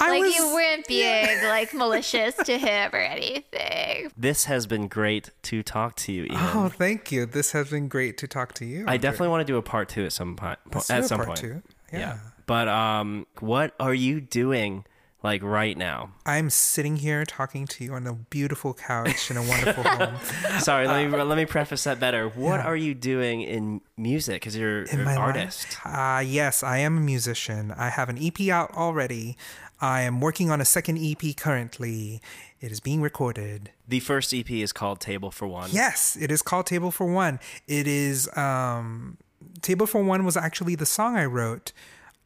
like 0.00 0.34
you 0.36 0.52
weren't 0.52 0.86
being 0.88 1.28
like 1.44 1.72
malicious 1.72 2.34
to 2.34 2.58
him 2.58 2.90
or 2.92 2.98
anything. 2.98 4.10
This 4.16 4.46
has 4.46 4.66
been 4.66 4.88
great 4.88 5.30
to 5.44 5.62
talk 5.62 5.94
to 5.96 6.12
you, 6.12 6.24
Ian. 6.24 6.34
Oh, 6.34 6.68
thank 6.68 7.12
you. 7.12 7.24
This 7.24 7.52
has 7.52 7.70
been 7.70 7.86
great 7.86 8.18
to 8.18 8.26
talk 8.26 8.52
to 8.54 8.64
you. 8.64 8.84
I 8.88 8.96
definitely 8.96 9.28
want 9.28 9.46
to 9.46 9.52
do 9.52 9.56
a 9.58 9.62
part 9.62 9.88
two 9.88 10.04
at 10.04 10.12
some 10.12 10.34
point. 10.34 10.58
Let's 10.74 10.90
at 10.90 10.98
do 10.98 11.04
a 11.04 11.08
some 11.08 11.16
part 11.18 11.28
point. 11.28 11.38
two. 11.38 11.62
Yeah. 11.92 12.18
But 12.46 12.66
um, 12.66 13.26
what 13.38 13.74
are 13.78 13.94
you 13.94 14.20
doing 14.20 14.84
like 15.22 15.42
right 15.42 15.76
now? 15.76 16.10
I'm 16.24 16.50
sitting 16.50 16.96
here 16.96 17.24
talking 17.24 17.66
to 17.66 17.84
you 17.84 17.94
on 17.94 18.06
a 18.06 18.14
beautiful 18.14 18.74
couch 18.74 19.30
in 19.30 19.36
a 19.36 19.42
wonderful 19.42 19.82
home. 19.82 20.16
Sorry, 20.60 20.86
let 20.86 21.10
me 21.10 21.16
let 21.16 21.36
me 21.36 21.44
preface 21.44 21.84
that 21.84 21.98
better. 21.98 22.28
What 22.28 22.60
are 22.60 22.76
you 22.76 22.94
doing 22.94 23.42
in 23.42 23.80
music? 23.96 24.42
Because 24.42 24.56
you're 24.56 24.82
in 24.82 25.00
an 25.00 25.08
artist. 25.08 25.78
Uh, 25.84 26.22
yes, 26.24 26.62
I 26.62 26.78
am 26.78 26.96
a 26.96 27.00
musician. 27.00 27.72
I 27.76 27.88
have 27.88 28.08
an 28.08 28.18
EP 28.20 28.48
out 28.48 28.72
already. 28.74 29.36
I 29.80 30.02
am 30.02 30.20
working 30.20 30.50
on 30.50 30.60
a 30.60 30.64
second 30.64 30.98
EP 30.98 31.36
currently. 31.36 32.20
It 32.60 32.72
is 32.72 32.80
being 32.80 33.00
recorded. 33.00 33.70
The 33.86 34.00
first 34.00 34.34
EP 34.34 34.50
is 34.50 34.72
called 34.72 35.00
Table 35.00 35.30
for 35.30 35.46
One. 35.46 35.70
Yes, 35.72 36.16
it 36.20 36.32
is 36.32 36.42
called 36.42 36.66
Table 36.66 36.90
for 36.90 37.06
One. 37.06 37.38
It 37.66 37.86
is 37.86 38.28
um 38.36 39.18
Table 39.62 39.86
for 39.86 40.02
One 40.02 40.24
was 40.24 40.36
actually 40.36 40.74
the 40.74 40.86
song 40.86 41.16
I 41.16 41.24
wrote 41.24 41.72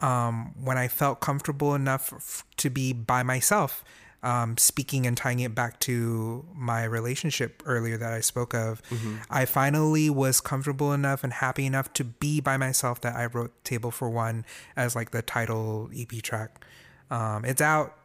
um 0.02 0.52
when 0.62 0.76
I 0.76 0.88
felt 0.88 1.20
comfortable 1.20 1.74
enough 1.74 2.12
f- 2.12 2.44
to 2.58 2.70
be 2.70 2.92
by 2.92 3.22
myself. 3.22 3.84
Um, 4.24 4.56
speaking 4.56 5.04
and 5.04 5.16
tying 5.16 5.40
it 5.40 5.52
back 5.52 5.80
to 5.80 6.46
my 6.54 6.84
relationship 6.84 7.60
earlier 7.66 7.96
that 7.96 8.12
I 8.12 8.20
spoke 8.20 8.54
of, 8.54 8.80
I 9.28 9.46
finally 9.46 10.10
was 10.10 10.40
comfortable 10.40 10.92
enough 10.92 11.24
and 11.24 11.32
happy 11.32 11.66
enough 11.66 11.92
to 11.94 12.04
be 12.04 12.40
by 12.40 12.56
myself 12.56 13.00
that 13.00 13.16
I 13.16 13.26
wrote 13.26 13.50
Table 13.64 13.90
for 13.90 14.08
One 14.08 14.44
as 14.76 14.94
like 14.94 15.10
the 15.10 15.22
title 15.22 15.90
EP 15.92 16.22
track. 16.22 16.64
Um, 17.10 17.44
it's 17.44 17.60
out. 17.60 17.96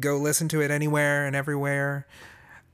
Go 0.00 0.16
listen 0.18 0.48
to 0.48 0.60
it 0.60 0.72
anywhere 0.72 1.24
and 1.24 1.36
everywhere. 1.36 2.08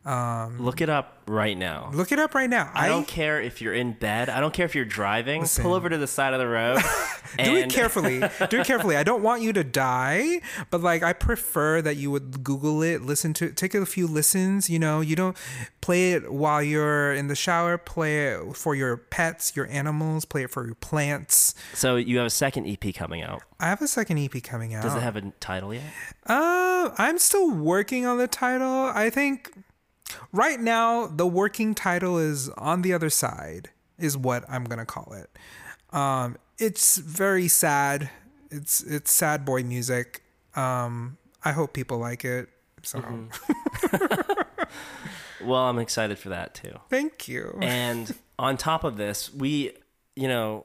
Look 0.05 0.81
it 0.81 0.89
up 0.89 1.19
right 1.27 1.57
now. 1.57 1.91
Look 1.93 2.11
it 2.11 2.19
up 2.19 2.35
right 2.35 2.49
now. 2.49 2.71
I 2.75 2.89
don't 2.89 3.07
care 3.07 3.41
if 3.41 3.61
you're 3.61 3.75
in 3.75 3.93
bed. 3.93 4.31
I 4.31 4.41
don't 4.41 4.53
care 4.53 4.65
if 4.65 4.75
you're 4.75 4.85
driving. 4.87 5.43
Listen. 5.43 5.63
Pull 5.63 5.75
over 5.75 5.89
to 5.91 5.99
the 5.99 6.07
side 6.07 6.33
of 6.33 6.41
the 6.41 6.49
road. 6.49 6.81
do 7.39 7.55
it 7.57 7.71
carefully. 7.71 8.21
do 8.49 8.61
it 8.61 8.67
carefully. 8.67 8.97
I 8.97 9.03
don't 9.03 9.23
want 9.23 9.43
you 9.43 9.53
to 9.53 9.63
die, 9.63 10.41
but 10.71 10.81
like 10.81 11.03
I 11.03 11.13
prefer 11.13 11.83
that 11.83 11.97
you 11.97 12.11
would 12.11 12.43
Google 12.43 12.83
it, 12.83 13.03
listen 13.03 13.35
to 13.35 13.47
it, 13.47 13.57
take 13.57 13.75
a 13.75 13.85
few 13.85 14.07
listens. 14.07 14.71
You 14.71 14.79
know, 14.79 15.01
you 15.03 15.17
don't 15.17 15.37
play 15.83 16.13
it 16.13 16.33
while 16.33 16.63
you're 16.63 17.13
in 17.13 17.29
the 17.29 17.37
shower. 17.37 17.77
Play 17.77 18.29
it 18.29 18.57
for 18.57 18.75
your 18.75 18.97
pets, 18.97 19.55
your 19.55 19.67
animals. 19.67 20.25
Play 20.25 20.45
it 20.45 20.51
for 20.51 20.65
your 20.65 20.77
plants. 20.77 21.55
So 21.75 21.97
you 21.97 22.17
have 22.19 22.27
a 22.27 22.31
second 22.31 22.67
EP 22.67 22.95
coming 22.95 23.23
out. 23.23 23.43
I 23.61 23.67
have 23.67 23.83
a 23.83 23.89
second 23.89 24.19
EP 24.19 24.43
coming 24.43 24.73
out. 24.75 24.83
Does 24.83 24.97
it 24.97 25.03
have 25.03 25.17
a 25.17 25.31
title 25.41 25.75
yet? 25.75 25.85
Uh, 26.27 26.91
I'm 26.97 27.19
still 27.19 27.51
working 27.51 28.07
on 28.07 28.17
the 28.17 28.27
title. 28.27 28.91
I 28.95 29.11
think 29.11 29.53
right 30.33 30.61
now 30.61 31.07
the 31.07 31.27
working 31.27 31.75
title 31.75 32.19
is 32.19 32.49
on 32.51 32.83
the 32.83 32.93
other 32.93 33.11
side 33.11 33.71
is 33.99 34.17
what 34.17 34.45
I'm 34.49 34.65
gonna 34.65 34.87
call 34.87 35.13
it. 35.15 35.31
Um, 35.95 36.37
it's 36.59 36.99
very 36.99 37.49
sad. 37.49 38.11
It's 38.51 38.81
it's 38.83 39.11
sad 39.11 39.45
boy 39.45 39.63
music. 39.63 40.23
Um, 40.55 41.19
I 41.45 41.53
hope 41.53 41.73
people 41.73 41.99
like 41.99 42.25
it. 42.25 42.49
So 42.83 43.03
Well, 45.43 45.61
I'm 45.61 45.79
excited 45.79 46.19
for 46.19 46.29
that 46.31 46.55
too. 46.55 46.79
thank 46.91 47.27
you. 47.29 47.59
And 47.63 48.15
on 48.39 48.57
top 48.59 48.85
of 48.85 48.97
this, 48.99 49.33
we, 49.33 49.73
you 50.15 50.29
know, 50.29 50.65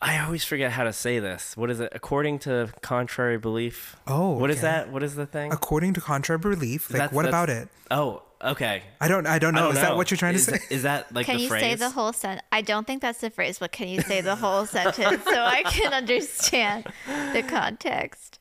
I 0.00 0.18
always 0.24 0.44
forget 0.44 0.72
how 0.72 0.84
to 0.84 0.92
say 0.92 1.18
this. 1.18 1.56
What 1.56 1.70
is 1.70 1.80
it? 1.80 1.92
According 1.94 2.40
to 2.40 2.70
contrary 2.82 3.38
belief. 3.38 3.96
Oh, 4.06 4.32
what 4.32 4.50
is 4.50 4.58
okay. 4.58 4.62
that? 4.66 4.90
What 4.92 5.02
is 5.02 5.14
the 5.14 5.26
thing? 5.26 5.52
According 5.52 5.94
to 5.94 6.00
contrary 6.00 6.38
belief, 6.38 6.90
like 6.90 6.98
That's- 6.98 7.14
what 7.14 7.24
that's- 7.24 7.44
about 7.44 7.50
it? 7.50 7.68
Oh, 7.90 8.22
okay. 8.42 8.82
I 9.00 9.08
don't 9.08 9.26
I 9.26 9.38
don't 9.38 9.54
know. 9.54 9.60
I 9.60 9.62
don't 9.64 9.76
is 9.76 9.80
that 9.82 9.96
what 9.96 10.10
you're 10.10 10.18
trying 10.18 10.34
to 10.34 10.38
say? 10.40 10.58
Is 10.70 10.82
that 10.82 11.12
like 11.14 11.26
Can 11.26 11.36
the 11.36 11.42
you 11.44 11.48
phrase? 11.48 11.62
say 11.62 11.74
the 11.76 11.90
whole 11.90 12.12
sentence? 12.12 12.46
I 12.52 12.60
don't 12.62 12.86
think 12.86 13.00
that's 13.02 13.20
the 13.20 13.30
phrase, 13.30 13.58
but 13.58 13.72
can 13.72 13.88
you 13.88 14.02
say 14.02 14.20
the 14.20 14.36
whole 14.36 14.66
sentence 14.78 15.24
so 15.24 15.42
I 15.44 15.62
can 15.62 15.92
understand 15.94 16.86
the 17.32 17.42
context? 17.46 18.38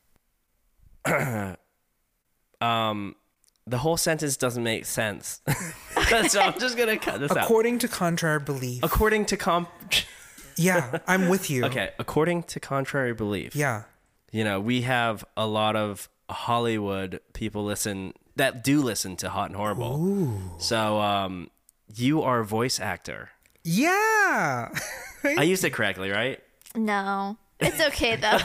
um, 2.61 3.15
the 3.67 3.77
whole 3.77 3.97
sentence 3.97 4.37
doesn't 4.37 4.63
make 4.63 4.85
sense. 4.85 5.41
so 6.27 6.39
I'm 6.41 6.59
just 6.59 6.77
gonna 6.77 6.97
cut 6.97 7.19
this 7.19 7.31
out. 7.31 7.37
According 7.45 7.79
to 7.79 7.87
contrary 7.87 8.39
belief. 8.39 8.83
According 8.83 9.25
to 9.27 9.37
com. 9.37 9.67
yeah, 10.57 10.99
I'm 11.07 11.29
with 11.29 11.49
you. 11.53 11.65
Okay, 11.65 11.91
according 11.99 12.43
to 12.43 12.59
contrary 12.59 13.13
belief. 13.13 13.55
Yeah. 13.55 13.83
you 14.31 14.43
know, 14.43 14.59
we 14.59 14.81
have 14.81 15.23
a 15.37 15.45
lot 15.47 15.75
of 15.75 16.09
Hollywood 16.29 17.19
people 17.33 17.63
listen 17.65 18.13
that 18.35 18.63
do 18.63 18.81
listen 18.81 19.15
to 19.17 19.29
Hot 19.29 19.47
and 19.49 19.55
Horrible. 19.55 19.95
Ooh. 20.03 20.39
So, 20.57 20.99
um, 20.99 21.49
you 21.95 22.21
are 22.21 22.39
a 22.41 22.45
voice 22.45 22.79
actor. 22.79 23.29
Yeah. 23.63 24.69
I 25.23 25.43
used 25.43 25.63
it 25.63 25.71
correctly, 25.71 26.09
right? 26.11 26.39
No. 26.75 27.37
It's 27.59 27.79
okay 27.79 28.17
though. 28.17 28.37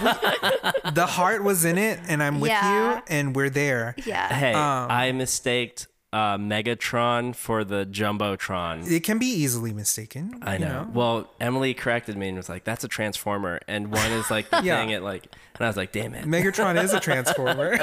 the 0.92 1.06
heart 1.08 1.42
was 1.42 1.64
in 1.64 1.76
it 1.78 1.98
and 2.08 2.22
I'm 2.22 2.38
with 2.40 2.50
Yeah. 2.50 2.96
you 2.96 3.02
and 3.08 3.34
we're 3.34 3.50
there. 3.50 3.94
yeah. 4.06 4.28
Hey, 4.32 4.52
Um, 4.54 4.86
I 4.90 5.10
mistaked 5.12 5.88
uh, 6.12 6.36
Megatron 6.38 7.34
for 7.36 7.62
the 7.64 7.86
Jumbotron. 7.86 8.90
It 8.90 9.04
can 9.04 9.18
be 9.18 9.26
easily 9.26 9.72
mistaken. 9.72 10.38
I 10.42 10.54
you 10.54 10.60
know. 10.60 10.88
Well, 10.92 11.30
Emily 11.40 11.72
corrected 11.74 12.16
me 12.16 12.28
and 12.28 12.36
was 12.36 12.48
like, 12.48 12.64
"That's 12.64 12.82
a 12.84 12.88
transformer," 12.88 13.60
and 13.68 13.92
one 13.92 14.10
is 14.12 14.30
like 14.30 14.50
the 14.50 14.60
Yeah. 14.64 14.80
thing 14.80 14.90
it 14.90 15.02
like, 15.02 15.24
and 15.54 15.64
I 15.64 15.68
was 15.68 15.76
like, 15.76 15.92
"Damn 15.92 16.14
it!" 16.14 16.24
Megatron 16.26 16.82
is 16.82 16.92
a 16.92 17.00
transformer. 17.08 17.78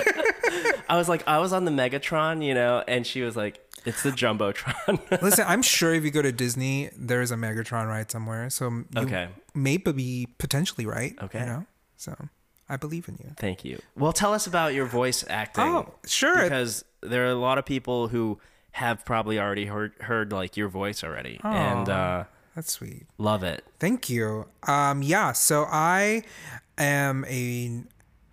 I 0.90 0.98
was 0.98 1.08
like, 1.10 1.28
I 1.28 1.40
was 1.40 1.54
on 1.54 1.66
the 1.66 1.72
Megatron, 1.72 2.44
you 2.46 2.54
know, 2.54 2.84
and 2.88 3.06
she 3.08 3.22
was 3.22 3.36
like, 3.38 3.60
"It's 3.86 4.04
the 4.04 4.12
Jumbotron." 4.12 5.00
Listen, 5.22 5.46
I'm 5.48 5.62
sure 5.62 5.94
if 5.94 6.04
you 6.04 6.12
go 6.12 6.22
to 6.22 6.32
Disney, 6.32 6.90
there's 6.98 7.32
a 7.32 7.36
Megatron 7.36 7.88
ride 7.88 8.12
somewhere. 8.12 8.50
So 8.50 8.70
you 8.70 8.86
Okay. 8.98 9.30
may 9.54 9.78
be 9.78 10.28
potentially 10.38 10.86
right. 10.86 11.16
Okay. 11.22 11.40
You 11.40 11.46
know? 11.46 11.66
So 11.98 12.16
I 12.70 12.78
believe 12.78 13.08
in 13.08 13.18
you. 13.24 13.32
Thank 13.38 13.64
you. 13.64 13.80
Well, 13.96 14.14
tell 14.14 14.34
us 14.34 14.46
about 14.48 14.74
your 14.74 14.86
voice 14.86 15.24
acting. 15.30 15.64
Oh, 15.64 15.94
sure. 16.06 16.44
Because 16.44 16.84
there 17.02 17.26
are 17.26 17.32
a 17.32 17.36
lot 17.36 17.58
of 17.58 17.66
people 17.66 18.10
who 18.10 18.40
have 18.72 19.04
probably 19.06 19.40
already 19.40 19.66
heard 19.66 19.94
heard 20.02 20.32
like 20.32 20.56
your 20.56 20.68
voice 20.68 21.04
already 21.04 21.40
and 21.44 21.90
uh, 21.90 22.26
That's 22.56 22.72
sweet. 22.72 23.08
love 23.18 23.42
it. 23.42 23.64
Thank 23.80 24.10
you. 24.10 24.46
Um, 24.68 25.02
yeah, 25.02 25.32
so 25.32 25.66
I 25.68 26.24
am 26.78 27.26
a 27.28 27.84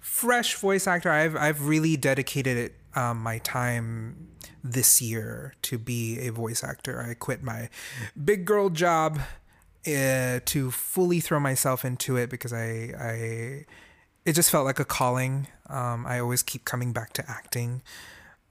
fresh 0.00 0.54
voice 0.56 0.86
actor. 0.86 1.10
I've 1.10 1.34
I've 1.36 1.66
really 1.66 1.96
dedicated 1.96 2.56
it, 2.58 2.74
um, 2.94 3.22
my 3.22 3.38
time 3.38 4.28
this 4.62 5.00
year 5.00 5.54
to 5.62 5.78
be 5.78 6.18
a 6.20 6.30
voice 6.30 6.62
actor. 6.62 7.00
I 7.00 7.14
quit 7.14 7.42
my 7.42 7.68
big 8.22 8.44
girl 8.44 8.68
job 8.68 9.20
uh, 9.86 10.40
to 10.44 10.70
fully 10.70 11.20
throw 11.20 11.40
myself 11.40 11.84
into 11.84 12.16
it 12.16 12.28
because 12.28 12.52
I 12.52 12.92
I 12.98 13.64
it 14.24 14.32
just 14.34 14.50
felt 14.50 14.64
like 14.64 14.78
a 14.78 14.84
calling. 14.84 15.48
Um, 15.68 16.06
I 16.06 16.18
always 16.18 16.42
keep 16.42 16.64
coming 16.64 16.92
back 16.92 17.12
to 17.14 17.24
acting 17.30 17.82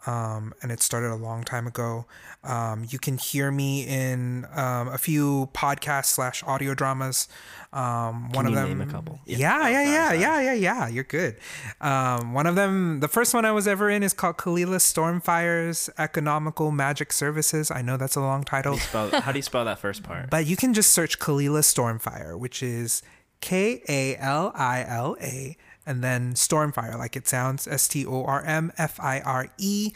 um, 0.05 0.53
and 0.61 0.71
it 0.71 0.81
started 0.81 1.11
a 1.11 1.15
long 1.15 1.43
time 1.45 1.65
ago. 1.65 2.05
Um, 2.43 2.85
you 2.89 2.99
can 2.99 3.17
hear 3.17 3.49
me 3.51 3.83
in 3.87 4.45
um, 4.53 4.89
a 4.89 4.97
few 4.97 5.49
podcasts 5.53 6.07
slash 6.07 6.43
audio 6.43 6.73
dramas. 6.73 7.29
Um, 7.71 8.29
one 8.31 8.45
you 8.45 8.49
of 8.49 8.55
them, 8.55 8.67
name 8.79 8.81
a 8.81 8.91
couple? 8.91 9.19
Yeah, 9.25 9.37
Yeah. 9.37 9.69
yeah, 9.69 9.79
Oh, 9.79 9.91
yeah, 9.91 10.13
yeah, 10.13 10.41
yeah, 10.41 10.53
yeah. 10.53 10.87
You're 10.89 11.05
good. 11.05 11.37
Um, 11.79 12.33
one 12.33 12.47
of 12.47 12.55
them, 12.55 12.99
the 12.99 13.07
first 13.07 13.33
one 13.33 13.45
I 13.45 13.51
was 13.51 13.65
ever 13.65 13.89
in 13.89 14.03
is 14.03 14.11
called 14.11 14.35
Kalila 14.37 14.79
Stormfire's 14.81 15.89
Economical 15.97 16.71
Magick 16.71 17.13
Services. 17.13 17.71
I 17.71 17.81
know 17.81 17.95
that's 17.95 18.17
a 18.17 18.21
long 18.21 18.43
title, 18.43 18.77
Spell, 18.77 19.09
how 19.21 19.31
do 19.31 19.39
you 19.39 19.43
spell 19.43 19.63
that 19.65 19.79
first 19.79 20.03
part? 20.03 20.29
but 20.29 20.45
you 20.45 20.57
can 20.57 20.73
just 20.73 20.91
search 20.91 21.17
Kalila 21.19 21.61
Stormfire, 21.61 22.37
which 22.37 22.61
is 22.61 23.01
K 23.43 23.81
A 23.89 24.15
L 24.15 24.53
I 24.55 24.85
L 24.87 25.17
A, 25.19 25.57
and 25.85 26.01
then 26.01 26.33
Stormfire, 26.33 26.97
like 26.97 27.17
it 27.17 27.27
sounds 27.27 27.67
S 27.67 27.89
T 27.89 28.05
O 28.05 28.23
R 28.23 28.41
M 28.45 28.71
F 28.77 28.97
I 29.01 29.19
R 29.19 29.49
E. 29.57 29.91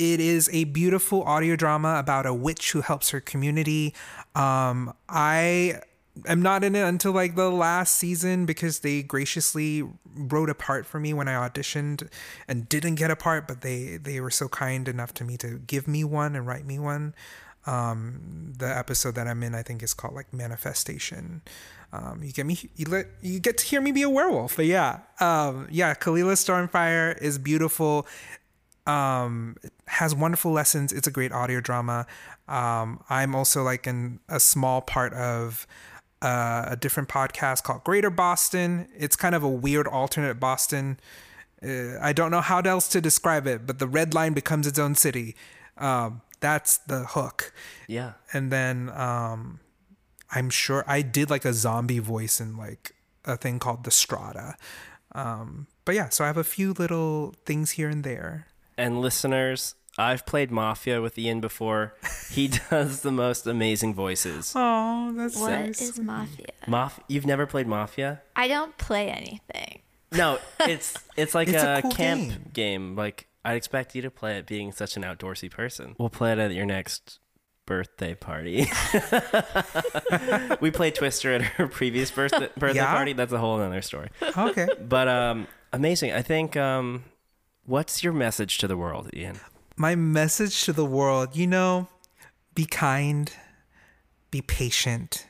It 0.00 0.18
is 0.18 0.50
a 0.52 0.64
beautiful 0.64 1.22
audio 1.22 1.54
drama 1.54 1.94
about 2.00 2.26
a 2.26 2.34
witch 2.34 2.72
who 2.72 2.80
helps 2.80 3.10
her 3.10 3.20
community. 3.20 3.94
Um, 4.34 4.92
I 5.08 5.80
am 6.26 6.42
not 6.42 6.64
in 6.64 6.74
it 6.74 6.82
until 6.82 7.12
like 7.12 7.36
the 7.36 7.50
last 7.50 7.94
season 7.94 8.46
because 8.46 8.80
they 8.80 9.04
graciously 9.04 9.84
wrote 10.16 10.50
a 10.50 10.54
part 10.54 10.84
for 10.84 10.98
me 10.98 11.14
when 11.14 11.28
I 11.28 11.48
auditioned 11.48 12.08
and 12.48 12.68
didn't 12.68 12.96
get 12.96 13.12
a 13.12 13.16
part, 13.16 13.46
but 13.46 13.60
they 13.60 13.96
they 13.96 14.20
were 14.20 14.32
so 14.32 14.48
kind 14.48 14.88
enough 14.88 15.14
to 15.14 15.24
me 15.24 15.36
to 15.36 15.60
give 15.68 15.86
me 15.86 16.02
one 16.02 16.34
and 16.34 16.48
write 16.48 16.66
me 16.66 16.80
one 16.80 17.14
um 17.66 18.54
the 18.56 18.66
episode 18.66 19.14
that 19.14 19.26
i'm 19.26 19.42
in 19.42 19.54
i 19.54 19.62
think 19.62 19.82
is 19.82 19.92
called 19.92 20.14
like 20.14 20.32
manifestation 20.32 21.42
um 21.92 22.22
you 22.22 22.32
get 22.32 22.46
me 22.46 22.58
you 22.76 22.86
let 22.86 23.06
you 23.20 23.40
get 23.40 23.58
to 23.58 23.64
hear 23.64 23.80
me 23.80 23.92
be 23.92 24.02
a 24.02 24.10
werewolf 24.10 24.56
but 24.56 24.66
yeah 24.66 25.00
um 25.20 25.66
yeah 25.70 25.94
kalila 25.94 26.32
stormfire 26.32 27.20
is 27.20 27.38
beautiful 27.38 28.06
um 28.86 29.56
has 29.86 30.14
wonderful 30.14 30.52
lessons 30.52 30.92
it's 30.92 31.06
a 31.06 31.10
great 31.10 31.32
audio 31.32 31.60
drama 31.60 32.06
um 32.48 33.02
i'm 33.08 33.34
also 33.34 33.62
like 33.62 33.86
in 33.86 34.20
a 34.28 34.40
small 34.40 34.80
part 34.80 35.12
of 35.14 35.66
uh, 36.20 36.64
a 36.66 36.76
different 36.76 37.08
podcast 37.08 37.62
called 37.62 37.84
greater 37.84 38.10
boston 38.10 38.88
it's 38.96 39.14
kind 39.14 39.36
of 39.36 39.42
a 39.44 39.48
weird 39.48 39.86
alternate 39.86 40.40
boston 40.40 40.98
uh, 41.62 41.98
I 42.00 42.12
don't 42.12 42.30
know 42.30 42.40
how 42.40 42.60
else 42.60 42.88
to 42.88 43.00
describe 43.00 43.46
it, 43.46 43.66
but 43.66 43.78
the 43.78 43.86
red 43.86 44.14
line 44.14 44.32
becomes 44.32 44.66
its 44.66 44.78
own 44.78 44.94
city. 44.94 45.34
Um, 45.76 46.22
that's 46.40 46.78
the 46.78 47.04
hook. 47.04 47.52
yeah. 47.88 48.12
And 48.32 48.52
then 48.52 48.90
um, 48.90 49.60
I'm 50.34 50.50
sure 50.50 50.84
I 50.86 51.02
did 51.02 51.30
like 51.30 51.44
a 51.44 51.52
zombie 51.54 51.98
voice 52.00 52.40
in 52.40 52.56
like 52.56 52.92
a 53.24 53.36
thing 53.36 53.58
called 53.58 53.84
the 53.84 53.90
Strata. 53.90 54.54
Um, 55.12 55.66
but 55.84 55.94
yeah, 55.94 56.08
so 56.10 56.24
I 56.24 56.26
have 56.26 56.36
a 56.36 56.44
few 56.44 56.72
little 56.72 57.34
things 57.46 57.72
here 57.72 57.88
and 57.88 58.04
there. 58.04 58.46
And 58.76 59.00
listeners, 59.00 59.74
I've 59.96 60.24
played 60.26 60.50
Mafia 60.50 61.00
with 61.00 61.18
Ian 61.18 61.40
before. 61.40 61.94
He 62.30 62.48
does 62.70 63.00
the 63.00 63.10
most 63.10 63.46
amazing 63.46 63.94
voices. 63.94 64.52
Oh, 64.54 65.12
that's 65.16 65.36
What 65.40 65.50
nice. 65.50 65.80
is 65.80 65.98
mafia? 65.98 66.46
Maf- 66.66 67.00
You've 67.08 67.26
never 67.26 67.46
played 67.46 67.66
Mafia? 67.66 68.22
I 68.36 68.46
don't 68.48 68.76
play 68.78 69.08
anything. 69.10 69.80
No, 70.12 70.38
it's 70.60 70.94
it's 71.16 71.34
like 71.34 71.48
It's 71.52 71.62
a 71.62 71.78
a, 71.78 71.82
cool 71.82 71.90
camp 71.90 72.20
game. 72.28 72.44
game. 72.52 72.96
Like 72.96 73.26
I'd 73.44 73.56
expect 73.56 73.94
you 73.94 74.02
to 74.02 74.10
play 74.10 74.36
it, 74.38 74.46
being 74.46 74.72
such 74.72 74.96
an 74.96 75.02
outdoorsy 75.02 75.50
person. 75.50 75.96
We'll 75.98 76.10
play 76.10 76.32
it 76.32 76.38
at 76.38 76.52
your 76.52 76.66
next 76.66 77.18
birthday 77.68 78.14
party. 78.14 78.66
we 80.60 80.70
played 80.70 80.94
Twister 80.94 81.34
at 81.34 81.42
her 81.42 81.68
previous 81.68 82.10
birthday 82.10 82.48
birthday 82.56 82.78
Yeah? 82.80 82.94
party. 82.94 83.12
That's 83.12 83.32
a 83.32 83.38
whole 83.38 83.60
other 83.60 83.82
story. 83.82 84.08
okay. 84.36 84.66
But 84.80 85.06
um, 85.08 85.46
amazing. 85.72 86.12
I 86.12 86.22
think 86.22 86.56
um, 86.56 87.04
what's 87.66 88.02
your 88.02 88.14
message 88.14 88.56
to 88.58 88.66
the 88.66 88.76
world, 88.76 89.10
Ian? 89.14 89.38
My 89.76 89.94
message 89.94 90.64
to 90.64 90.72
the 90.72 90.86
world, 90.86 91.36
you 91.36 91.46
know, 91.46 91.88
be 92.54 92.64
kind, 92.64 93.30
be 94.30 94.40
patient, 94.40 95.26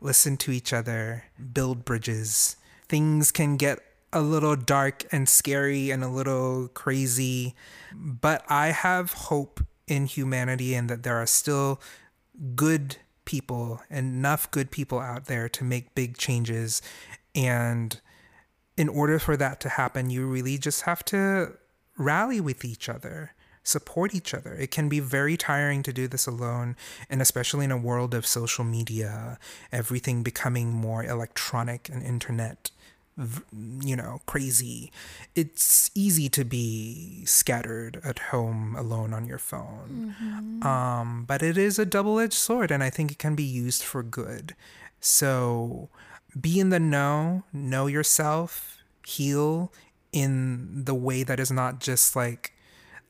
listen 0.00 0.36
to 0.38 0.50
each 0.50 0.72
other, 0.72 1.24
build 1.52 1.84
bridges. 1.84 2.56
Things 2.88 3.30
can 3.30 3.56
get 3.56 3.78
a 4.12 4.20
little 4.22 4.56
dark 4.56 5.04
and 5.12 5.28
scary 5.28 5.90
and 5.90 6.02
a 6.02 6.08
little 6.08 6.68
crazy, 6.68 7.54
but 7.94 8.44
I 8.48 8.68
have 8.68 9.12
hope 9.12 9.60
in 9.86 10.06
humanity 10.06 10.74
and 10.74 10.88
that 10.90 11.02
there 11.02 11.16
are 11.16 11.26
still 11.26 11.80
good 12.54 12.96
people, 13.24 13.82
enough 13.90 14.50
good 14.50 14.70
people 14.70 14.98
out 14.98 15.26
there 15.26 15.48
to 15.48 15.64
make 15.64 15.94
big 15.94 16.16
changes. 16.16 16.82
And 17.34 18.00
in 18.76 18.88
order 18.88 19.18
for 19.18 19.36
that 19.36 19.60
to 19.60 19.68
happen, 19.70 20.10
you 20.10 20.26
really 20.26 20.58
just 20.58 20.82
have 20.82 21.04
to 21.06 21.56
rally 21.98 22.40
with 22.40 22.64
each 22.64 22.88
other, 22.88 23.32
support 23.62 24.14
each 24.14 24.34
other. 24.34 24.54
It 24.54 24.70
can 24.70 24.88
be 24.88 25.00
very 25.00 25.36
tiring 25.36 25.82
to 25.84 25.92
do 25.92 26.08
this 26.08 26.26
alone, 26.26 26.76
and 27.08 27.22
especially 27.22 27.64
in 27.64 27.72
a 27.72 27.76
world 27.76 28.14
of 28.14 28.26
social 28.26 28.64
media, 28.64 29.38
everything 29.72 30.22
becoming 30.22 30.72
more 30.72 31.04
electronic 31.04 31.88
and 31.88 32.02
internet 32.02 32.70
you 33.80 33.96
know, 33.96 34.20
crazy. 34.26 34.92
It's 35.34 35.90
easy 35.94 36.28
to 36.30 36.44
be 36.44 37.24
scattered 37.24 38.00
at 38.04 38.18
home 38.18 38.76
alone 38.76 39.14
on 39.14 39.26
your 39.26 39.38
phone. 39.38 40.14
Um, 40.62 41.24
but 41.26 41.42
it 41.42 41.56
is 41.56 41.78
a 41.78 41.86
double 41.86 42.18
edged 42.18 42.34
sword, 42.34 42.70
and 42.70 42.82
I 42.82 42.90
think 42.90 43.10
it 43.10 43.18
can 43.18 43.34
be 43.34 43.42
used 43.42 43.82
for 43.82 44.02
good. 44.02 44.54
So 45.00 45.88
be 46.38 46.60
in 46.60 46.68
the 46.70 46.80
know, 46.80 47.44
know 47.52 47.86
yourself, 47.86 48.78
heal 49.06 49.72
in 50.12 50.84
the 50.84 50.94
way 50.94 51.22
that 51.22 51.40
is 51.40 51.50
not 51.50 51.80
just 51.80 52.16
like 52.16 52.52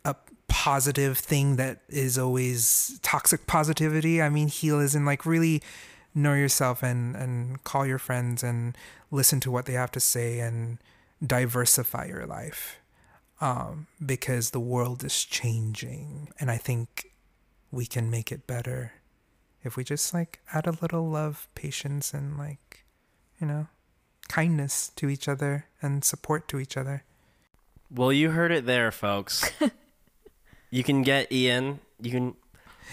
a 0.04 0.14
positive 0.48 1.18
thing 1.18 1.56
that 1.56 1.80
is 1.88 2.18
always 2.18 3.00
toxic 3.02 3.46
positivity. 3.46 4.22
I 4.22 4.28
mean, 4.28 4.48
heal 4.48 4.78
is 4.80 4.94
in 4.94 5.04
like 5.04 5.26
really 5.26 5.62
know 6.16 6.34
yourself 6.34 6.82
and 6.82 7.14
and 7.14 7.62
call 7.62 7.86
your 7.86 7.98
friends 7.98 8.42
and 8.42 8.76
listen 9.10 9.38
to 9.40 9.50
what 9.50 9.66
they 9.66 9.74
have 9.74 9.92
to 9.92 10.00
say 10.00 10.40
and 10.40 10.78
diversify 11.24 12.06
your 12.06 12.26
life 12.26 12.78
um, 13.40 13.86
because 14.04 14.50
the 14.50 14.60
world 14.60 15.04
is 15.04 15.24
changing 15.24 16.28
and 16.40 16.50
i 16.50 16.56
think 16.56 17.12
we 17.70 17.86
can 17.86 18.10
make 18.10 18.32
it 18.32 18.46
better 18.46 18.92
if 19.62 19.76
we 19.76 19.84
just 19.84 20.12
like 20.14 20.40
add 20.52 20.66
a 20.66 20.78
little 20.80 21.08
love 21.08 21.46
patience 21.54 22.12
and 22.12 22.36
like 22.38 22.84
you 23.40 23.46
know 23.46 23.68
kindness 24.28 24.90
to 24.96 25.08
each 25.08 25.28
other 25.28 25.66
and 25.80 26.02
support 26.04 26.48
to 26.48 26.58
each 26.58 26.76
other 26.76 27.04
Well, 27.88 28.12
you 28.12 28.30
heard 28.30 28.50
it 28.50 28.66
there, 28.66 28.90
folks. 28.90 29.48
you 30.70 30.82
can 30.82 31.02
get 31.02 31.30
Ian. 31.30 31.78
You 32.00 32.10
can. 32.10 32.34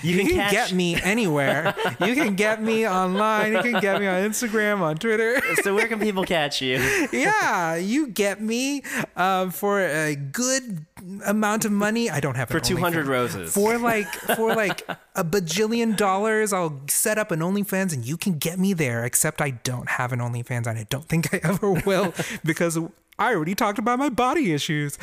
You 0.01 0.15
you 0.15 0.17
can, 0.19 0.27
can 0.27 0.37
catch, 0.37 0.51
get 0.51 0.73
me 0.73 1.01
anywhere 1.01 1.73
you 2.05 2.13
can 2.15 2.35
get 2.35 2.61
me 2.61 2.87
online 2.87 3.53
you 3.53 3.61
can 3.61 3.79
get 3.79 4.01
me 4.01 4.07
on 4.07 4.29
instagram 4.29 4.81
on 4.81 4.97
twitter 4.97 5.41
So 5.63 5.73
where 5.75 5.87
can 5.87 5.99
people 5.99 6.25
catch 6.25 6.61
you? 6.61 6.77
yeah, 7.13 7.75
you 7.75 8.07
get 8.07 8.41
me 8.41 8.83
uh, 9.15 9.49
for 9.49 9.79
a 9.81 10.15
good 10.15 10.85
amount 11.25 11.65
of 11.65 11.71
money. 11.71 12.09
I 12.09 12.19
don't 12.19 12.35
have 12.35 12.49
For 12.49 12.59
200 12.59 13.07
roses. 13.07 13.53
For 13.53 13.77
like 13.77 14.07
for 14.35 14.55
like 14.55 14.87
a 15.15 15.23
bajillion 15.23 15.95
dollars, 15.95 16.53
I'll 16.53 16.81
set 16.87 17.17
up 17.17 17.31
an 17.31 17.39
OnlyFans 17.39 17.93
and 17.93 18.05
you 18.05 18.17
can 18.17 18.37
get 18.37 18.59
me 18.59 18.73
there. 18.73 19.03
Except 19.05 19.41
I 19.41 19.51
don't 19.51 19.89
have 19.89 20.11
an 20.11 20.19
OnlyFans 20.19 20.67
and 20.67 20.79
I 20.79 20.85
don't 20.89 21.07
think 21.07 21.33
I 21.33 21.39
ever 21.43 21.71
will 21.71 22.13
because 22.43 22.77
I 23.19 23.33
already 23.33 23.55
talked 23.55 23.79
about 23.79 23.99
my 23.99 24.09
body 24.09 24.53
issues. 24.53 24.97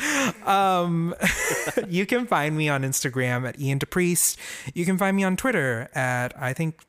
Um, 0.45 1.15
you 1.89 2.07
can 2.07 2.27
find 2.27 2.57
me 2.57 2.69
on 2.69 2.83
Instagram 2.83 3.49
at 3.49 3.61
Ian 3.61 3.79
DePriest. 3.79 4.37
You 4.75 4.85
can 4.85 4.99
find 4.99 5.17
me 5.17 5.25
on 5.25 5.37
Twitter 5.37 5.89
at 5.95 6.33
I 6.41 6.53
think 6.53 6.81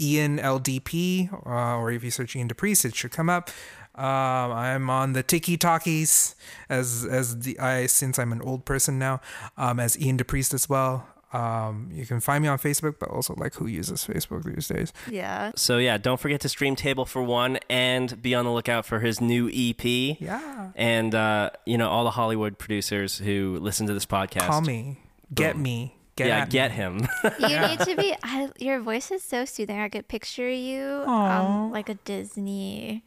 Ian 0.00 0.38
LDP, 0.38 1.32
uh, 1.32 1.78
or 1.78 1.90
if 1.90 2.04
you 2.04 2.10
search 2.10 2.36
Ian 2.36 2.48
DePriest, 2.48 2.84
it 2.84 2.94
should 2.94 3.12
come 3.12 3.30
up. 3.30 3.50
Um, 3.94 4.52
I'm 4.52 4.90
on 4.90 5.14
the 5.14 5.22
Tiki 5.22 5.56
Talkies 5.56 6.34
as 6.68 7.06
as 7.10 7.40
the 7.40 7.58
I 7.58 7.86
since 7.86 8.18
I'm 8.18 8.30
an 8.30 8.42
old 8.42 8.66
person 8.66 8.98
now, 8.98 9.22
um, 9.56 9.80
as 9.80 9.98
Ian 9.98 10.18
DePriest 10.18 10.52
as 10.52 10.68
well. 10.68 11.08
Um, 11.32 11.90
you 11.92 12.06
can 12.06 12.20
find 12.20 12.40
me 12.42 12.48
on 12.48 12.58
Facebook, 12.58 12.98
but 12.98 13.08
also 13.10 13.34
like 13.36 13.54
who 13.54 13.66
uses 13.66 14.06
Facebook 14.06 14.44
these 14.44 14.68
days? 14.68 14.92
Yeah. 15.10 15.52
So 15.56 15.78
yeah, 15.78 15.98
don't 15.98 16.18
forget 16.20 16.40
to 16.42 16.48
stream 16.48 16.76
Table 16.76 17.04
for 17.04 17.22
One 17.22 17.58
and 17.68 18.20
be 18.22 18.34
on 18.34 18.44
the 18.44 18.52
lookout 18.52 18.86
for 18.86 19.00
his 19.00 19.20
new 19.20 19.48
EP. 19.52 19.84
Yeah, 19.84 20.70
And 20.76 21.14
uh, 21.14 21.50
you 21.66 21.76
know 21.78 21.88
all 21.90 22.04
the 22.04 22.12
Hollywood 22.12 22.58
producers 22.58 23.18
who 23.18 23.58
listen 23.60 23.86
to 23.88 23.94
this 23.94 24.06
podcast. 24.06 24.46
call 24.46 24.60
me, 24.62 24.98
get 25.34 25.58
me, 25.58 25.96
get 26.14 26.28
yeah, 26.28 26.46
get 26.46 26.70
me. 26.70 26.76
him. 26.76 27.08
You 27.40 27.58
need 27.60 27.80
to 27.80 27.96
be. 27.96 28.14
I, 28.22 28.48
your 28.58 28.80
voice 28.80 29.10
is 29.10 29.22
so 29.22 29.44
soothing. 29.44 29.78
I 29.80 29.88
could 29.88 30.06
picture 30.08 30.48
you 30.48 31.02
um, 31.06 31.70
like 31.72 31.88
a 31.88 31.94
Disney 31.94 33.02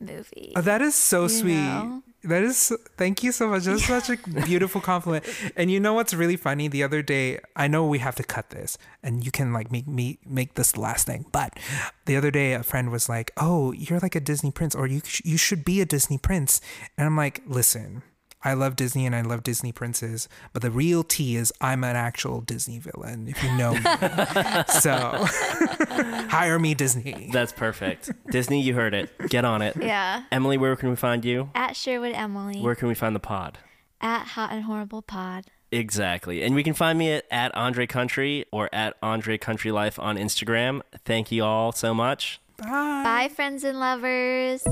movie. 0.00 0.52
Oh, 0.56 0.60
that 0.62 0.80
is 0.82 0.94
so 0.94 1.24
You 1.24 1.28
sweet. 1.28 1.54
know? 1.54 2.02
That 2.24 2.42
is 2.42 2.72
thank 2.96 3.22
you 3.22 3.30
so 3.30 3.48
much. 3.48 3.64
That's 3.64 3.84
such 3.86 4.10
a 4.10 4.16
beautiful 4.44 4.80
compliment. 4.80 5.24
And 5.56 5.70
you 5.70 5.78
know 5.78 5.94
what's 5.94 6.12
really 6.12 6.36
funny? 6.36 6.66
The 6.66 6.82
other 6.82 7.00
day, 7.00 7.38
I 7.54 7.68
know 7.68 7.86
we 7.86 7.98
have 8.00 8.16
to 8.16 8.24
cut 8.24 8.50
this, 8.50 8.76
and 9.02 9.24
you 9.24 9.30
can 9.30 9.52
like 9.52 9.70
make 9.70 9.86
me 9.86 10.18
make 10.26 10.54
this 10.54 10.72
the 10.72 10.80
last 10.80 11.06
thing. 11.06 11.26
But 11.30 11.58
the 12.06 12.16
other 12.16 12.30
day, 12.32 12.54
a 12.54 12.62
friend 12.64 12.90
was 12.90 13.08
like, 13.08 13.30
"Oh, 13.36 13.72
you're 13.72 14.00
like 14.00 14.16
a 14.16 14.20
Disney 14.20 14.50
prince, 14.50 14.74
or 14.74 14.86
you 14.86 15.00
sh- 15.04 15.22
you 15.24 15.36
should 15.36 15.64
be 15.64 15.80
a 15.80 15.86
Disney 15.86 16.18
prince." 16.18 16.60
And 16.96 17.06
I'm 17.06 17.16
like, 17.16 17.42
"Listen." 17.46 18.02
I 18.44 18.54
love 18.54 18.76
Disney 18.76 19.04
and 19.04 19.16
I 19.16 19.22
love 19.22 19.42
Disney 19.42 19.72
princes, 19.72 20.28
but 20.52 20.62
the 20.62 20.70
real 20.70 21.02
tea 21.02 21.36
is 21.36 21.52
I'm 21.60 21.82
an 21.82 21.96
actual 21.96 22.40
Disney 22.40 22.78
villain, 22.78 23.26
if 23.28 23.42
you 23.42 23.52
know 23.56 23.72
me. 23.74 23.80
so 24.80 25.24
hire 26.28 26.58
me, 26.58 26.74
Disney. 26.74 27.30
That's 27.32 27.52
perfect. 27.52 28.10
Disney, 28.30 28.62
you 28.62 28.74
heard 28.74 28.94
it. 28.94 29.10
Get 29.28 29.44
on 29.44 29.60
it. 29.62 29.76
Yeah. 29.80 30.22
Emily, 30.30 30.56
where 30.56 30.76
can 30.76 30.90
we 30.90 30.96
find 30.96 31.24
you? 31.24 31.50
At 31.54 31.74
Sherwood 31.74 32.12
Emily. 32.12 32.60
Where 32.60 32.74
can 32.74 32.88
we 32.88 32.94
find 32.94 33.14
the 33.14 33.20
pod? 33.20 33.58
At 34.00 34.24
Hot 34.28 34.52
and 34.52 34.64
Horrible 34.64 35.02
Pod. 35.02 35.46
Exactly. 35.72 36.42
And 36.42 36.54
we 36.54 36.62
can 36.62 36.74
find 36.74 36.98
me 36.98 37.12
at, 37.12 37.24
at 37.30 37.54
Andrei 37.56 37.86
Country 37.86 38.46
or 38.52 38.70
at 38.72 38.96
Andrei 39.02 39.36
Country 39.38 39.72
Life 39.72 39.98
on 39.98 40.16
Instagram. 40.16 40.82
Thank 41.04 41.32
you 41.32 41.44
all 41.44 41.72
so 41.72 41.92
much. 41.92 42.40
Bye. 42.56 43.02
Bye, 43.04 43.28
friends 43.34 43.64
and 43.64 43.78
lovers. 43.78 44.62